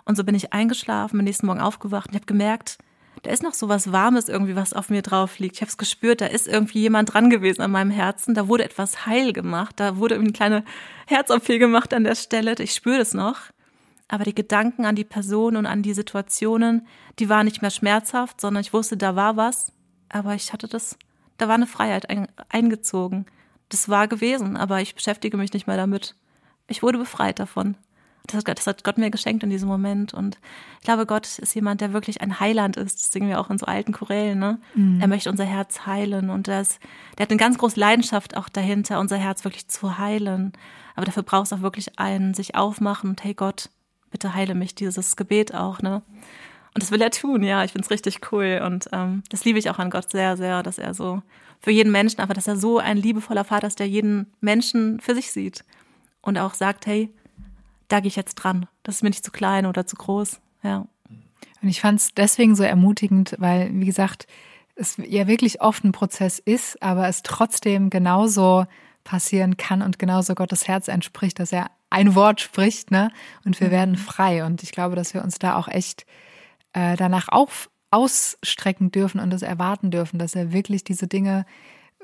Und 0.05 0.16
so 0.16 0.24
bin 0.24 0.34
ich 0.34 0.53
eingeschlafen, 0.53 1.20
am 1.20 1.24
nächsten 1.24 1.47
Morgen 1.47 1.61
aufgewacht 1.61 2.09
und 2.09 2.16
habe 2.16 2.26
gemerkt, 2.26 2.78
da 3.22 3.30
ist 3.30 3.42
noch 3.42 3.54
so 3.54 3.68
was 3.68 3.92
Warmes 3.92 4.28
irgendwie, 4.28 4.56
was 4.56 4.72
auf 4.72 4.88
mir 4.88 5.02
drauf 5.02 5.38
liegt. 5.38 5.56
Ich 5.56 5.62
habe 5.62 5.68
es 5.68 5.76
gespürt, 5.76 6.20
da 6.20 6.26
ist 6.26 6.48
irgendwie 6.48 6.80
jemand 6.80 7.12
dran 7.12 7.30
gewesen 7.30 7.62
an 7.62 7.70
meinem 7.70 7.90
Herzen. 7.90 8.34
Da 8.34 8.48
wurde 8.48 8.64
etwas 8.64 9.06
heil 9.06 9.32
gemacht. 9.32 9.78
Da 9.78 9.96
wurde 9.98 10.14
eine 10.14 10.32
kleine 10.32 10.64
Herz 11.06 11.28
gemacht 11.46 11.94
an 11.94 12.04
der 12.04 12.14
Stelle. 12.14 12.54
Ich 12.58 12.74
spüre 12.74 12.98
das 12.98 13.14
noch. 13.14 13.38
Aber 14.08 14.24
die 14.24 14.34
Gedanken 14.34 14.84
an 14.84 14.96
die 14.96 15.04
Person 15.04 15.56
und 15.56 15.66
an 15.66 15.82
die 15.82 15.94
Situationen, 15.94 16.86
die 17.18 17.28
waren 17.28 17.46
nicht 17.46 17.62
mehr 17.62 17.70
schmerzhaft, 17.70 18.40
sondern 18.40 18.60
ich 18.62 18.72
wusste, 18.72 18.96
da 18.96 19.16
war 19.16 19.36
was. 19.36 19.72
Aber 20.08 20.34
ich 20.34 20.52
hatte 20.52 20.68
das, 20.68 20.98
da 21.38 21.48
war 21.48 21.54
eine 21.54 21.66
Freiheit 21.66 22.08
eingezogen. 22.50 23.26
Das 23.68 23.88
war 23.88 24.08
gewesen, 24.08 24.56
aber 24.56 24.80
ich 24.82 24.94
beschäftige 24.94 25.36
mich 25.36 25.52
nicht 25.52 25.66
mehr 25.66 25.78
damit. 25.78 26.14
Ich 26.66 26.82
wurde 26.82 26.98
befreit 26.98 27.38
davon. 27.38 27.76
Das, 28.26 28.44
das 28.44 28.66
hat 28.66 28.84
Gott 28.84 28.98
mir 28.98 29.10
geschenkt 29.10 29.42
in 29.42 29.50
diesem 29.50 29.68
Moment. 29.68 30.14
Und 30.14 30.38
ich 30.80 30.84
glaube, 30.84 31.06
Gott 31.06 31.38
ist 31.38 31.54
jemand, 31.54 31.80
der 31.80 31.92
wirklich 31.92 32.20
ein 32.20 32.38
Heiland 32.38 32.76
ist. 32.76 32.98
Das 32.98 33.12
singen 33.12 33.28
wir 33.28 33.40
auch 33.40 33.50
in 33.50 33.58
so 33.58 33.66
alten 33.66 33.92
Chorälen. 33.92 34.38
Ne? 34.38 34.58
Mhm. 34.74 35.00
Er 35.00 35.08
möchte 35.08 35.30
unser 35.30 35.44
Herz 35.44 35.86
heilen. 35.86 36.30
Und 36.30 36.48
das, 36.48 36.78
der 37.18 37.24
hat 37.24 37.30
eine 37.30 37.38
ganz 37.38 37.58
große 37.58 37.78
Leidenschaft 37.78 38.36
auch 38.36 38.48
dahinter, 38.48 39.00
unser 39.00 39.16
Herz 39.16 39.44
wirklich 39.44 39.68
zu 39.68 39.98
heilen. 39.98 40.52
Aber 40.94 41.06
dafür 41.06 41.22
braucht 41.22 41.46
es 41.46 41.52
auch 41.52 41.62
wirklich 41.62 41.98
einen, 41.98 42.34
sich 42.34 42.54
aufmachen 42.54 43.10
und 43.10 43.24
hey 43.24 43.34
Gott, 43.34 43.70
bitte 44.10 44.34
heile 44.34 44.54
mich, 44.54 44.74
dieses 44.74 45.16
Gebet 45.16 45.54
auch. 45.54 45.80
Ne? 45.80 46.02
Und 46.74 46.82
das 46.82 46.90
will 46.90 47.02
er 47.02 47.10
tun, 47.10 47.42
ja. 47.42 47.64
Ich 47.64 47.72
finde 47.72 47.84
es 47.84 47.90
richtig 47.90 48.32
cool. 48.32 48.62
Und 48.64 48.88
ähm, 48.92 49.22
das 49.30 49.44
liebe 49.44 49.58
ich 49.58 49.68
auch 49.70 49.78
an 49.78 49.90
Gott 49.90 50.10
sehr, 50.10 50.36
sehr, 50.36 50.62
dass 50.62 50.78
er 50.78 50.94
so 50.94 51.22
für 51.60 51.70
jeden 51.70 51.92
Menschen, 51.92 52.20
einfach, 52.20 52.34
dass 52.34 52.46
er 52.46 52.56
so 52.56 52.78
ein 52.78 52.96
liebevoller 52.96 53.44
Vater 53.44 53.66
ist, 53.66 53.78
der 53.78 53.88
jeden 53.88 54.32
Menschen 54.40 55.00
für 55.00 55.14
sich 55.14 55.32
sieht. 55.32 55.64
Und 56.20 56.38
auch 56.38 56.54
sagt, 56.54 56.86
hey, 56.86 57.10
da 57.93 58.01
gehe 58.01 58.09
ich 58.09 58.16
jetzt 58.16 58.36
dran. 58.36 58.66
Das 58.82 58.97
ist 58.97 59.03
mir 59.03 59.11
nicht 59.11 59.24
zu 59.24 59.30
klein 59.30 59.66
oder 59.66 59.86
zu 59.86 59.97
groß. 59.97 60.40
Ja. 60.62 60.86
Und 61.61 61.68
ich 61.68 61.80
fand 61.80 62.01
es 62.01 62.14
deswegen 62.14 62.57
so 62.57 62.62
ermutigend, 62.62 63.36
weil, 63.38 63.70
wie 63.72 63.84
gesagt, 63.84 64.26
es 64.74 64.97
ja 64.97 65.26
wirklich 65.26 65.61
oft 65.61 65.84
ein 65.84 65.93
Prozess 65.93 66.38
ist, 66.38 66.82
aber 66.82 67.07
es 67.09 67.22
trotzdem 67.22 67.90
genauso 67.90 68.64
passieren 69.05 69.57
kann 69.57 69.82
und 69.82 69.99
genauso 69.99 70.34
Gottes 70.34 70.66
Herz 70.66 70.88
entspricht, 70.88 71.38
dass 71.38 71.53
er 71.53 71.70
ein 71.90 72.14
Wort 72.14 72.40
spricht, 72.40 72.90
ne? 72.90 73.11
Und 73.45 73.61
wir 73.61 73.68
mhm. 73.68 73.72
werden 73.72 73.97
frei. 73.97 74.45
Und 74.45 74.62
ich 74.62 74.72
glaube, 74.72 74.97
dass 74.97 75.12
wir 75.12 75.22
uns 75.22 75.38
da 75.38 75.57
auch 75.57 75.68
echt 75.68 76.07
äh, 76.72 76.97
danach 76.97 77.28
auch 77.28 77.51
ausstrecken 77.90 78.90
dürfen 78.90 79.20
und 79.20 79.30
das 79.30 79.43
erwarten 79.43 79.90
dürfen, 79.90 80.18
dass 80.18 80.34
er 80.34 80.53
wirklich 80.53 80.82
diese 80.82 81.07
Dinge 81.07 81.45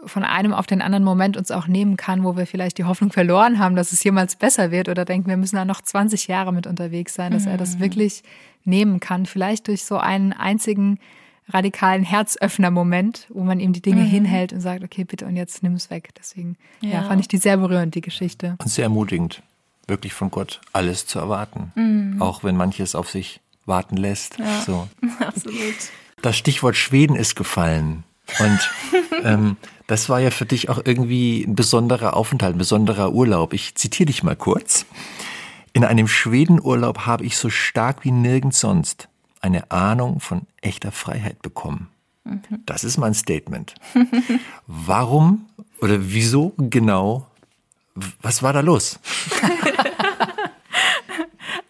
von 0.04 0.24
einem 0.24 0.52
auf 0.52 0.66
den 0.66 0.82
anderen 0.82 1.04
Moment 1.04 1.36
uns 1.36 1.50
auch 1.50 1.66
nehmen 1.66 1.96
kann, 1.96 2.24
wo 2.24 2.36
wir 2.36 2.46
vielleicht 2.46 2.78
die 2.78 2.84
Hoffnung 2.84 3.12
verloren 3.12 3.58
haben, 3.58 3.76
dass 3.76 3.92
es 3.92 4.02
jemals 4.04 4.36
besser 4.36 4.70
wird 4.70 4.88
oder 4.88 5.04
denken, 5.04 5.28
wir 5.28 5.36
müssen 5.36 5.56
da 5.56 5.64
noch 5.64 5.80
20 5.80 6.28
Jahre 6.28 6.52
mit 6.52 6.66
unterwegs 6.66 7.14
sein, 7.14 7.32
dass 7.32 7.44
mhm. 7.44 7.52
er 7.52 7.56
das 7.56 7.76
mhm. 7.76 7.80
wirklich 7.80 8.22
nehmen 8.64 9.00
kann. 9.00 9.26
Vielleicht 9.26 9.68
durch 9.68 9.84
so 9.84 9.98
einen 9.98 10.32
einzigen 10.32 10.98
radikalen 11.48 12.02
Herzöffner-Moment, 12.02 13.26
wo 13.30 13.42
man 13.42 13.58
ihm 13.58 13.72
die 13.72 13.82
Dinge 13.82 14.02
mhm. 14.02 14.08
hinhält 14.08 14.52
und 14.52 14.60
sagt, 14.60 14.84
okay, 14.84 15.04
bitte 15.04 15.26
und 15.26 15.36
jetzt 15.36 15.62
nimm 15.62 15.74
es 15.74 15.90
weg. 15.90 16.10
Deswegen 16.18 16.56
ja. 16.80 16.90
ja. 16.90 17.02
fand 17.04 17.20
ich 17.20 17.28
die 17.28 17.38
sehr 17.38 17.56
berührend, 17.56 17.94
die 17.94 18.00
Geschichte. 18.00 18.56
Und 18.58 18.68
sehr 18.68 18.84
ermutigend, 18.84 19.42
wirklich 19.86 20.12
von 20.12 20.30
Gott 20.30 20.60
alles 20.72 21.06
zu 21.06 21.18
erwarten. 21.18 21.72
Mhm. 21.74 22.20
Auch 22.20 22.44
wenn 22.44 22.56
manches 22.56 22.94
auf 22.94 23.10
sich 23.10 23.40
warten 23.64 23.96
lässt. 23.96 24.38
Ja. 24.38 24.60
So. 24.60 24.88
Absolut. 25.20 25.74
Das 26.22 26.36
Stichwort 26.36 26.76
Schweden 26.76 27.16
ist 27.16 27.36
gefallen. 27.36 28.04
Und 28.38 28.70
ähm, 29.24 29.56
das 29.86 30.08
war 30.08 30.20
ja 30.20 30.30
für 30.30 30.46
dich 30.46 30.68
auch 30.68 30.80
irgendwie 30.84 31.44
ein 31.44 31.54
besonderer 31.54 32.14
Aufenthalt, 32.14 32.54
ein 32.54 32.58
besonderer 32.58 33.12
Urlaub. 33.12 33.52
Ich 33.52 33.74
zitiere 33.74 34.06
dich 34.06 34.22
mal 34.22 34.36
kurz. 34.36 34.86
In 35.72 35.84
einem 35.84 36.08
Schwedenurlaub 36.08 37.06
habe 37.06 37.24
ich 37.24 37.36
so 37.36 37.50
stark 37.50 38.04
wie 38.04 38.10
nirgends 38.10 38.60
sonst 38.60 39.08
eine 39.40 39.70
Ahnung 39.70 40.20
von 40.20 40.42
echter 40.60 40.92
Freiheit 40.92 41.40
bekommen. 41.42 41.88
Mhm. 42.24 42.40
Das 42.66 42.84
ist 42.84 42.98
mein 42.98 43.14
Statement. 43.14 43.74
Warum 44.66 45.46
oder 45.80 45.96
wieso 46.00 46.52
genau? 46.56 47.26
Was 48.22 48.42
war 48.42 48.52
da 48.52 48.60
los? 48.60 48.98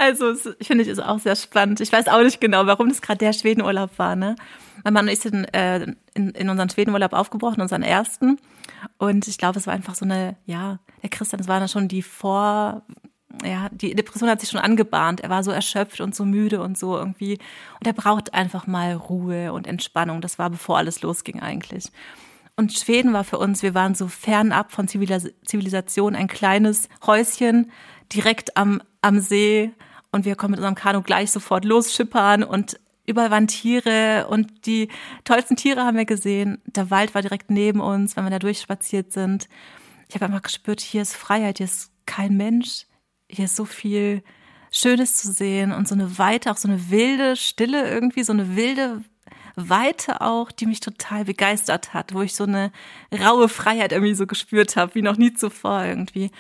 Also, 0.00 0.32
ich 0.60 0.68
finde, 0.68 0.82
es 0.82 0.88
ist 0.88 1.00
auch 1.00 1.18
sehr 1.18 1.34
spannend. 1.34 1.80
Ich 1.80 1.92
weiß 1.92 2.06
auch 2.06 2.22
nicht 2.22 2.40
genau, 2.40 2.66
warum 2.66 2.88
das 2.88 3.02
gerade 3.02 3.18
der 3.18 3.32
Schwedenurlaub 3.32 3.90
war. 3.98 4.14
Ne? 4.14 4.36
Mein 4.84 4.94
Mann 4.94 5.08
ist 5.08 5.26
in, 5.26 5.44
äh, 5.46 5.94
in, 6.14 6.30
in 6.30 6.48
unseren 6.48 6.70
Schwedenurlaub 6.70 7.12
aufgebrochen, 7.12 7.60
unseren 7.60 7.82
ersten. 7.82 8.38
Und 8.98 9.26
ich 9.28 9.38
glaube, 9.38 9.58
es 9.58 9.66
war 9.66 9.74
einfach 9.74 9.94
so 9.94 10.04
eine, 10.04 10.36
ja, 10.46 10.78
der 11.02 11.10
Christian, 11.10 11.40
es 11.40 11.48
war 11.48 11.58
dann 11.58 11.68
schon 11.68 11.88
die 11.88 12.02
Vor, 12.02 12.82
ja, 13.44 13.68
die 13.70 13.94
Depression 13.94 14.28
hat 14.30 14.40
sich 14.40 14.50
schon 14.50 14.60
angebahnt. 14.60 15.20
Er 15.20 15.30
war 15.30 15.42
so 15.42 15.50
erschöpft 15.50 16.00
und 16.00 16.14
so 16.14 16.24
müde 16.24 16.60
und 16.60 16.78
so 16.78 16.96
irgendwie. 16.96 17.38
Und 17.80 17.86
er 17.86 17.92
braucht 17.92 18.34
einfach 18.34 18.66
mal 18.66 18.92
Ruhe 18.94 19.52
und 19.52 19.66
Entspannung. 19.66 20.20
Das 20.20 20.38
war 20.38 20.50
bevor 20.50 20.78
alles 20.78 21.02
losging 21.02 21.40
eigentlich. 21.40 21.90
Und 22.56 22.72
Schweden 22.72 23.12
war 23.12 23.24
für 23.24 23.38
uns, 23.38 23.62
wir 23.62 23.74
waren 23.74 23.94
so 23.94 24.08
fernab 24.08 24.72
von 24.72 24.88
Zivilisation, 24.88 26.16
ein 26.16 26.26
kleines 26.26 26.88
Häuschen 27.06 27.70
direkt 28.12 28.56
am, 28.56 28.82
am 29.00 29.20
See, 29.20 29.72
und 30.10 30.24
wir 30.24 30.36
konnten 30.36 30.52
mit 30.52 30.58
unserem 30.60 30.74
Kanu 30.74 31.02
gleich 31.02 31.30
sofort 31.30 31.64
losschippern 31.64 32.42
und 32.42 32.78
überall 33.08 33.30
waren 33.30 33.48
Tiere 33.48 34.26
und 34.28 34.66
die 34.66 34.88
tollsten 35.24 35.56
Tiere 35.56 35.84
haben 35.84 35.96
wir 35.96 36.04
gesehen. 36.04 36.60
Der 36.66 36.90
Wald 36.90 37.14
war 37.14 37.22
direkt 37.22 37.50
neben 37.50 37.80
uns, 37.80 38.16
wenn 38.16 38.24
wir 38.24 38.30
da 38.30 38.38
durchspaziert 38.38 39.12
sind. 39.12 39.48
Ich 40.08 40.14
habe 40.14 40.26
einfach 40.26 40.42
gespürt, 40.42 40.80
hier 40.80 41.02
ist 41.02 41.16
Freiheit, 41.16 41.58
hier 41.58 41.66
ist 41.66 41.90
kein 42.06 42.36
Mensch, 42.36 42.86
hier 43.28 43.46
ist 43.46 43.56
so 43.56 43.64
viel 43.64 44.22
Schönes 44.70 45.14
zu 45.14 45.32
sehen 45.32 45.72
und 45.72 45.88
so 45.88 45.94
eine 45.94 46.18
Weite, 46.18 46.50
auch 46.50 46.56
so 46.56 46.68
eine 46.68 46.90
wilde 46.90 47.36
Stille 47.36 47.90
irgendwie, 47.90 48.22
so 48.22 48.32
eine 48.32 48.56
wilde 48.56 49.02
Weite 49.56 50.20
auch, 50.20 50.52
die 50.52 50.66
mich 50.66 50.80
total 50.80 51.24
begeistert 51.24 51.94
hat, 51.94 52.14
wo 52.14 52.22
ich 52.22 52.34
so 52.34 52.44
eine 52.44 52.70
raue 53.12 53.48
Freiheit 53.48 53.92
irgendwie 53.92 54.14
so 54.14 54.26
gespürt 54.26 54.76
habe, 54.76 54.94
wie 54.94 55.02
noch 55.02 55.16
nie 55.16 55.32
zuvor 55.32 55.84
irgendwie. 55.84 56.30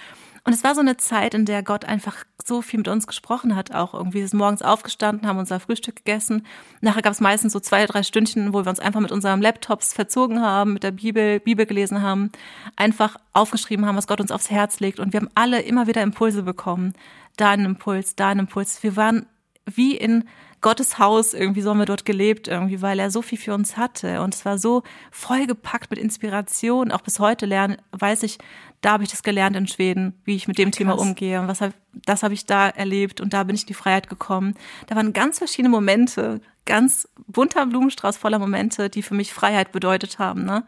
Und 0.44 0.52
es 0.52 0.64
war 0.64 0.74
so 0.74 0.80
eine 0.80 0.96
Zeit, 0.96 1.34
in 1.34 1.44
der 1.44 1.62
Gott 1.62 1.84
einfach 1.84 2.24
so 2.44 2.62
viel 2.62 2.78
mit 2.78 2.88
uns 2.88 3.06
gesprochen 3.06 3.54
hat, 3.54 3.74
auch 3.74 3.94
irgendwie. 3.94 4.20
Wir 4.20 4.28
sind 4.28 4.38
morgens 4.38 4.62
aufgestanden, 4.62 5.28
haben 5.28 5.38
unser 5.38 5.60
Frühstück 5.60 5.96
gegessen. 5.96 6.46
Nachher 6.80 7.02
gab 7.02 7.12
es 7.12 7.20
meistens 7.20 7.52
so 7.52 7.60
zwei, 7.60 7.84
drei 7.86 8.02
Stündchen, 8.02 8.52
wo 8.52 8.64
wir 8.64 8.70
uns 8.70 8.80
einfach 8.80 9.00
mit 9.00 9.12
unserem 9.12 9.40
Laptops 9.42 9.92
verzogen 9.92 10.40
haben, 10.40 10.72
mit 10.72 10.82
der 10.82 10.92
Bibel, 10.92 11.40
Bibel 11.40 11.66
gelesen 11.66 12.02
haben, 12.02 12.30
einfach 12.76 13.16
aufgeschrieben 13.32 13.86
haben, 13.86 13.96
was 13.96 14.06
Gott 14.06 14.20
uns 14.20 14.30
aufs 14.30 14.50
Herz 14.50 14.80
legt. 14.80 15.00
Und 15.00 15.12
wir 15.12 15.20
haben 15.20 15.30
alle 15.34 15.60
immer 15.60 15.86
wieder 15.86 16.02
Impulse 16.02 16.42
bekommen. 16.42 16.94
Da 17.36 17.50
ein 17.50 17.64
Impuls, 17.64 18.16
da 18.16 18.28
ein 18.28 18.38
Impuls. 18.38 18.82
Wir 18.82 18.96
waren 18.96 19.26
wie 19.66 19.96
in 19.96 20.24
Gottes 20.60 20.98
Haus, 20.98 21.34
irgendwie 21.34 21.60
so 21.60 21.70
haben 21.70 21.78
wir 21.78 21.86
dort 21.86 22.04
gelebt, 22.04 22.48
irgendwie, 22.48 22.82
weil 22.82 22.98
er 22.98 23.12
so 23.12 23.22
viel 23.22 23.38
für 23.38 23.54
uns 23.54 23.76
hatte. 23.76 24.22
Und 24.22 24.34
es 24.34 24.44
war 24.44 24.58
so 24.58 24.82
vollgepackt 25.12 25.90
mit 25.90 26.00
Inspiration. 26.00 26.90
Auch 26.90 27.02
bis 27.02 27.20
heute 27.20 27.46
lernen, 27.46 27.76
weiß 27.92 28.24
ich, 28.24 28.38
da 28.80 28.92
habe 28.92 29.04
ich 29.04 29.10
das 29.10 29.22
gelernt 29.22 29.56
in 29.56 29.66
Schweden, 29.66 30.20
wie 30.24 30.36
ich 30.36 30.48
mit 30.48 30.58
dem 30.58 30.70
Krass. 30.70 30.78
Thema 30.78 30.98
umgehe. 30.98 31.40
Und 31.40 31.48
was 31.48 31.60
hab, 31.60 31.72
das 31.92 32.22
habe 32.22 32.34
ich 32.34 32.46
da 32.46 32.68
erlebt 32.68 33.20
und 33.20 33.32
da 33.32 33.42
bin 33.44 33.56
ich 33.56 33.62
in 33.62 33.68
die 33.68 33.74
Freiheit 33.74 34.08
gekommen. 34.08 34.54
Da 34.86 34.96
waren 34.96 35.12
ganz 35.12 35.38
verschiedene 35.38 35.70
Momente, 35.70 36.40
ganz 36.64 37.08
bunter 37.26 37.66
Blumenstrauß 37.66 38.16
voller 38.16 38.38
Momente, 38.38 38.90
die 38.90 39.02
für 39.02 39.14
mich 39.14 39.32
Freiheit 39.32 39.72
bedeutet 39.72 40.18
haben. 40.18 40.44
Ne? 40.44 40.64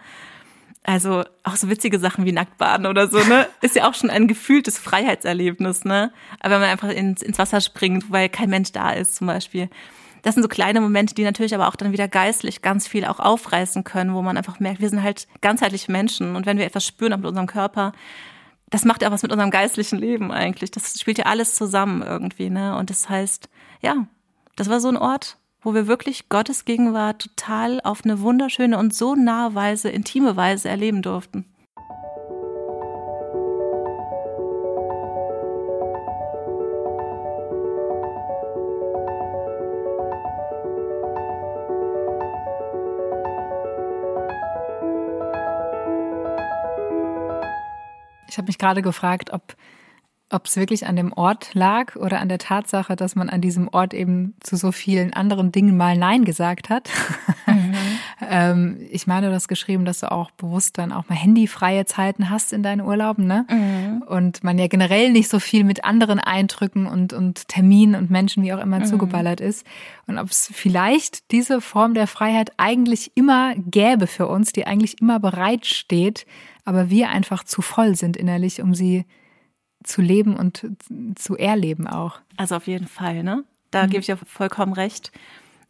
Also 0.83 1.25
auch 1.45 1.57
so 1.57 1.69
witzige 1.69 1.99
Sachen 1.99 2.25
wie 2.25 2.33
Nacktbaden 2.33 2.87
oder 2.87 3.07
so, 3.07 3.19
ne? 3.19 3.47
Ist 3.61 3.77
ja 3.77 3.89
auch 3.89 3.95
schon 3.95 4.09
ein 4.09 4.27
gefühltes 4.27 4.79
Freiheitserlebnis, 4.79 5.85
ne? 5.85 6.11
Aber 6.41 6.55
wenn 6.55 6.63
man 6.63 6.71
einfach 6.71 6.89
ins, 6.89 7.21
ins 7.21 7.39
Wasser 7.39 7.61
springt, 7.61 8.11
weil 8.11 8.31
kein 8.31 8.49
Mensch 8.49 8.73
da 8.73 8.91
ist, 8.91 9.17
zum 9.17 9.27
Beispiel. 9.27 9.69
Das 10.23 10.35
sind 10.35 10.43
so 10.43 10.49
kleine 10.49 10.81
Momente, 10.81 11.15
die 11.15 11.25
natürlich 11.25 11.55
aber 11.55 11.69
auch 11.69 11.77
dann 11.77 11.93
wieder 11.93 12.09
geistlich 12.09 12.63
ganz 12.63 12.87
viel 12.87 13.05
auch 13.05 13.21
aufreißen 13.21 13.85
können, 13.85 14.15
wo 14.15 14.23
man 14.23 14.37
einfach 14.37 14.61
merkt, 14.61 14.81
wir 14.81 14.89
sind 14.89 15.03
halt 15.03 15.27
ganzheitliche 15.41 15.91
Menschen 15.91 16.37
und 16.37 16.47
wenn 16.47 16.59
wir 16.59 16.67
etwas 16.67 16.87
spüren 16.87 17.19
mit 17.21 17.29
unserem 17.29 17.47
Körper, 17.47 17.93
das 18.71 18.85
macht 18.85 19.03
ja 19.03 19.09
auch 19.09 19.13
was 19.13 19.23
mit 19.23 19.33
unserem 19.33 19.51
geistlichen 19.51 19.99
Leben 19.99 20.31
eigentlich. 20.31 20.71
Das 20.71 20.99
spielt 20.99 21.19
ja 21.19 21.27
alles 21.27 21.55
zusammen 21.55 22.03
irgendwie, 22.03 22.51
ne? 22.51 22.77
Und 22.77 22.91
das 22.91 23.09
heißt, 23.09 23.49
ja, 23.83 24.07
das 24.57 24.69
war 24.69 24.81
so 24.81 24.89
ein 24.89 24.97
Ort, 24.97 25.39
wo 25.61 25.75
wir 25.75 25.87
wirklich 25.87 26.29
Gottes 26.29 26.65
Gegenwart 26.65 27.23
total 27.23 27.81
auf 27.83 28.05
eine 28.05 28.21
wunderschöne 28.21 28.79
und 28.79 28.95
so 28.95 29.15
nahe 29.15 29.55
Weise, 29.55 29.91
intime 29.91 30.37
Weise 30.37 30.69
erleben 30.69 31.03
durften. 31.03 31.45
Habe 48.41 48.49
mich 48.49 48.59
gerade 48.59 48.83
gefragt, 48.83 49.33
ob 49.33 49.57
ob 50.33 50.47
es 50.47 50.57
wirklich 50.57 50.87
an 50.87 50.95
dem 50.95 51.13
Ort 51.13 51.51
lag 51.55 51.97
oder 51.97 52.21
an 52.21 52.29
der 52.29 52.39
Tatsache, 52.39 52.95
dass 52.95 53.17
man 53.17 53.29
an 53.29 53.41
diesem 53.41 53.69
Ort 53.69 53.93
eben 53.93 54.35
zu 54.41 54.57
so 54.57 54.71
vielen 54.71 55.13
anderen 55.13 55.51
Dingen 55.51 55.77
mal 55.77 55.99
Nein 55.99 56.25
gesagt 56.25 56.71
hat. 56.71 56.89
Mhm. 57.47 57.75
ähm, 58.31 58.77
ich 58.91 59.09
meine, 59.09 59.29
du 59.29 59.35
hast 59.35 59.49
geschrieben, 59.49 59.85
dass 59.85 60.01
du 60.01 60.11
auch 60.11 60.31
bewusst 60.31 60.79
dann 60.79 60.93
auch 60.93 61.09
mal 61.09 61.17
handyfreie 61.17 61.85
Zeiten 61.85 62.31
hast 62.31 62.53
in 62.53 62.63
deinen 62.63 62.81
Urlauben, 62.81 63.27
ne? 63.27 63.45
Mhm. 63.51 64.03
Und 64.03 64.45
man 64.45 64.57
ja 64.57 64.69
generell 64.69 65.11
nicht 65.11 65.29
so 65.29 65.41
viel 65.41 65.65
mit 65.65 65.85
anderen 65.85 66.21
Eindrücken 66.21 66.87
und, 66.87 67.13
und 67.13 67.49
Terminen 67.49 67.97
und 67.97 68.11
Menschen 68.11 68.45
wie 68.45 68.53
auch 68.53 68.63
immer 68.63 68.79
mhm. 68.79 68.85
zugeballert 68.85 69.41
ist. 69.41 69.67
Und 70.07 70.19
ob 70.19 70.31
es 70.31 70.49
vielleicht 70.53 71.33
diese 71.33 71.61
Form 71.61 71.95
der 71.95 72.07
Freiheit 72.07 72.53
eigentlich 72.57 73.11
immer 73.17 73.55
gäbe 73.57 74.07
für 74.07 74.29
uns, 74.29 74.53
die 74.53 74.65
eigentlich 74.65 75.01
immer 75.01 75.19
bereitsteht, 75.19 76.25
aber 76.65 76.91
wir 76.91 77.11
einfach 77.11 77.45
zu 77.45 77.63
voll 77.63 77.97
sind 77.97 78.17
innerlich, 78.17 78.63
um 78.63 78.75
sie 78.75 79.05
zu 79.83 80.03
leben 80.03 80.37
und 80.37 80.67
zu 81.17 81.37
erleben 81.37 81.87
auch. 81.87 82.21
Also 82.37 82.57
auf 82.57 82.67
jeden 82.67 82.87
Fall, 82.87 83.23
ne? 83.23 83.45
Da 83.71 83.85
mhm. 83.87 83.91
gebe 83.91 84.01
ich 84.01 84.09
ja 84.09 84.17
vollkommen 84.17 84.73
recht. 84.73 85.13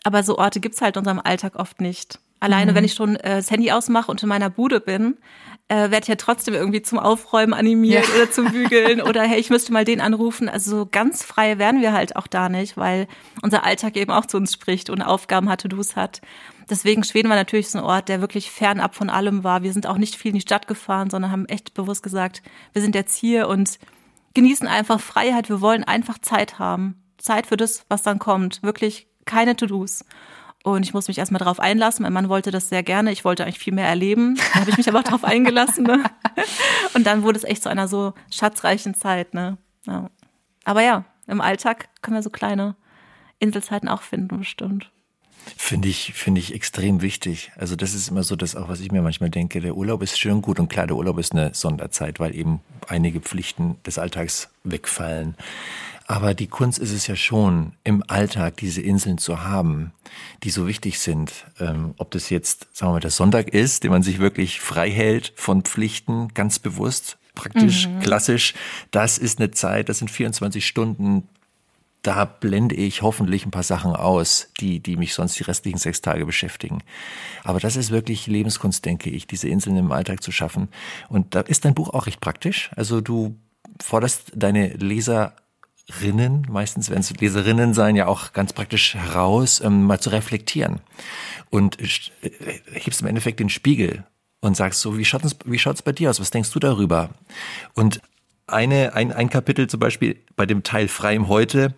Aber 0.02 0.22
so 0.22 0.38
Orte 0.38 0.60
gibt's 0.60 0.80
halt 0.80 0.96
in 0.96 1.00
unserem 1.00 1.20
Alltag 1.20 1.56
oft 1.56 1.80
nicht. 1.80 2.18
Alleine, 2.40 2.72
mhm. 2.72 2.76
wenn 2.76 2.84
ich 2.84 2.94
schon 2.94 3.16
äh, 3.16 3.36
das 3.36 3.50
Handy 3.50 3.70
ausmache 3.70 4.10
und 4.10 4.22
in 4.22 4.28
meiner 4.28 4.48
Bude 4.48 4.80
bin, 4.80 5.18
äh, 5.68 5.90
werde 5.90 6.00
ich 6.00 6.08
ja 6.08 6.16
trotzdem 6.16 6.54
irgendwie 6.54 6.80
zum 6.80 6.98
Aufräumen 6.98 7.52
animiert 7.52 8.08
ja. 8.08 8.14
oder 8.14 8.30
zum 8.30 8.50
Bügeln 8.50 9.02
oder 9.08 9.22
hey, 9.22 9.38
ich 9.38 9.50
müsste 9.50 9.72
mal 9.72 9.84
den 9.84 10.00
anrufen. 10.00 10.48
Also 10.48 10.70
so 10.70 10.88
ganz 10.90 11.22
frei 11.22 11.58
werden 11.58 11.82
wir 11.82 11.92
halt 11.92 12.16
auch 12.16 12.26
da 12.26 12.48
nicht, 12.48 12.78
weil 12.78 13.06
unser 13.42 13.64
Alltag 13.64 13.96
eben 13.96 14.10
auch 14.10 14.24
zu 14.24 14.38
uns 14.38 14.54
spricht 14.54 14.88
und 14.88 15.02
Aufgaben 15.02 15.50
hat, 15.50 15.60
To-Dos 15.60 15.96
hat. 15.96 16.22
Deswegen 16.70 17.02
Schweden 17.02 17.28
war 17.28 17.36
natürlich 17.36 17.68
so 17.68 17.78
ein 17.78 17.84
Ort, 17.84 18.08
der 18.08 18.20
wirklich 18.20 18.50
fernab 18.50 18.94
von 18.94 19.10
allem 19.10 19.42
war. 19.42 19.62
Wir 19.62 19.72
sind 19.72 19.86
auch 19.86 19.98
nicht 19.98 20.14
viel 20.14 20.30
in 20.30 20.36
die 20.36 20.40
Stadt 20.40 20.68
gefahren, 20.68 21.10
sondern 21.10 21.32
haben 21.32 21.46
echt 21.46 21.74
bewusst 21.74 22.02
gesagt, 22.02 22.42
wir 22.72 22.80
sind 22.80 22.94
jetzt 22.94 23.16
hier 23.16 23.48
und 23.48 23.78
genießen 24.34 24.68
einfach 24.68 25.00
Freiheit. 25.00 25.48
Wir 25.48 25.60
wollen 25.60 25.84
einfach 25.84 26.18
Zeit 26.18 26.58
haben. 26.60 27.02
Zeit 27.18 27.46
für 27.46 27.56
das, 27.56 27.84
was 27.88 28.02
dann 28.02 28.20
kommt. 28.20 28.62
Wirklich 28.62 29.08
keine 29.24 29.56
To-Dos. 29.56 30.04
Und 30.62 30.84
ich 30.84 30.94
muss 30.94 31.08
mich 31.08 31.18
erstmal 31.18 31.38
darauf 31.38 31.58
einlassen. 31.58 32.02
Mein 32.04 32.12
Mann 32.12 32.28
wollte 32.28 32.50
das 32.50 32.68
sehr 32.68 32.82
gerne. 32.82 33.10
Ich 33.12 33.24
wollte 33.24 33.44
eigentlich 33.44 33.58
viel 33.58 33.74
mehr 33.74 33.88
erleben. 33.88 34.36
Da 34.36 34.60
habe 34.60 34.70
ich 34.70 34.76
mich 34.76 34.88
aber 34.88 35.00
auch 35.00 35.04
darauf 35.04 35.24
eingelassen. 35.24 35.84
Ne? 35.84 36.04
Und 36.94 37.06
dann 37.06 37.22
wurde 37.22 37.38
es 37.38 37.44
echt 37.44 37.62
zu 37.62 37.68
einer 37.70 37.88
so 37.88 38.12
schatzreichen 38.30 38.94
Zeit. 38.94 39.34
Ne? 39.34 39.58
Ja. 39.86 40.10
Aber 40.64 40.82
ja, 40.82 41.04
im 41.26 41.40
Alltag 41.40 41.88
können 42.02 42.16
wir 42.16 42.22
so 42.22 42.30
kleine 42.30 42.76
Inselzeiten 43.38 43.88
auch 43.88 44.02
finden, 44.02 44.38
bestimmt. 44.38 44.90
Finde 45.56 45.88
ich, 45.88 46.12
finde 46.14 46.40
ich 46.40 46.54
extrem 46.54 47.02
wichtig. 47.02 47.52
Also 47.56 47.76
das 47.76 47.94
ist 47.94 48.08
immer 48.08 48.22
so 48.22 48.36
das 48.36 48.56
auch, 48.56 48.68
was 48.68 48.80
ich 48.80 48.92
mir 48.92 49.02
manchmal 49.02 49.30
denke. 49.30 49.60
Der 49.60 49.76
Urlaub 49.76 50.02
ist 50.02 50.18
schön 50.18 50.42
gut 50.42 50.58
und 50.58 50.68
klar, 50.68 50.86
der 50.86 50.96
Urlaub 50.96 51.18
ist 51.18 51.32
eine 51.32 51.54
Sonderzeit, 51.54 52.18
weil 52.20 52.34
eben 52.34 52.60
einige 52.88 53.20
Pflichten 53.20 53.76
des 53.84 53.98
Alltags 53.98 54.48
wegfallen. 54.64 55.36
Aber 56.06 56.34
die 56.34 56.48
Kunst 56.48 56.80
ist 56.80 56.90
es 56.92 57.06
ja 57.06 57.14
schon, 57.14 57.74
im 57.84 58.02
Alltag 58.08 58.56
diese 58.56 58.80
Inseln 58.80 59.18
zu 59.18 59.44
haben, 59.44 59.92
die 60.42 60.50
so 60.50 60.66
wichtig 60.66 60.98
sind. 60.98 61.46
Ähm, 61.60 61.94
ob 61.98 62.10
das 62.10 62.30
jetzt, 62.30 62.66
sagen 62.72 62.90
wir 62.90 62.94
mal, 62.94 63.00
der 63.00 63.12
Sonntag 63.12 63.50
ist, 63.50 63.84
den 63.84 63.92
man 63.92 64.02
sich 64.02 64.18
wirklich 64.18 64.60
frei 64.60 64.90
hält 64.90 65.32
von 65.36 65.62
Pflichten, 65.62 66.34
ganz 66.34 66.58
bewusst, 66.58 67.16
praktisch, 67.36 67.86
mhm. 67.86 68.00
klassisch. 68.00 68.54
Das 68.90 69.18
ist 69.18 69.38
eine 69.38 69.52
Zeit, 69.52 69.88
das 69.88 69.98
sind 69.98 70.10
24 70.10 70.66
Stunden 70.66 71.28
da 72.02 72.24
blende 72.24 72.74
ich 72.74 73.02
hoffentlich 73.02 73.44
ein 73.44 73.50
paar 73.50 73.62
Sachen 73.62 73.94
aus, 73.94 74.48
die, 74.60 74.80
die 74.80 74.96
mich 74.96 75.14
sonst 75.14 75.38
die 75.38 75.42
restlichen 75.42 75.78
sechs 75.78 76.00
Tage 76.00 76.24
beschäftigen. 76.24 76.82
Aber 77.44 77.60
das 77.60 77.76
ist 77.76 77.90
wirklich 77.90 78.26
Lebenskunst, 78.26 78.84
denke 78.84 79.10
ich, 79.10 79.26
diese 79.26 79.48
Inseln 79.48 79.76
im 79.76 79.92
Alltag 79.92 80.22
zu 80.22 80.32
schaffen. 80.32 80.68
Und 81.08 81.34
da 81.34 81.40
ist 81.40 81.64
dein 81.64 81.74
Buch 81.74 81.90
auch 81.90 82.06
recht 82.06 82.20
praktisch. 82.20 82.70
Also 82.74 83.00
du 83.00 83.36
forderst 83.82 84.32
deine 84.34 84.68
Leserinnen, 84.68 86.46
meistens 86.48 86.88
werden 86.88 87.00
es 87.00 87.10
Leserinnen 87.10 87.74
sein, 87.74 87.96
ja 87.96 88.06
auch 88.06 88.32
ganz 88.32 88.52
praktisch 88.52 88.94
heraus, 88.94 89.60
ähm, 89.60 89.84
mal 89.84 90.00
zu 90.00 90.10
reflektieren. 90.10 90.80
Und 91.50 91.78
äh, 91.80 92.30
hebst 92.72 93.02
im 93.02 93.08
Endeffekt 93.08 93.40
den 93.40 93.50
Spiegel 93.50 94.04
und 94.40 94.56
sagst 94.56 94.80
so, 94.80 94.96
wie 94.96 95.04
schaut 95.04 95.24
es 95.24 95.36
wie 95.44 95.58
schaut's 95.58 95.82
bei 95.82 95.92
dir 95.92 96.08
aus? 96.08 96.20
Was 96.20 96.30
denkst 96.30 96.50
du 96.50 96.60
darüber? 96.60 97.10
Und 97.74 98.00
eine, 98.52 98.94
ein, 98.94 99.12
ein 99.12 99.30
Kapitel 99.30 99.68
zum 99.68 99.80
Beispiel 99.80 100.16
bei 100.36 100.46
dem 100.46 100.62
Teil 100.62 100.88
Frei 100.88 101.14
im 101.14 101.28
Heute, 101.28 101.74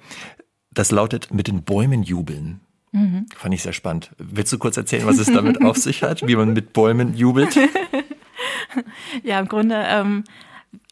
das 0.70 0.91
lautet 0.91 1.33
mit 1.33 1.49
den 1.49 1.62
Bäumen 1.62 2.03
jubeln. 2.03 2.61
Mhm. 2.93 3.27
Fand 3.35 3.55
ich 3.55 3.62
sehr 3.62 3.73
spannend. 3.73 4.11
Willst 4.18 4.53
du 4.53 4.59
kurz 4.59 4.77
erzählen, 4.77 5.07
was 5.07 5.18
es 5.18 5.33
damit 5.33 5.62
auf 5.62 5.77
sich 5.77 6.03
hat, 6.03 6.27
wie 6.27 6.37
man 6.37 6.53
mit 6.53 6.73
Bäumen 6.73 7.14
jubelt? 7.14 7.57
ja, 9.23 9.41
im 9.41 9.49
Grunde, 9.49 9.83
ähm, 9.89 10.25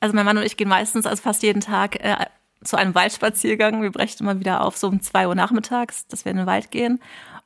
also 0.01 0.15
mein 0.15 0.25
Mann 0.25 0.39
und 0.39 0.45
ich 0.45 0.57
gehen 0.57 0.69
meistens, 0.69 1.07
also 1.07 1.23
fast 1.23 1.43
jeden 1.43 1.61
Tag, 1.61 2.03
äh, 2.03 2.27
zu 2.65 2.77
einem 2.77 2.95
Waldspaziergang. 2.95 3.83
Wir 3.83 3.91
brechen 3.91 4.23
immer 4.23 4.39
wieder 4.39 4.63
auf, 4.63 4.77
so 4.77 4.89
um 4.89 5.01
zwei 5.01 5.29
Uhr 5.29 5.35
nachmittags, 5.35 6.07
dass 6.07 6.25
wir 6.25 6.33
in 6.33 6.39
den 6.39 6.47
Wald 6.47 6.71
gehen. 6.71 7.01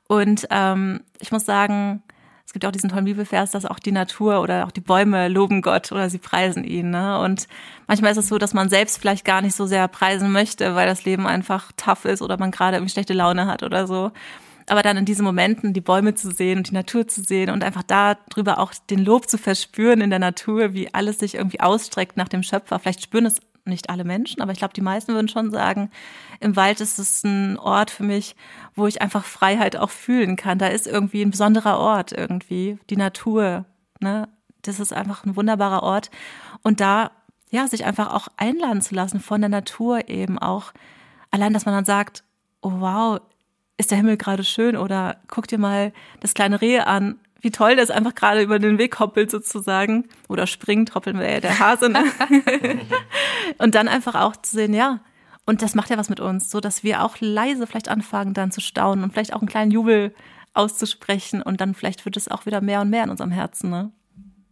Und 0.07 0.47
ähm, 0.51 1.01
ich 1.20 1.32
muss 1.32 1.45
sagen, 1.45 2.03
es 2.47 2.53
gibt 2.53 2.66
auch 2.66 2.72
diesen 2.72 2.90
tollen 2.90 3.07
Bibelvers, 3.07 3.51
dass 3.51 3.64
auch 3.64 3.78
die 3.78 3.92
Natur 3.92 4.40
oder 4.40 4.66
auch 4.66 4.70
die 4.70 4.80
Bäume 4.80 5.28
loben 5.28 5.62
Gott 5.62 5.90
oder 5.92 6.11
sie 6.11 6.18
preisen 6.18 6.62
ihn. 6.62 6.90
Ne? 6.90 7.18
Und 7.18 7.49
manchmal 7.86 8.12
ist 8.12 8.18
es 8.18 8.28
so, 8.28 8.38
dass 8.38 8.55
man 8.55 8.68
selbst 8.68 8.99
vielleicht 8.99 9.24
gar 9.24 9.40
nicht 9.40 9.57
so 9.57 9.66
sehr 9.66 9.88
preisen 9.88 10.30
möchte, 10.30 10.74
weil 10.74 10.86
das 10.86 11.05
Leben 11.05 11.26
einfach 11.26 11.72
tough 11.76 12.05
ist 12.05 12.22
oder 12.22 12.38
man 12.38 12.51
gerade 12.51 12.76
irgendwie 12.76 12.92
schlechte 12.92 13.14
Laune 13.14 13.47
hat 13.47 13.62
oder 13.62 13.86
so. 13.86 14.12
Aber 14.66 14.82
dann 14.82 14.97
in 14.97 15.05
diesen 15.05 15.24
Momenten 15.24 15.72
die 15.72 15.80
Bäume 15.80 16.14
zu 16.14 16.30
sehen 16.30 16.59
und 16.59 16.70
die 16.70 16.74
Natur 16.74 17.07
zu 17.07 17.22
sehen 17.22 17.51
und 17.51 17.64
einfach 17.64 17.82
darüber 17.82 18.59
auch 18.59 18.72
den 18.88 19.05
Lob 19.05 19.28
zu 19.28 19.36
verspüren 19.36 20.01
in 20.01 20.11
der 20.11 20.18
Natur, 20.18 20.72
wie 20.72 20.92
alles 20.92 21.18
sich 21.18 21.34
irgendwie 21.34 21.61
ausstreckt 21.61 22.16
nach 22.16 22.28
dem 22.28 22.42
Schöpfer. 22.42 22.78
Vielleicht 22.78 23.03
spüren 23.03 23.26
es 23.26 23.40
nicht 23.64 23.90
alle 23.90 24.04
Menschen, 24.04 24.42
aber 24.42 24.52
ich 24.52 24.58
glaube, 24.58 24.74
die 24.74 24.80
meisten 24.80 25.14
würden 25.14 25.28
schon 25.28 25.50
sagen, 25.50 25.90
im 26.40 26.56
Wald 26.56 26.80
ist 26.80 26.98
es 26.98 27.24
ein 27.24 27.58
Ort 27.58 27.90
für 27.90 28.02
mich, 28.02 28.36
wo 28.74 28.86
ich 28.86 29.00
einfach 29.00 29.24
Freiheit 29.24 29.76
auch 29.76 29.90
fühlen 29.90 30.36
kann. 30.36 30.58
Da 30.58 30.66
ist 30.66 30.86
irgendwie 30.86 31.22
ein 31.22 31.30
besonderer 31.30 31.78
Ort 31.78 32.12
irgendwie, 32.12 32.78
die 32.90 32.96
Natur. 32.96 33.64
Ne? 34.00 34.28
Das 34.62 34.80
ist 34.80 34.92
einfach 34.92 35.24
ein 35.24 35.36
wunderbarer 35.36 35.82
Ort. 35.82 36.10
Und 36.62 36.80
da, 36.80 37.10
ja, 37.50 37.66
sich 37.66 37.84
einfach 37.84 38.12
auch 38.12 38.28
einladen 38.36 38.82
zu 38.82 38.94
lassen 38.94 39.20
von 39.20 39.40
der 39.40 39.50
Natur 39.50 40.08
eben 40.08 40.38
auch. 40.38 40.72
Allein, 41.30 41.52
dass 41.52 41.64
man 41.64 41.74
dann 41.74 41.84
sagt, 41.84 42.22
oh 42.60 42.72
wow, 42.80 43.20
ist 43.76 43.90
der 43.90 43.98
Himmel 43.98 44.16
gerade 44.16 44.44
schön 44.44 44.76
oder 44.76 45.16
guck 45.28 45.48
dir 45.48 45.58
mal 45.58 45.92
das 46.20 46.34
kleine 46.34 46.60
Reh 46.60 46.80
an 46.80 47.18
wie 47.45 47.51
toll 47.51 47.76
das 47.76 47.90
einfach 47.90 48.14
gerade 48.14 48.42
über 48.42 48.59
den 48.59 48.78
Weg 48.78 48.99
hoppelt 48.99 49.30
sozusagen. 49.30 50.09
Oder 50.28 50.47
springt, 50.47 50.95
hoppeln 50.95 51.18
wir 51.18 51.30
ja 51.30 51.40
der 51.40 51.59
Hase. 51.59 51.88
Ne? 51.88 52.03
und 53.59 53.74
dann 53.74 53.88
einfach 53.88 54.14
auch 54.14 54.34
zu 54.36 54.57
sehen, 54.57 54.74
ja, 54.74 55.01
und 55.47 55.62
das 55.62 55.74
macht 55.74 55.90
ja 55.90 55.99
was 55.99 56.09
mit 56.09 56.20
uns, 56.20 56.51
so 56.51 56.61
dass 56.61 56.82
wir 56.82 57.05
auch 57.05 57.16
leise 57.20 57.66
vielleicht 57.66 57.88
anfangen 57.88 58.34
dann 58.34 58.51
zu 58.51 58.61
staunen 58.61 59.05
und 59.05 59.12
vielleicht 59.12 59.34
auch 59.34 59.40
einen 59.40 59.49
kleinen 59.49 59.70
Jubel 59.70 60.14
auszusprechen 60.55 61.42
und 61.42 61.61
dann 61.61 61.74
vielleicht 61.74 62.05
wird 62.05 62.16
es 62.16 62.28
auch 62.28 62.47
wieder 62.47 62.61
mehr 62.61 62.80
und 62.80 62.90
mehr 62.90 63.05
in 63.05 63.11
unserem 63.11 63.30
Herzen. 63.30 63.70
Ne? 63.70 63.92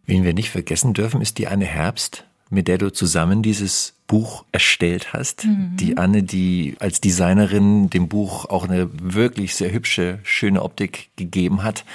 Wen 0.05 0.25
wir 0.25 0.35
nicht 0.35 0.51
vergessen 0.51 0.93
dürfen, 0.93 1.23
ist 1.23 1.39
die 1.39 1.49
Anne 1.49 1.65
Herbst, 1.65 2.27
mit 2.51 2.69
der 2.69 2.77
du 2.79 2.93
zusammen 2.93 3.43
dieses 3.43 4.02
Buch 4.13 4.45
erstellt 4.53 5.15
hast. 5.15 5.47
Mhm. 5.47 5.75
Die 5.79 5.97
Anne, 5.97 6.23
die 6.23 6.77
als 6.81 7.01
Designerin 7.01 7.89
dem 7.89 8.09
Buch 8.09 8.45
auch 8.45 8.69
eine 8.69 8.91
wirklich 8.93 9.55
sehr 9.55 9.73
hübsche, 9.73 10.19
schöne 10.23 10.63
Optik 10.63 11.09
gegeben 11.17 11.63
hat. 11.63 11.87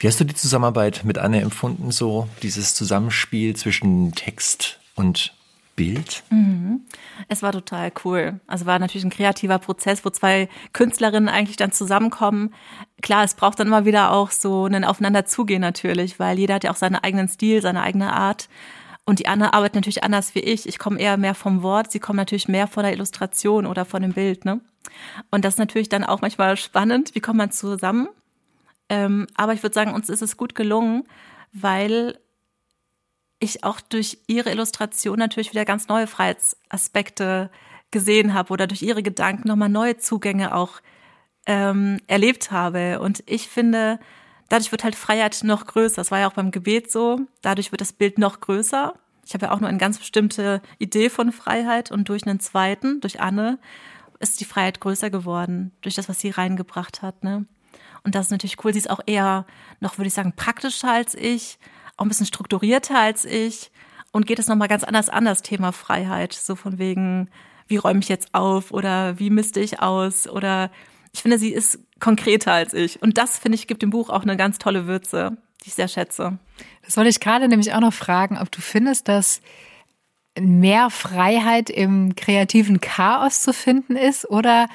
Wie 0.00 0.08
hast 0.08 0.18
du 0.18 0.24
die 0.24 0.34
Zusammenarbeit 0.34 1.04
mit 1.04 1.18
Anne 1.18 1.40
empfunden, 1.40 1.92
so 1.92 2.28
dieses 2.42 2.74
Zusammenspiel 2.74 3.54
zwischen 3.54 4.10
Text 4.16 4.80
und 4.96 5.34
Bild? 5.76 6.24
Mhm. 6.30 6.80
Es 7.28 7.42
war 7.42 7.52
total 7.52 7.92
cool. 8.04 8.40
Also 8.48 8.66
war 8.66 8.80
natürlich 8.80 9.04
ein 9.04 9.10
kreativer 9.10 9.60
Prozess, 9.60 10.04
wo 10.04 10.10
zwei 10.10 10.48
Künstlerinnen 10.72 11.28
eigentlich 11.28 11.58
dann 11.58 11.70
zusammenkommen. 11.70 12.52
Klar, 13.02 13.22
es 13.22 13.34
braucht 13.34 13.60
dann 13.60 13.68
immer 13.68 13.84
wieder 13.84 14.10
auch 14.10 14.32
so 14.32 14.66
ein 14.66 14.84
Aufeinanderzugehen 14.84 15.60
natürlich, 15.60 16.18
weil 16.18 16.40
jeder 16.40 16.54
hat 16.54 16.64
ja 16.64 16.72
auch 16.72 16.76
seinen 16.76 16.96
eigenen 16.96 17.28
Stil, 17.28 17.62
seine 17.62 17.82
eigene 17.82 18.12
Art. 18.12 18.48
Und 19.04 19.18
die 19.18 19.26
Anne 19.26 19.52
arbeitet 19.52 19.74
natürlich 19.76 20.04
anders 20.04 20.34
wie 20.34 20.40
ich. 20.40 20.68
Ich 20.68 20.78
komme 20.78 21.00
eher 21.00 21.16
mehr 21.16 21.34
vom 21.34 21.62
Wort, 21.62 21.90
sie 21.90 21.98
kommt 21.98 22.18
natürlich 22.18 22.48
mehr 22.48 22.68
von 22.68 22.84
der 22.84 22.92
Illustration 22.92 23.66
oder 23.66 23.84
von 23.84 24.02
dem 24.02 24.12
Bild. 24.12 24.44
Ne? 24.44 24.60
Und 25.30 25.44
das 25.44 25.54
ist 25.54 25.58
natürlich 25.58 25.88
dann 25.88 26.04
auch 26.04 26.20
manchmal 26.20 26.56
spannend. 26.56 27.14
Wie 27.14 27.20
kommt 27.20 27.38
man 27.38 27.50
zusammen? 27.50 28.08
Ähm, 28.88 29.26
aber 29.34 29.54
ich 29.54 29.62
würde 29.62 29.74
sagen, 29.74 29.94
uns 29.94 30.08
ist 30.08 30.22
es 30.22 30.36
gut 30.36 30.54
gelungen, 30.54 31.04
weil 31.52 32.18
ich 33.40 33.64
auch 33.64 33.80
durch 33.80 34.18
ihre 34.28 34.50
Illustration 34.50 35.18
natürlich 35.18 35.50
wieder 35.50 35.64
ganz 35.64 35.88
neue 35.88 36.06
Freiheitsaspekte 36.06 37.50
gesehen 37.90 38.34
habe 38.34 38.52
oder 38.52 38.66
durch 38.68 38.82
ihre 38.82 39.02
Gedanken 39.02 39.48
nochmal 39.48 39.68
neue 39.68 39.96
Zugänge 39.98 40.54
auch 40.54 40.80
ähm, 41.46 41.98
erlebt 42.06 42.52
habe. 42.52 43.00
Und 43.00 43.24
ich 43.26 43.48
finde, 43.48 43.98
dadurch 44.52 44.70
wird 44.70 44.84
halt 44.84 44.96
Freiheit 44.96 45.40
noch 45.44 45.64
größer. 45.64 45.96
Das 45.96 46.10
war 46.10 46.18
ja 46.18 46.28
auch 46.28 46.34
beim 46.34 46.50
Gebet 46.50 46.92
so. 46.92 47.20
Dadurch 47.40 47.72
wird 47.72 47.80
das 47.80 47.94
Bild 47.94 48.18
noch 48.18 48.40
größer. 48.40 48.92
Ich 49.24 49.32
habe 49.32 49.46
ja 49.46 49.52
auch 49.52 49.60
nur 49.60 49.68
eine 49.70 49.78
ganz 49.78 49.98
bestimmte 49.98 50.60
Idee 50.78 51.08
von 51.08 51.32
Freiheit 51.32 51.90
und 51.90 52.10
durch 52.10 52.26
einen 52.26 52.38
zweiten, 52.38 53.00
durch 53.00 53.20
Anne, 53.20 53.58
ist 54.18 54.40
die 54.40 54.44
Freiheit 54.44 54.78
größer 54.78 55.08
geworden, 55.08 55.72
durch 55.80 55.94
das, 55.94 56.08
was 56.08 56.20
sie 56.20 56.28
reingebracht 56.28 57.00
hat. 57.00 57.24
Ne? 57.24 57.46
Und 58.04 58.14
das 58.14 58.26
ist 58.26 58.30
natürlich 58.30 58.62
cool. 58.62 58.74
Sie 58.74 58.80
ist 58.80 58.90
auch 58.90 59.00
eher 59.06 59.46
noch, 59.80 59.96
würde 59.96 60.08
ich 60.08 60.14
sagen, 60.14 60.34
praktischer 60.36 60.92
als 60.92 61.14
ich 61.14 61.58
auch 61.96 62.04
ein 62.04 62.08
bisschen 62.08 62.26
strukturierter 62.26 62.98
als 62.98 63.24
ich 63.24 63.72
und 64.10 64.26
geht 64.26 64.38
es 64.38 64.48
nochmal 64.48 64.68
ganz 64.68 64.84
anders 64.84 65.08
an, 65.08 65.24
das 65.24 65.40
Thema 65.40 65.72
Freiheit. 65.72 66.34
So 66.34 66.56
von 66.56 66.78
wegen, 66.78 67.30
wie 67.68 67.78
räume 67.78 68.00
ich 68.00 68.08
jetzt 68.10 68.34
auf 68.34 68.70
oder 68.70 69.18
wie 69.18 69.30
misste 69.30 69.60
ich 69.60 69.80
aus 69.80 70.28
oder 70.28 70.70
ich 71.12 71.22
finde, 71.22 71.38
sie 71.38 71.52
ist 71.52 71.78
konkreter 72.00 72.52
als 72.52 72.74
ich. 72.74 73.02
Und 73.02 73.18
das, 73.18 73.38
finde 73.38 73.56
ich, 73.56 73.66
gibt 73.66 73.82
dem 73.82 73.90
Buch 73.90 74.10
auch 74.10 74.22
eine 74.22 74.36
ganz 74.36 74.58
tolle 74.58 74.86
Würze, 74.86 75.36
die 75.62 75.68
ich 75.68 75.74
sehr 75.74 75.88
schätze. 75.88 76.38
Das 76.84 76.96
wollte 76.96 77.10
ich 77.10 77.20
gerade 77.20 77.48
nämlich 77.48 77.74
auch 77.74 77.80
noch 77.80 77.92
fragen, 77.92 78.38
ob 78.38 78.50
du 78.50 78.60
findest, 78.60 79.08
dass 79.08 79.40
mehr 80.38 80.90
Freiheit 80.90 81.68
im 81.68 82.14
kreativen 82.14 82.80
Chaos 82.80 83.42
zu 83.42 83.52
finden 83.52 83.96
ist 83.96 84.28
oder 84.28 84.68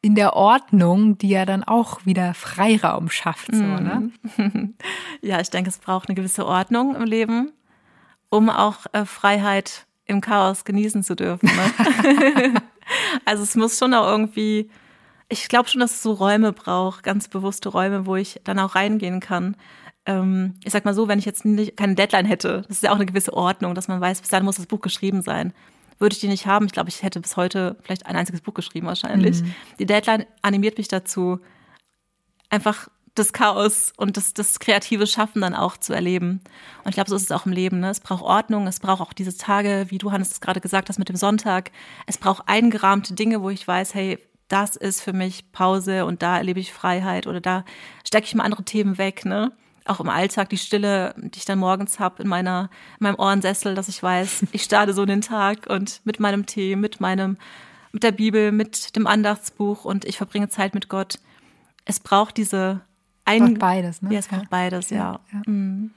in 0.00 0.14
der 0.16 0.34
Ordnung, 0.34 1.16
die 1.18 1.28
ja 1.28 1.46
dann 1.46 1.62
auch 1.62 2.04
wieder 2.04 2.34
Freiraum 2.34 3.08
schafft. 3.08 3.54
So, 3.54 3.62
ne? 3.62 4.10
Ja, 5.20 5.40
ich 5.40 5.50
denke, 5.50 5.70
es 5.70 5.78
braucht 5.78 6.08
eine 6.08 6.16
gewisse 6.16 6.44
Ordnung 6.44 6.96
im 6.96 7.04
Leben, 7.04 7.52
um 8.28 8.50
auch 8.50 8.86
äh, 8.92 9.04
Freiheit 9.04 9.86
im 10.06 10.20
Chaos 10.20 10.64
genießen 10.64 11.04
zu 11.04 11.14
dürfen. 11.14 11.48
Ne? 11.48 12.54
also 13.24 13.44
es 13.44 13.54
muss 13.54 13.78
schon 13.78 13.94
auch 13.94 14.06
irgendwie, 14.08 14.68
ich 15.32 15.48
glaube 15.48 15.68
schon, 15.68 15.80
dass 15.80 15.92
es 15.92 16.02
so 16.02 16.12
Räume 16.12 16.52
braucht, 16.52 17.02
ganz 17.02 17.28
bewusste 17.28 17.70
Räume, 17.70 18.06
wo 18.06 18.16
ich 18.16 18.40
dann 18.44 18.58
auch 18.58 18.74
reingehen 18.74 19.20
kann. 19.20 19.56
Ähm, 20.04 20.54
ich 20.62 20.72
sag 20.72 20.84
mal 20.84 20.94
so, 20.94 21.08
wenn 21.08 21.18
ich 21.18 21.24
jetzt 21.24 21.44
nicht, 21.44 21.76
keine 21.76 21.94
Deadline 21.94 22.26
hätte, 22.26 22.62
das 22.68 22.76
ist 22.76 22.82
ja 22.82 22.90
auch 22.90 22.96
eine 22.96 23.06
gewisse 23.06 23.32
Ordnung, 23.32 23.74
dass 23.74 23.88
man 23.88 24.00
weiß, 24.00 24.20
bis 24.20 24.30
dann 24.30 24.44
muss 24.44 24.56
das 24.56 24.66
Buch 24.66 24.80
geschrieben 24.80 25.22
sein 25.22 25.52
würde 25.98 26.14
ich 26.14 26.20
die 26.20 26.28
nicht 26.28 26.46
haben. 26.46 26.66
Ich 26.66 26.72
glaube, 26.72 26.90
ich 26.90 27.02
hätte 27.02 27.20
bis 27.20 27.36
heute 27.36 27.76
vielleicht 27.82 28.06
ein 28.06 28.16
einziges 28.16 28.40
Buch 28.40 28.54
geschrieben 28.54 28.88
wahrscheinlich. 28.88 29.40
Mhm. 29.40 29.54
Die 29.78 29.86
Deadline 29.86 30.26
animiert 30.42 30.76
mich 30.76 30.88
dazu, 30.88 31.38
einfach 32.50 32.88
das 33.14 33.32
Chaos 33.32 33.92
und 33.96 34.16
das, 34.16 34.34
das 34.34 34.58
kreative 34.58 35.06
Schaffen 35.06 35.42
dann 35.42 35.54
auch 35.54 35.76
zu 35.76 35.92
erleben. 35.92 36.40
Und 36.82 36.88
ich 36.88 36.94
glaube, 36.94 37.10
so 37.10 37.16
ist 37.16 37.22
es 37.22 37.30
auch 37.30 37.46
im 37.46 37.52
Leben. 37.52 37.80
Ne? 37.80 37.90
Es 37.90 38.00
braucht 38.00 38.24
Ordnung, 38.24 38.66
es 38.66 38.80
braucht 38.80 39.00
auch 39.00 39.12
diese 39.12 39.36
Tage, 39.36 39.86
wie 39.88 39.98
du, 39.98 40.12
Hannes, 40.12 40.32
es 40.32 40.40
gerade 40.40 40.60
gesagt 40.60 40.88
hast 40.88 40.98
mit 40.98 41.08
dem 41.08 41.16
Sonntag. 41.16 41.70
Es 42.06 42.18
braucht 42.18 42.48
eingerahmte 42.48 43.14
Dinge, 43.14 43.42
wo 43.42 43.50
ich 43.50 43.66
weiß, 43.66 43.94
hey, 43.94 44.18
das 44.52 44.76
ist 44.76 45.00
für 45.00 45.12
mich 45.12 45.50
Pause 45.52 46.04
und 46.04 46.22
da 46.22 46.36
erlebe 46.36 46.60
ich 46.60 46.72
Freiheit 46.72 47.26
oder 47.26 47.40
da 47.40 47.64
stecke 48.06 48.26
ich 48.26 48.34
mal 48.34 48.44
andere 48.44 48.64
Themen 48.64 48.98
weg. 48.98 49.24
Ne? 49.24 49.52
auch 49.84 50.00
im 50.00 50.08
Alltag 50.08 50.48
die 50.50 50.58
Stille, 50.58 51.14
die 51.16 51.38
ich 51.38 51.44
dann 51.44 51.58
morgens 51.58 51.98
habe 51.98 52.22
in 52.22 52.28
meiner 52.28 52.70
in 53.00 53.04
meinem 53.04 53.16
Ohrensessel, 53.16 53.74
dass 53.74 53.88
ich 53.88 54.02
weiß, 54.02 54.46
ich 54.52 54.62
starte 54.62 54.94
so 54.94 55.04
den 55.04 55.20
Tag 55.20 55.66
und 55.68 56.00
mit 56.04 56.20
meinem 56.20 56.46
Tee, 56.46 56.76
mit 56.76 57.00
meinem 57.00 57.36
mit 57.92 58.02
der 58.02 58.12
Bibel, 58.12 58.52
mit 58.52 58.96
dem 58.96 59.06
Andachtsbuch 59.06 59.84
und 59.84 60.04
ich 60.04 60.16
verbringe 60.16 60.48
Zeit 60.48 60.74
mit 60.74 60.88
Gott. 60.88 61.18
Es 61.84 62.00
braucht 62.00 62.36
diese 62.36 62.80
ein 63.24 63.44
braucht 63.44 63.58
beides, 63.58 64.02
ne? 64.02 64.12
Ja, 64.12 64.18
es 64.20 64.28
braucht 64.28 64.50
beides, 64.50 64.90
ja. 64.90 64.96
ja. 64.96 65.20
ja. 65.32 65.42
Mhm. 65.46 65.90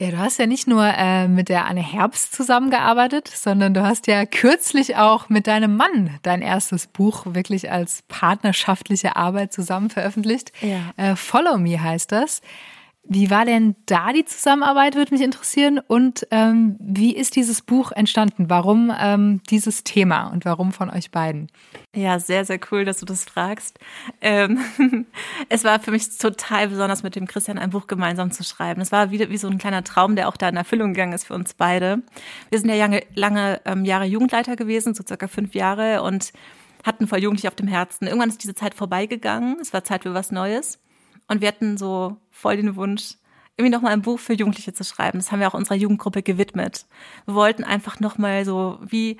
Ja, 0.00 0.10
du 0.10 0.18
hast 0.18 0.38
ja 0.38 0.46
nicht 0.46 0.66
nur 0.66 0.82
äh, 0.82 1.28
mit 1.28 1.50
der 1.50 1.66
Anne 1.66 1.82
Herbst 1.82 2.34
zusammengearbeitet, 2.34 3.28
sondern 3.28 3.74
du 3.74 3.82
hast 3.82 4.06
ja 4.06 4.24
kürzlich 4.24 4.96
auch 4.96 5.28
mit 5.28 5.46
deinem 5.46 5.76
Mann 5.76 6.18
dein 6.22 6.40
erstes 6.40 6.86
Buch 6.86 7.26
wirklich 7.26 7.70
als 7.70 8.02
partnerschaftliche 8.08 9.16
Arbeit 9.16 9.52
zusammen 9.52 9.90
veröffentlicht. 9.90 10.52
Ja. 10.62 10.94
Äh, 10.96 11.16
Follow 11.16 11.58
Me 11.58 11.82
heißt 11.82 12.12
das. 12.12 12.40
Wie 13.04 13.30
war 13.30 13.44
denn 13.44 13.76
da 13.86 14.12
die 14.12 14.24
Zusammenarbeit, 14.24 14.94
würde 14.94 15.12
mich 15.14 15.22
interessieren. 15.22 15.80
Und 15.80 16.26
ähm, 16.30 16.76
wie 16.78 17.16
ist 17.16 17.34
dieses 17.34 17.62
Buch 17.62 17.92
entstanden? 17.92 18.50
Warum 18.50 18.92
ähm, 18.96 19.40
dieses 19.50 19.84
Thema 19.84 20.26
und 20.26 20.44
warum 20.44 20.70
von 20.70 20.90
euch 20.90 21.10
beiden? 21.10 21.50
Ja, 21.96 22.20
sehr, 22.20 22.44
sehr 22.44 22.60
cool, 22.70 22.84
dass 22.84 22.98
du 22.98 23.06
das 23.06 23.24
fragst. 23.24 23.78
Ähm, 24.20 24.60
es 25.48 25.64
war 25.64 25.80
für 25.80 25.90
mich 25.90 26.18
total 26.18 26.68
besonders, 26.68 27.02
mit 27.02 27.16
dem 27.16 27.26
Christian 27.26 27.58
ein 27.58 27.70
Buch 27.70 27.86
gemeinsam 27.86 28.30
zu 28.30 28.44
schreiben. 28.44 28.80
Es 28.80 28.92
war 28.92 29.10
wieder 29.10 29.30
wie 29.30 29.38
so 29.38 29.48
ein 29.48 29.58
kleiner 29.58 29.82
Traum, 29.82 30.14
der 30.14 30.28
auch 30.28 30.36
da 30.36 30.48
in 30.48 30.56
Erfüllung 30.56 30.92
gegangen 30.92 31.14
ist 31.14 31.26
für 31.26 31.34
uns 31.34 31.54
beide. 31.54 32.02
Wir 32.50 32.60
sind 32.60 32.68
ja 32.68 32.76
lange, 32.76 33.02
lange 33.14 33.60
ähm, 33.64 33.84
Jahre 33.84 34.04
Jugendleiter 34.04 34.56
gewesen, 34.56 34.94
so 34.94 35.02
circa 35.06 35.26
fünf 35.26 35.54
Jahre 35.54 36.02
und 36.02 36.32
hatten 36.84 37.08
voll 37.08 37.22
Jugendlich 37.22 37.48
auf 37.48 37.54
dem 37.54 37.66
Herzen. 37.66 38.06
Irgendwann 38.06 38.28
ist 38.28 38.42
diese 38.42 38.54
Zeit 38.54 38.74
vorbeigegangen. 38.74 39.56
Es 39.60 39.72
war 39.72 39.84
Zeit 39.84 40.02
für 40.02 40.14
was 40.14 40.30
Neues. 40.30 40.78
Und 41.30 41.40
wir 41.40 41.48
hatten 41.48 41.78
so 41.78 42.16
voll 42.32 42.56
den 42.56 42.74
Wunsch, 42.74 43.14
irgendwie 43.56 43.70
nochmal 43.70 43.92
ein 43.92 44.02
Buch 44.02 44.18
für 44.18 44.32
Jugendliche 44.32 44.72
zu 44.72 44.82
schreiben. 44.82 45.18
Das 45.18 45.30
haben 45.30 45.38
wir 45.38 45.46
auch 45.46 45.54
unserer 45.54 45.76
Jugendgruppe 45.76 46.22
gewidmet. 46.22 46.86
Wir 47.24 47.34
wollten 47.34 47.62
einfach 47.62 48.00
nochmal 48.00 48.44
so 48.44 48.78
wie, 48.82 49.16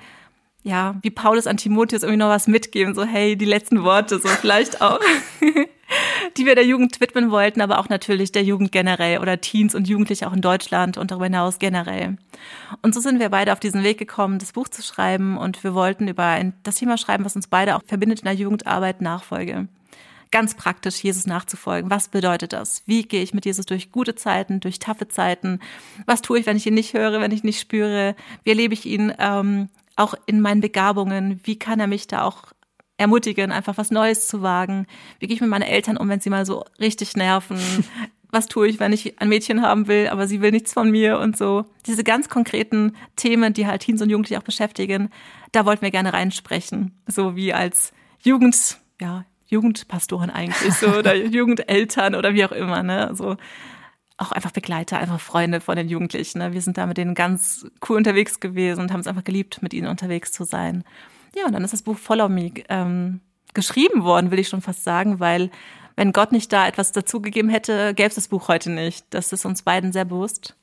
ja, 0.61 0.95
wie 1.03 1.09
Paulus 1.09 1.47
an 1.47 1.55
Timotheus 1.55 2.03
irgendwie 2.03 2.19
noch 2.19 2.27
was 2.27 2.47
mitgeben, 2.47 2.93
so 2.93 3.05
hey, 3.05 3.37
die 3.37 3.45
letzten 3.45 3.83
Worte, 3.83 4.19
so 4.19 4.27
vielleicht 4.27 4.81
auch, 4.81 4.99
die 6.37 6.45
wir 6.45 6.55
der 6.55 6.65
Jugend 6.65 6.99
widmen 6.99 7.31
wollten, 7.31 7.61
aber 7.61 7.79
auch 7.79 7.87
natürlich 7.87 8.33
der 8.33 8.43
Jugend 8.43 8.73
generell 8.73 9.19
oder 9.19 9.39
Teens 9.39 9.73
und 9.73 9.87
Jugendliche 9.87 10.27
auch 10.27 10.33
in 10.33 10.41
Deutschland 10.41 10.97
und 10.97 11.11
darüber 11.11 11.25
hinaus 11.25 11.59
generell. 11.59 12.17
Und 12.81 12.93
so 12.93 12.99
sind 12.99 13.21
wir 13.21 13.29
beide 13.29 13.53
auf 13.53 13.61
diesen 13.61 13.83
Weg 13.83 13.97
gekommen, 13.99 14.37
das 14.37 14.51
Buch 14.51 14.67
zu 14.67 14.81
schreiben 14.81 15.37
und 15.37 15.63
wir 15.63 15.73
wollten 15.73 16.09
über 16.09 16.25
ein, 16.25 16.53
das 16.63 16.75
Thema 16.75 16.97
schreiben, 16.97 17.23
was 17.23 17.37
uns 17.37 17.47
beide 17.47 17.77
auch 17.77 17.83
verbindet 17.87 18.19
in 18.19 18.25
der 18.25 18.33
Jugendarbeit, 18.33 18.99
Nachfolge 18.99 19.69
ganz 20.31 20.55
praktisch 20.55 21.03
Jesus 21.03 21.27
nachzufolgen. 21.27 21.91
Was 21.91 22.07
bedeutet 22.07 22.53
das? 22.53 22.83
Wie 22.85 23.03
gehe 23.03 23.21
ich 23.21 23.33
mit 23.33 23.45
Jesus 23.45 23.65
durch 23.65 23.91
gute 23.91 24.15
Zeiten, 24.15 24.59
durch 24.59 24.79
taffe 24.79 25.07
Zeiten? 25.07 25.59
Was 26.05 26.21
tue 26.21 26.39
ich, 26.39 26.45
wenn 26.45 26.57
ich 26.57 26.65
ihn 26.65 26.73
nicht 26.73 26.93
höre, 26.93 27.21
wenn 27.21 27.31
ich 27.31 27.43
ihn 27.43 27.47
nicht 27.47 27.59
spüre? 27.59 28.15
Wie 28.43 28.49
erlebe 28.49 28.73
ich 28.73 28.85
ihn 28.85 29.13
ähm, 29.19 29.69
auch 29.95 30.13
in 30.25 30.41
meinen 30.41 30.61
Begabungen? 30.61 31.39
Wie 31.43 31.59
kann 31.59 31.79
er 31.79 31.87
mich 31.87 32.07
da 32.07 32.23
auch 32.23 32.53
ermutigen, 32.97 33.51
einfach 33.51 33.77
was 33.77 33.91
Neues 33.91 34.27
zu 34.27 34.41
wagen? 34.41 34.87
Wie 35.19 35.27
gehe 35.27 35.35
ich 35.35 35.41
mit 35.41 35.49
meinen 35.49 35.63
Eltern 35.63 35.97
um, 35.97 36.07
wenn 36.07 36.21
sie 36.21 36.29
mal 36.29 36.45
so 36.45 36.65
richtig 36.79 37.15
nerven? 37.15 37.59
was 38.31 38.47
tue 38.47 38.67
ich, 38.67 38.79
wenn 38.79 38.93
ich 38.93 39.19
ein 39.19 39.29
Mädchen 39.29 39.61
haben 39.61 39.87
will, 39.87 40.07
aber 40.07 40.25
sie 40.25 40.41
will 40.41 40.51
nichts 40.51 40.73
von 40.73 40.89
mir 40.89 41.19
und 41.19 41.37
so. 41.37 41.65
Diese 41.85 42.03
ganz 42.03 42.29
konkreten 42.29 42.95
Themen, 43.17 43.53
die 43.53 43.67
halt 43.67 43.81
Teens 43.81 44.01
und 44.01 44.09
Jugendliche 44.09 44.39
auch 44.39 44.43
beschäftigen, 44.43 45.09
da 45.51 45.65
wollten 45.65 45.81
wir 45.81 45.91
gerne 45.91 46.13
reinsprechen. 46.13 46.93
So 47.07 47.35
wie 47.35 47.53
als 47.53 47.91
Jugend, 48.23 48.77
ja, 49.01 49.25
Jugendpastoren 49.51 50.29
eigentlich 50.29 50.73
so 50.73 50.87
oder 50.87 51.13
Jugendeltern 51.15 52.15
oder 52.15 52.33
wie 52.33 52.45
auch 52.45 52.51
immer, 52.51 52.81
ne? 52.81 53.11
So 53.13 53.37
auch 54.17 54.31
einfach 54.31 54.51
Begleiter, 54.51 54.97
einfach 54.97 55.19
Freunde 55.19 55.61
von 55.61 55.75
den 55.75 55.89
Jugendlichen. 55.89 56.39
Ne? 56.39 56.53
Wir 56.53 56.61
sind 56.61 56.77
da 56.77 56.85
mit 56.85 56.97
denen 56.97 57.15
ganz 57.15 57.65
cool 57.87 57.97
unterwegs 57.97 58.39
gewesen 58.39 58.81
und 58.81 58.93
haben 58.93 58.99
es 58.99 59.07
einfach 59.07 59.23
geliebt, 59.23 59.61
mit 59.63 59.73
ihnen 59.73 59.87
unterwegs 59.87 60.31
zu 60.31 60.43
sein. 60.43 60.83
Ja, 61.35 61.45
und 61.45 61.53
dann 61.53 61.63
ist 61.63 61.73
das 61.73 61.81
Buch 61.81 61.97
Follow 61.97 62.29
Me 62.29 62.51
ähm, 62.69 63.21
geschrieben 63.53 64.03
worden, 64.03 64.29
will 64.31 64.39
ich 64.39 64.47
schon 64.47 64.61
fast 64.61 64.83
sagen, 64.83 65.19
weil 65.19 65.49
wenn 65.95 66.13
Gott 66.13 66.31
nicht 66.31 66.53
da 66.53 66.67
etwas 66.67 66.91
dazugegeben 66.91 67.49
hätte, 67.49 67.93
gäbe 67.95 68.09
es 68.09 68.15
das 68.15 68.27
Buch 68.27 68.47
heute 68.47 68.69
nicht. 68.69 69.05
Das 69.09 69.33
ist 69.33 69.45
uns 69.45 69.63
beiden 69.63 69.91
sehr 69.91 70.05
bewusst. 70.05 70.55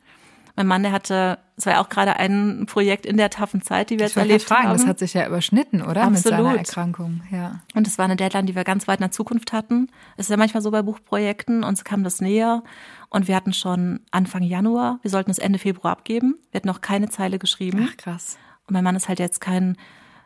Mein 0.58 0.66
Mann, 0.66 0.82
der 0.82 0.90
hatte, 0.90 1.38
es 1.56 1.66
war 1.66 1.74
ja 1.74 1.80
auch 1.80 1.88
gerade 1.88 2.16
ein 2.16 2.66
Projekt 2.66 3.06
in 3.06 3.16
der 3.16 3.30
taffen 3.30 3.62
Zeit, 3.62 3.90
die 3.90 4.00
wir 4.00 4.06
ich 4.06 4.16
jetzt 4.16 4.16
erlebt 4.16 4.42
fragen, 4.42 4.66
haben. 4.66 4.76
Das 4.76 4.88
hat 4.88 4.98
sich 4.98 5.14
ja 5.14 5.24
überschnitten, 5.24 5.82
oder? 5.82 6.02
Absolut. 6.02 6.14
Mit 6.14 6.24
seiner 6.24 6.58
Erkrankung, 6.58 7.22
ja. 7.30 7.60
Und 7.76 7.86
es 7.86 7.96
war 7.96 8.06
eine 8.06 8.16
Deadline, 8.16 8.46
die 8.46 8.56
wir 8.56 8.64
ganz 8.64 8.88
weit 8.88 8.98
in 8.98 9.04
der 9.04 9.12
Zukunft 9.12 9.52
hatten. 9.52 9.88
Es 10.16 10.26
ist 10.26 10.30
ja 10.30 10.36
manchmal 10.36 10.60
so 10.60 10.72
bei 10.72 10.82
Buchprojekten, 10.82 11.62
uns 11.62 11.84
kam 11.84 12.02
das 12.02 12.20
näher. 12.20 12.64
Und 13.08 13.28
wir 13.28 13.36
hatten 13.36 13.52
schon 13.52 14.00
Anfang 14.10 14.42
Januar, 14.42 14.98
wir 15.02 15.12
sollten 15.12 15.30
es 15.30 15.38
Ende 15.38 15.60
Februar 15.60 15.92
abgeben. 15.92 16.34
Wir 16.50 16.58
hatten 16.58 16.66
noch 16.66 16.80
keine 16.80 17.08
Zeile 17.08 17.38
geschrieben. 17.38 17.88
Ach, 17.88 17.96
krass. 17.96 18.36
Und 18.66 18.74
mein 18.74 18.82
Mann 18.82 18.96
ist 18.96 19.08
halt 19.08 19.20
jetzt 19.20 19.40
kein 19.40 19.76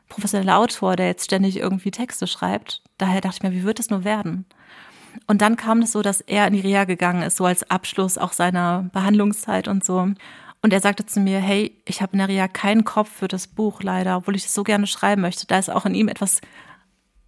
professioneller 0.09 0.57
Autor, 0.57 0.97
der 0.97 1.09
jetzt 1.09 1.26
ständig 1.26 1.59
irgendwie 1.59 1.91
Texte 1.91 2.26
schreibt. 2.26 2.80
Daher 2.97 3.20
dachte 3.20 3.37
ich 3.37 3.43
mir, 3.43 3.53
wie 3.53 3.64
wird 3.64 3.80
es 3.80 3.91
nur 3.91 4.05
werden? 4.05 4.47
Und 5.27 5.43
dann 5.43 5.57
kam 5.57 5.83
es 5.83 5.93
so, 5.93 6.03
dass 6.03 6.21
er 6.21 6.47
in 6.47 6.55
die 6.55 6.61
Reha 6.61 6.85
gegangen 6.85 7.23
ist, 7.23 7.37
so 7.37 7.45
als 7.45 7.69
Abschluss 7.71 8.19
auch 8.19 8.33
seiner 8.33 8.91
Behandlungszeit 8.93 9.69
und 9.69 9.85
so. 9.85 10.09
Und 10.63 10.73
er 10.73 10.81
sagte 10.81 11.05
zu 11.07 11.21
mir, 11.21 11.41
hey, 11.41 11.77
ich 11.85 12.03
habe 12.03 12.13
in 12.13 12.19
der 12.19 12.29
Reha 12.29 12.49
keinen 12.49 12.85
Kopf 12.85 13.11
für 13.11 13.29
das 13.29 13.49
Buch 13.49 13.83
leider, 13.83 14.17
obwohl 14.17 14.37
ich 14.37 14.45
es 14.45 14.55
so 14.55 14.63
gerne 14.63 14.87
schreiben 14.87 15.23
möchte. 15.23 15.47
Da 15.47 15.59
ist 15.59 15.71
auch 15.71 15.87
in 15.87 15.95
ihm 15.95 16.09
etwas 16.09 16.41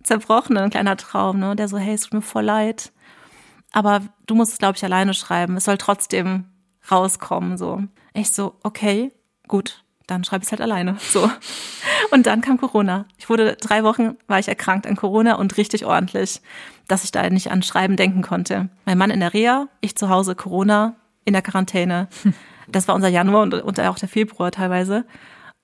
zerbrochen, 0.03 0.57
ein 0.57 0.70
kleiner 0.70 0.97
Traum, 0.97 1.39
ne? 1.41 1.57
Der 1.57 1.68
so, 1.68 1.78
hey, 1.78 1.95
es 1.95 2.03
tut 2.03 2.14
mir 2.14 2.22
voll 2.22 2.45
leid. 2.45 2.93
Aber 3.72 4.03
du 4.26 4.35
musst 4.37 4.53
es, 4.53 4.59
glaube 4.59 4.76
ich, 4.76 4.85
alleine 4.85 5.14
schreiben. 5.14 5.57
Es 5.57 5.64
soll 5.64 5.78
trotzdem 5.78 6.45
rauskommen, 6.91 7.59
so. 7.59 7.82
Ich 8.12 8.30
so, 8.30 8.55
okay, 8.62 9.11
gut, 9.49 9.84
dann 10.07 10.24
schreibe 10.24 10.42
ich 10.42 10.48
es 10.48 10.52
halt 10.52 10.61
alleine, 10.61 10.96
so. 11.00 11.30
Und 12.11 12.26
dann 12.26 12.40
kam 12.40 12.59
Corona. 12.59 13.07
Ich 13.18 13.28
wurde 13.28 13.57
drei 13.57 13.84
Wochen, 13.84 14.16
war 14.26 14.38
ich 14.38 14.48
erkrankt 14.48 14.86
an 14.86 14.96
Corona 14.96 15.36
und 15.36 15.57
richtig 15.57 15.84
ordentlich, 15.84 16.40
dass 16.88 17.05
ich 17.05 17.12
da 17.12 17.28
nicht 17.30 17.50
an 17.50 17.62
Schreiben 17.62 17.96
denken 17.96 18.22
konnte. 18.22 18.68
Mein 18.84 18.98
Mann 18.98 19.11
in 19.11 19.20
der 19.20 19.32
Reha, 19.32 19.68
ich 19.80 19.96
zu 19.96 20.09
Hause, 20.11 20.34
Corona, 20.34 20.96
in 21.24 21.32
der 21.32 21.42
Quarantäne. 21.42 22.09
Das 22.66 22.88
war 22.88 22.94
unser 22.94 23.09
Januar 23.09 23.42
und, 23.42 23.52
und 23.52 23.78
auch 23.78 23.98
der 23.98 24.09
Februar 24.09 24.50
teilweise. 24.50 25.05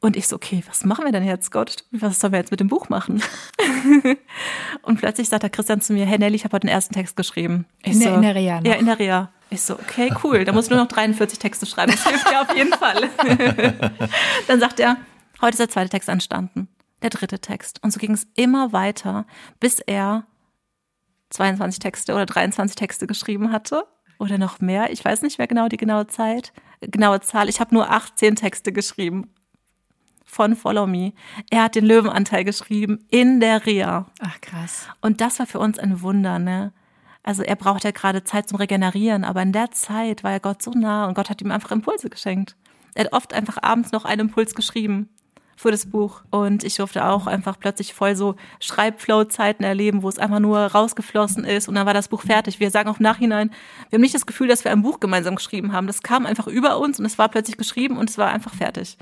Und 0.02 0.16
ich 0.16 0.28
so, 0.28 0.36
okay, 0.36 0.62
was 0.66 0.84
machen 0.84 1.04
wir 1.04 1.12
denn 1.12 1.24
jetzt, 1.26 1.50
Gott? 1.50 1.84
Was 1.90 2.20
sollen 2.20 2.32
wir 2.32 2.38
jetzt 2.38 2.50
mit 2.50 2.60
dem 2.60 2.68
Buch 2.68 2.88
machen? 2.88 3.22
und 4.82 4.98
plötzlich 4.98 5.28
sagt 5.28 5.42
der 5.42 5.50
Christian 5.50 5.80
zu 5.82 5.92
mir, 5.92 6.06
hey 6.06 6.18
Nelly, 6.18 6.36
ich 6.36 6.44
habe 6.44 6.54
heute 6.54 6.66
den 6.66 6.72
ersten 6.72 6.94
Text 6.94 7.16
geschrieben. 7.16 7.66
Ich 7.82 7.92
In 7.92 7.98
so, 7.98 8.04
der- 8.06 8.14
in 8.14 8.22
der 8.22 8.34
Reha 8.34 8.60
noch. 8.60 8.66
Ja, 8.66 8.74
in 8.74 8.86
der 8.86 8.98
Reha. 8.98 9.30
Ich 9.50 9.62
so, 9.62 9.74
okay, 9.74 10.10
cool. 10.24 10.44
Da 10.44 10.52
muss 10.52 10.66
ich 10.66 10.70
nur 10.70 10.78
noch 10.80 10.88
43 10.88 11.38
Texte 11.38 11.66
schreiben. 11.66 11.90
Das 11.92 12.06
hilft 12.06 12.30
mir 12.30 12.40
auf 12.40 12.56
jeden 12.56 12.72
Fall. 12.72 13.10
Dann 14.46 14.60
sagt 14.60 14.80
er, 14.80 14.96
heute 15.42 15.50
ist 15.54 15.60
der 15.60 15.68
zweite 15.68 15.90
Text 15.90 16.08
entstanden. 16.08 16.68
Der 17.02 17.10
dritte 17.10 17.40
Text. 17.40 17.82
Und 17.82 17.92
so 17.92 17.98
ging 17.98 18.12
es 18.12 18.26
immer 18.36 18.72
weiter, 18.72 19.26
bis 19.58 19.80
er 19.80 20.24
22 21.30 21.78
Texte 21.78 22.14
oder 22.14 22.26
23 22.26 22.74
Texte 22.76 23.06
geschrieben 23.06 23.52
hatte. 23.52 23.84
Oder 24.18 24.38
noch 24.38 24.60
mehr. 24.60 24.92
Ich 24.92 25.04
weiß 25.04 25.22
nicht 25.22 25.38
mehr 25.38 25.46
genau 25.46 25.68
die 25.68 25.78
genaue 25.78 26.06
Zeit, 26.06 26.52
genaue 26.80 27.20
Zahl. 27.20 27.48
Ich 27.48 27.58
habe 27.60 27.74
nur 27.74 27.90
18 27.90 28.36
Texte 28.36 28.72
geschrieben 28.72 29.32
von 30.30 30.56
Follow 30.56 30.86
Me. 30.86 31.12
Er 31.50 31.64
hat 31.64 31.74
den 31.74 31.84
Löwenanteil 31.84 32.44
geschrieben 32.44 33.04
in 33.10 33.40
der 33.40 33.66
Reha. 33.66 34.06
Ach 34.20 34.40
krass. 34.40 34.88
Und 35.00 35.20
das 35.20 35.38
war 35.38 35.46
für 35.46 35.58
uns 35.58 35.78
ein 35.78 36.00
Wunder, 36.02 36.38
ne? 36.38 36.72
Also 37.22 37.42
er 37.42 37.56
braucht 37.56 37.84
ja 37.84 37.90
gerade 37.90 38.24
Zeit 38.24 38.48
zum 38.48 38.56
Regenerieren, 38.56 39.24
aber 39.24 39.42
in 39.42 39.52
der 39.52 39.70
Zeit 39.72 40.24
war 40.24 40.32
er 40.32 40.40
Gott 40.40 40.62
so 40.62 40.70
nah 40.70 41.06
und 41.06 41.14
Gott 41.14 41.28
hat 41.28 41.42
ihm 41.42 41.50
einfach 41.50 41.70
Impulse 41.70 42.08
geschenkt. 42.08 42.56
Er 42.94 43.04
hat 43.04 43.12
oft 43.12 43.34
einfach 43.34 43.58
abends 43.62 43.92
noch 43.92 44.04
einen 44.04 44.22
Impuls 44.22 44.54
geschrieben 44.54 45.10
für 45.56 45.70
das 45.70 45.86
Buch. 45.86 46.22
Und 46.30 46.64
ich 46.64 46.76
durfte 46.76 47.04
auch 47.04 47.26
einfach 47.26 47.58
plötzlich 47.58 47.92
voll 47.92 48.16
so 48.16 48.36
Schreibflow-Zeiten 48.60 49.62
erleben, 49.62 50.02
wo 50.02 50.08
es 50.08 50.18
einfach 50.18 50.38
nur 50.38 50.58
rausgeflossen 50.58 51.44
ist 51.44 51.68
und 51.68 51.74
dann 51.74 51.86
war 51.86 51.94
das 51.94 52.08
Buch 52.08 52.22
fertig. 52.22 52.58
Wir 52.60 52.70
sagen 52.70 52.88
auch 52.88 52.98
im 52.98 53.02
Nachhinein, 53.02 53.50
wir 53.90 53.98
haben 53.98 54.00
nicht 54.00 54.14
das 54.14 54.26
Gefühl, 54.26 54.48
dass 54.48 54.64
wir 54.64 54.72
ein 54.72 54.82
Buch 54.82 55.00
gemeinsam 55.00 55.34
geschrieben 55.34 55.72
haben. 55.72 55.86
Das 55.86 56.02
kam 56.02 56.24
einfach 56.24 56.46
über 56.46 56.78
uns 56.78 56.98
und 56.98 57.04
es 57.04 57.18
war 57.18 57.28
plötzlich 57.28 57.58
geschrieben 57.58 57.98
und 57.98 58.08
es 58.08 58.16
war 58.16 58.30
einfach 58.30 58.54
fertig. 58.54 58.96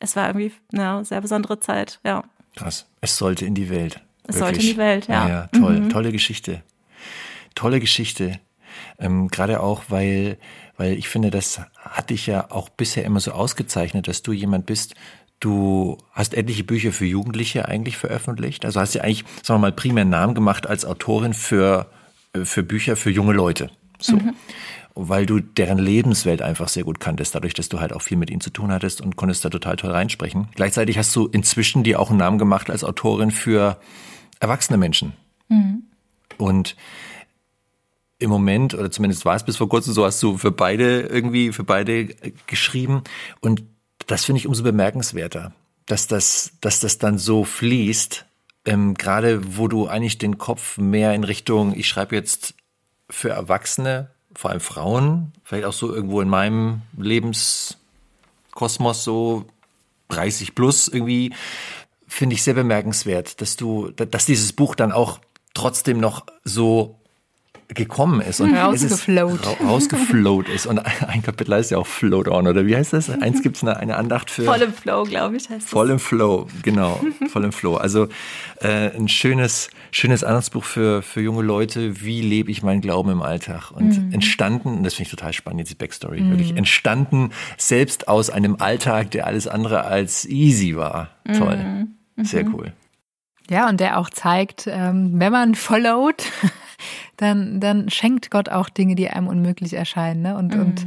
Es 0.00 0.16
war 0.16 0.28
irgendwie 0.28 0.52
eine 0.72 1.04
sehr 1.04 1.20
besondere 1.20 1.60
Zeit, 1.60 2.00
ja. 2.04 2.24
Krass. 2.56 2.86
Es 3.00 3.16
sollte 3.16 3.44
in 3.44 3.54
die 3.54 3.68
Welt. 3.68 4.00
Es 4.26 4.38
sollte 4.38 4.60
in 4.60 4.66
die 4.66 4.76
Welt, 4.76 5.08
ja. 5.08 5.28
Ja, 5.28 5.28
ja 5.28 5.46
toll, 5.58 5.88
tolle 5.88 6.12
Geschichte. 6.12 6.62
Tolle 7.54 7.80
Geschichte. 7.80 8.40
Ähm, 8.98 9.28
Gerade 9.28 9.60
auch, 9.60 9.84
weil, 9.88 10.38
weil 10.76 10.94
ich 10.94 11.08
finde, 11.08 11.30
das 11.30 11.60
hat 11.76 12.10
dich 12.10 12.26
ja 12.26 12.50
auch 12.50 12.68
bisher 12.68 13.04
immer 13.04 13.20
so 13.20 13.32
ausgezeichnet, 13.32 14.08
dass 14.08 14.22
du 14.22 14.32
jemand 14.32 14.66
bist, 14.66 14.94
du 15.40 15.98
hast 16.12 16.34
etliche 16.34 16.64
Bücher 16.64 16.92
für 16.92 17.04
Jugendliche 17.04 17.68
eigentlich 17.68 17.96
veröffentlicht. 17.96 18.64
Also 18.64 18.80
hast 18.80 18.94
ja 18.94 19.02
eigentlich, 19.02 19.24
sagen 19.42 19.60
wir 19.60 19.66
mal, 19.68 19.72
primär 19.72 20.04
Namen 20.04 20.34
gemacht 20.34 20.66
als 20.66 20.84
Autorin 20.84 21.34
für, 21.34 21.90
äh, 22.32 22.44
für 22.44 22.62
Bücher 22.62 22.96
für 22.96 23.10
junge 23.10 23.34
Leute. 23.34 23.70
So. 24.00 24.18
Weil 24.96 25.26
du 25.26 25.40
deren 25.40 25.78
Lebenswelt 25.78 26.40
einfach 26.40 26.68
sehr 26.68 26.84
gut 26.84 27.00
kanntest, 27.00 27.34
dadurch, 27.34 27.54
dass 27.54 27.68
du 27.68 27.80
halt 27.80 27.92
auch 27.92 28.02
viel 28.02 28.16
mit 28.16 28.30
ihnen 28.30 28.40
zu 28.40 28.50
tun 28.50 28.70
hattest 28.70 29.00
und 29.00 29.16
konntest 29.16 29.44
da 29.44 29.50
total 29.50 29.76
toll 29.76 29.90
reinsprechen. 29.90 30.48
Gleichzeitig 30.54 30.98
hast 30.98 31.14
du 31.16 31.26
inzwischen 31.26 31.82
dir 31.82 31.98
auch 31.98 32.10
einen 32.10 32.18
Namen 32.18 32.38
gemacht 32.38 32.70
als 32.70 32.84
Autorin 32.84 33.32
für 33.32 33.78
erwachsene 34.38 34.78
Menschen. 34.78 35.14
Und 36.38 36.76
im 38.18 38.30
Moment, 38.30 38.74
oder 38.74 38.90
zumindest 38.90 39.24
war 39.24 39.36
es 39.36 39.44
bis 39.44 39.56
vor 39.56 39.68
kurzem 39.68 39.92
so, 39.92 40.04
hast 40.04 40.22
du 40.22 40.38
für 40.38 40.52
beide 40.52 41.00
irgendwie, 41.00 41.52
für 41.52 41.64
beide 41.64 42.06
geschrieben. 42.46 43.02
Und 43.40 43.64
das 44.06 44.24
finde 44.24 44.38
ich 44.38 44.46
umso 44.46 44.62
bemerkenswerter, 44.62 45.52
dass 45.86 46.06
das, 46.06 46.52
dass 46.60 46.80
das 46.80 46.98
dann 46.98 47.18
so 47.18 47.44
fließt, 47.44 48.24
ähm, 48.66 48.94
gerade 48.94 49.56
wo 49.58 49.68
du 49.68 49.86
eigentlich 49.86 50.18
den 50.18 50.38
Kopf 50.38 50.78
mehr 50.78 51.14
in 51.14 51.24
Richtung, 51.24 51.74
ich 51.76 51.88
schreibe 51.88 52.14
jetzt 52.14 52.54
für 53.10 53.30
Erwachsene, 53.30 54.10
vor 54.34 54.50
allem 54.50 54.60
Frauen, 54.60 55.32
vielleicht 55.44 55.64
auch 55.64 55.72
so 55.72 55.94
irgendwo 55.94 56.20
in 56.20 56.28
meinem 56.28 56.82
Lebenskosmos 56.96 59.04
so 59.04 59.46
30 60.08 60.54
plus 60.54 60.88
irgendwie, 60.88 61.34
finde 62.06 62.34
ich 62.34 62.42
sehr 62.42 62.54
bemerkenswert, 62.54 63.40
dass 63.40 63.56
du, 63.56 63.90
dass 63.90 64.26
dieses 64.26 64.52
Buch 64.52 64.74
dann 64.74 64.92
auch 64.92 65.20
trotzdem 65.54 65.98
noch 65.98 66.26
so 66.44 66.98
gekommen 67.68 68.20
ist 68.20 68.40
und 68.40 68.52
es 68.54 68.82
ist 68.82 68.92
Rausgeflowt. 68.92 69.46
ra- 69.46 69.66
rausgeflowt 69.66 70.48
ist 70.48 70.66
und 70.66 70.78
ein 71.08 71.22
Kapitel 71.22 71.54
heißt 71.54 71.70
ja 71.70 71.78
auch 71.78 71.86
Float 71.86 72.28
on 72.28 72.46
oder 72.46 72.66
wie 72.66 72.76
heißt 72.76 72.92
das? 72.92 73.08
Eins 73.10 73.42
gibt 73.42 73.56
es 73.56 73.62
eine, 73.62 73.76
eine 73.78 73.96
Andacht 73.96 74.30
für 74.30 74.44
Voll 74.44 74.62
im 74.62 74.72
Flow, 74.72 75.04
glaube 75.04 75.36
ich, 75.36 75.48
heißt 75.48 75.68
Voll 75.68 75.90
im 75.90 75.98
Flow, 75.98 76.46
genau, 76.62 77.00
voll 77.30 77.44
im 77.44 77.52
Flow. 77.52 77.76
Also 77.76 78.08
äh, 78.60 78.90
ein 78.94 79.08
schönes, 79.08 79.70
schönes 79.92 80.22
Anhaltsbuch 80.24 80.64
für, 80.64 81.02
für 81.02 81.20
junge 81.20 81.42
Leute, 81.42 82.02
wie 82.02 82.20
lebe 82.20 82.50
ich 82.50 82.62
meinen 82.62 82.80
Glauben 82.80 83.10
im 83.10 83.22
Alltag. 83.22 83.70
Und 83.70 84.12
entstanden, 84.12 84.68
und 84.78 84.82
das 84.84 84.94
finde 84.94 85.08
ich 85.08 85.10
total 85.10 85.32
spannend, 85.32 85.60
jetzt 85.60 85.70
die 85.70 85.74
Backstory, 85.76 86.28
wirklich 86.28 86.56
entstanden 86.56 87.30
selbst 87.56 88.08
aus 88.08 88.30
einem 88.30 88.56
Alltag, 88.60 89.10
der 89.12 89.26
alles 89.26 89.48
andere 89.48 89.84
als 89.84 90.26
easy 90.26 90.76
war. 90.76 91.10
Toll, 91.38 91.86
sehr 92.22 92.44
cool. 92.54 92.72
Ja, 93.50 93.68
und 93.68 93.78
der 93.80 93.98
auch 93.98 94.08
zeigt, 94.08 94.66
ähm, 94.66 95.12
wenn 95.20 95.30
man 95.32 95.54
followt, 95.54 96.24
dann, 97.16 97.60
dann 97.60 97.90
schenkt 97.90 98.30
Gott 98.30 98.48
auch 98.48 98.68
Dinge, 98.68 98.94
die 98.94 99.08
einem 99.08 99.28
unmöglich 99.28 99.74
erscheinen 99.74 100.22
ne? 100.22 100.36
und, 100.36 100.54
und 100.54 100.86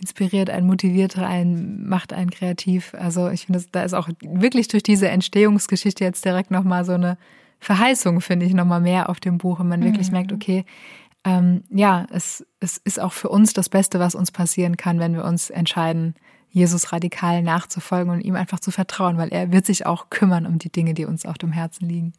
inspiriert 0.00 0.50
einen, 0.50 0.66
motiviert 0.66 1.18
einen, 1.18 1.88
macht 1.88 2.12
einen 2.12 2.30
kreativ. 2.30 2.94
Also 2.94 3.28
ich 3.30 3.46
finde, 3.46 3.64
da 3.72 3.82
ist 3.82 3.94
auch 3.94 4.08
wirklich 4.20 4.68
durch 4.68 4.82
diese 4.82 5.08
Entstehungsgeschichte 5.08 6.04
jetzt 6.04 6.24
direkt 6.24 6.50
nochmal 6.50 6.84
so 6.84 6.92
eine 6.92 7.18
Verheißung, 7.60 8.20
finde 8.20 8.46
ich, 8.46 8.54
nochmal 8.54 8.80
mehr 8.80 9.08
auf 9.08 9.20
dem 9.20 9.38
Buch. 9.38 9.60
Und 9.60 9.68
man 9.68 9.82
wirklich 9.82 10.10
merkt, 10.12 10.32
okay, 10.32 10.64
ähm, 11.24 11.64
ja, 11.70 12.06
es, 12.12 12.46
es 12.60 12.78
ist 12.78 13.00
auch 13.00 13.12
für 13.12 13.28
uns 13.28 13.52
das 13.52 13.68
Beste, 13.68 13.98
was 13.98 14.14
uns 14.14 14.30
passieren 14.30 14.76
kann, 14.76 15.00
wenn 15.00 15.14
wir 15.14 15.24
uns 15.24 15.50
entscheiden, 15.50 16.14
Jesus 16.50 16.92
radikal 16.92 17.42
nachzufolgen 17.42 18.12
und 18.12 18.20
ihm 18.20 18.34
einfach 18.34 18.60
zu 18.60 18.70
vertrauen, 18.70 19.18
weil 19.18 19.28
er 19.28 19.52
wird 19.52 19.66
sich 19.66 19.84
auch 19.84 20.08
kümmern 20.10 20.46
um 20.46 20.58
die 20.58 20.70
Dinge, 20.70 20.94
die 20.94 21.04
uns 21.04 21.26
auf 21.26 21.36
dem 21.36 21.52
Herzen 21.52 21.86
liegen. 21.88 22.12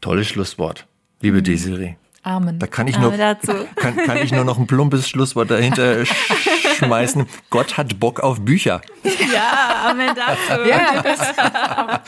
Tolles 0.00 0.26
Schlusswort, 0.26 0.88
liebe 1.20 1.42
Desiree. 1.42 1.94
Amen. 2.24 2.58
Da 2.58 2.66
kann 2.68 2.86
ich 2.86 2.98
nur, 2.98 3.10
kann, 3.76 3.96
kann 3.96 4.16
ich 4.18 4.30
nur 4.32 4.44
noch 4.44 4.58
ein 4.58 4.66
plumpes 4.66 5.08
Schlusswort 5.08 5.50
dahinter 5.50 6.02
sch- 6.02 6.14
schmeißen. 6.78 7.26
Gott 7.50 7.76
hat 7.76 7.98
Bock 7.98 8.20
auf 8.20 8.40
Bücher. 8.40 8.80
Ja, 9.32 9.90
Amen 9.90 10.10
dazu. 10.14 10.68
Ja, 10.68 12.00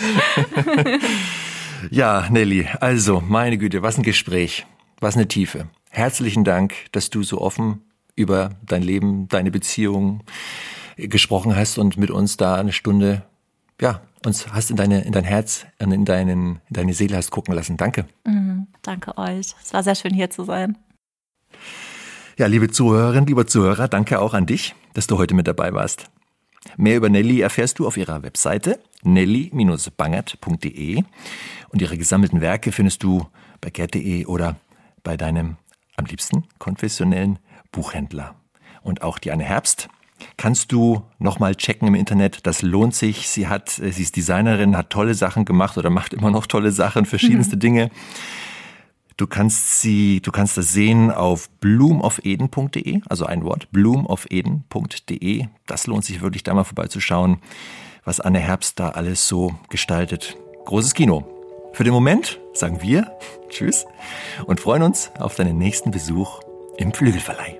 Ja, 1.91 2.27
Nelly, 2.31 2.67
also, 2.81 3.21
meine 3.21 3.59
Güte, 3.59 3.83
was 3.83 3.99
ein 3.99 4.03
Gespräch, 4.05 4.67
was 5.01 5.17
eine 5.17 5.29
Tiefe. 5.29 5.67
Herzlichen 5.91 6.43
Dank, 6.45 6.75
dass 6.93 7.11
du 7.11 7.23
so 7.23 7.41
offen 7.41 7.83
über 8.17 8.51
dein 8.65 8.83
Leben, 8.83 9.29
deine 9.29 9.51
Beziehung 9.51 10.23
gesprochen 10.97 11.55
hast 11.55 11.77
und 11.79 11.97
mit 11.97 12.11
uns 12.11 12.37
da 12.37 12.55
eine 12.55 12.73
Stunde, 12.73 13.23
ja, 13.81 14.01
uns 14.27 14.53
hast 14.53 14.71
in 14.71 14.77
deine, 14.77 15.03
in 15.03 15.13
dein 15.13 15.25
Herz, 15.25 15.67
in 15.79 16.05
deinen, 16.05 16.61
in 16.69 16.71
deine 16.71 16.95
Seele 16.95 17.17
hast 17.17 17.31
gucken 17.31 17.55
lassen. 17.55 17.77
Danke. 17.77 18.07
Danke 18.83 19.17
euch. 19.19 19.55
Es 19.63 19.73
war 19.73 19.83
sehr 19.83 19.95
schön 19.95 20.13
hier 20.15 20.31
zu 20.31 20.45
sein. 20.45 20.77
Ja, 22.37 22.47
liebe 22.47 22.71
Zuhörerinnen, 22.71 23.27
lieber 23.27 23.47
Zuhörer, 23.47 23.89
danke 23.89 24.21
auch 24.21 24.35
an 24.35 24.45
dich, 24.47 24.75
dass 24.95 25.07
du 25.07 25.19
heute 25.19 25.35
mit 25.35 25.47
dabei 25.47 25.73
warst. 25.73 26.07
Mehr 26.77 26.97
über 26.97 27.09
Nelly 27.09 27.41
erfährst 27.41 27.79
du 27.79 27.87
auf 27.87 27.97
ihrer 27.97 28.25
Webseite 28.25 28.81
nelly-bangert.de 29.03 31.05
und 31.69 31.83
ihre 31.83 31.97
gesammelten 31.97 32.41
Werke 32.41 32.73
findest 32.73 33.05
du 33.05 33.29
bei 33.61 33.71
gerd.de 33.71 34.27
oder 34.27 34.57
bei 35.03 35.17
deinem 35.17 35.57
am 35.97 36.07
liebsten 36.07 36.45
konfessionellen 36.59 37.39
Buchhändler. 37.71 38.35
Und 38.83 39.03
auch 39.03 39.19
die 39.19 39.31
Anne 39.31 39.45
Herbst 39.45 39.89
kannst 40.37 40.73
du 40.73 41.03
nochmal 41.19 41.55
checken 41.55 41.89
im 41.89 41.95
Internet. 41.95 42.47
Das 42.47 42.63
lohnt 42.63 42.95
sich. 42.95 43.29
Sie 43.29 43.49
hat, 43.49 43.79
äh, 43.79 43.93
sie 43.93 44.03
ist 44.03 44.17
Designerin, 44.17 44.77
hat 44.77 44.91
tolle 44.91 45.15
Sachen 45.15 45.45
gemacht 45.45 45.77
oder 45.79 45.91
macht 45.91 46.15
immer 46.15 46.31
noch 46.31 46.47
tolle 46.47 46.73
Sachen, 46.73 47.05
verschiedenste 47.07 47.57
Dinge. 47.59 47.91
Du 49.17 49.29
kannst 49.29 49.81
sie, 49.81 50.21
du 50.21 50.33
kannst 50.33 50.57
das 50.57 50.73
sehen 50.73 51.13
auf 51.13 51.49
bloomofeden.de, 51.61 53.01
also 53.09 53.27
ein 53.27 53.45
Wort, 53.45 53.71
bloomofeden.de. 53.71 55.47
Das 55.67 55.87
lohnt 55.87 56.05
sich 56.05 56.21
wirklich, 56.21 56.43
da 56.43 56.53
mal 56.53 56.65
vorbeizuschauen. 56.65 57.39
was 58.05 58.21
Anne 58.21 58.41
Herbst 58.41 58.81
da 58.81 58.91
alles 58.91 59.29
so 59.29 59.55
gestaltet. 59.71 60.37
Großes 60.65 60.95
Kino. 60.95 61.25
Für 61.73 61.85
den 61.85 61.93
Moment 61.93 62.41
sagen 62.55 62.83
wir 62.83 63.13
Tschüss 63.49 63.87
und 64.47 64.61
freuen 64.61 64.83
uns 64.83 65.11
auf 65.19 65.37
deinen 65.37 65.59
nächsten 65.59 65.91
Besuch 65.91 66.41
im 66.77 66.93
Flügelverleih. 66.93 67.59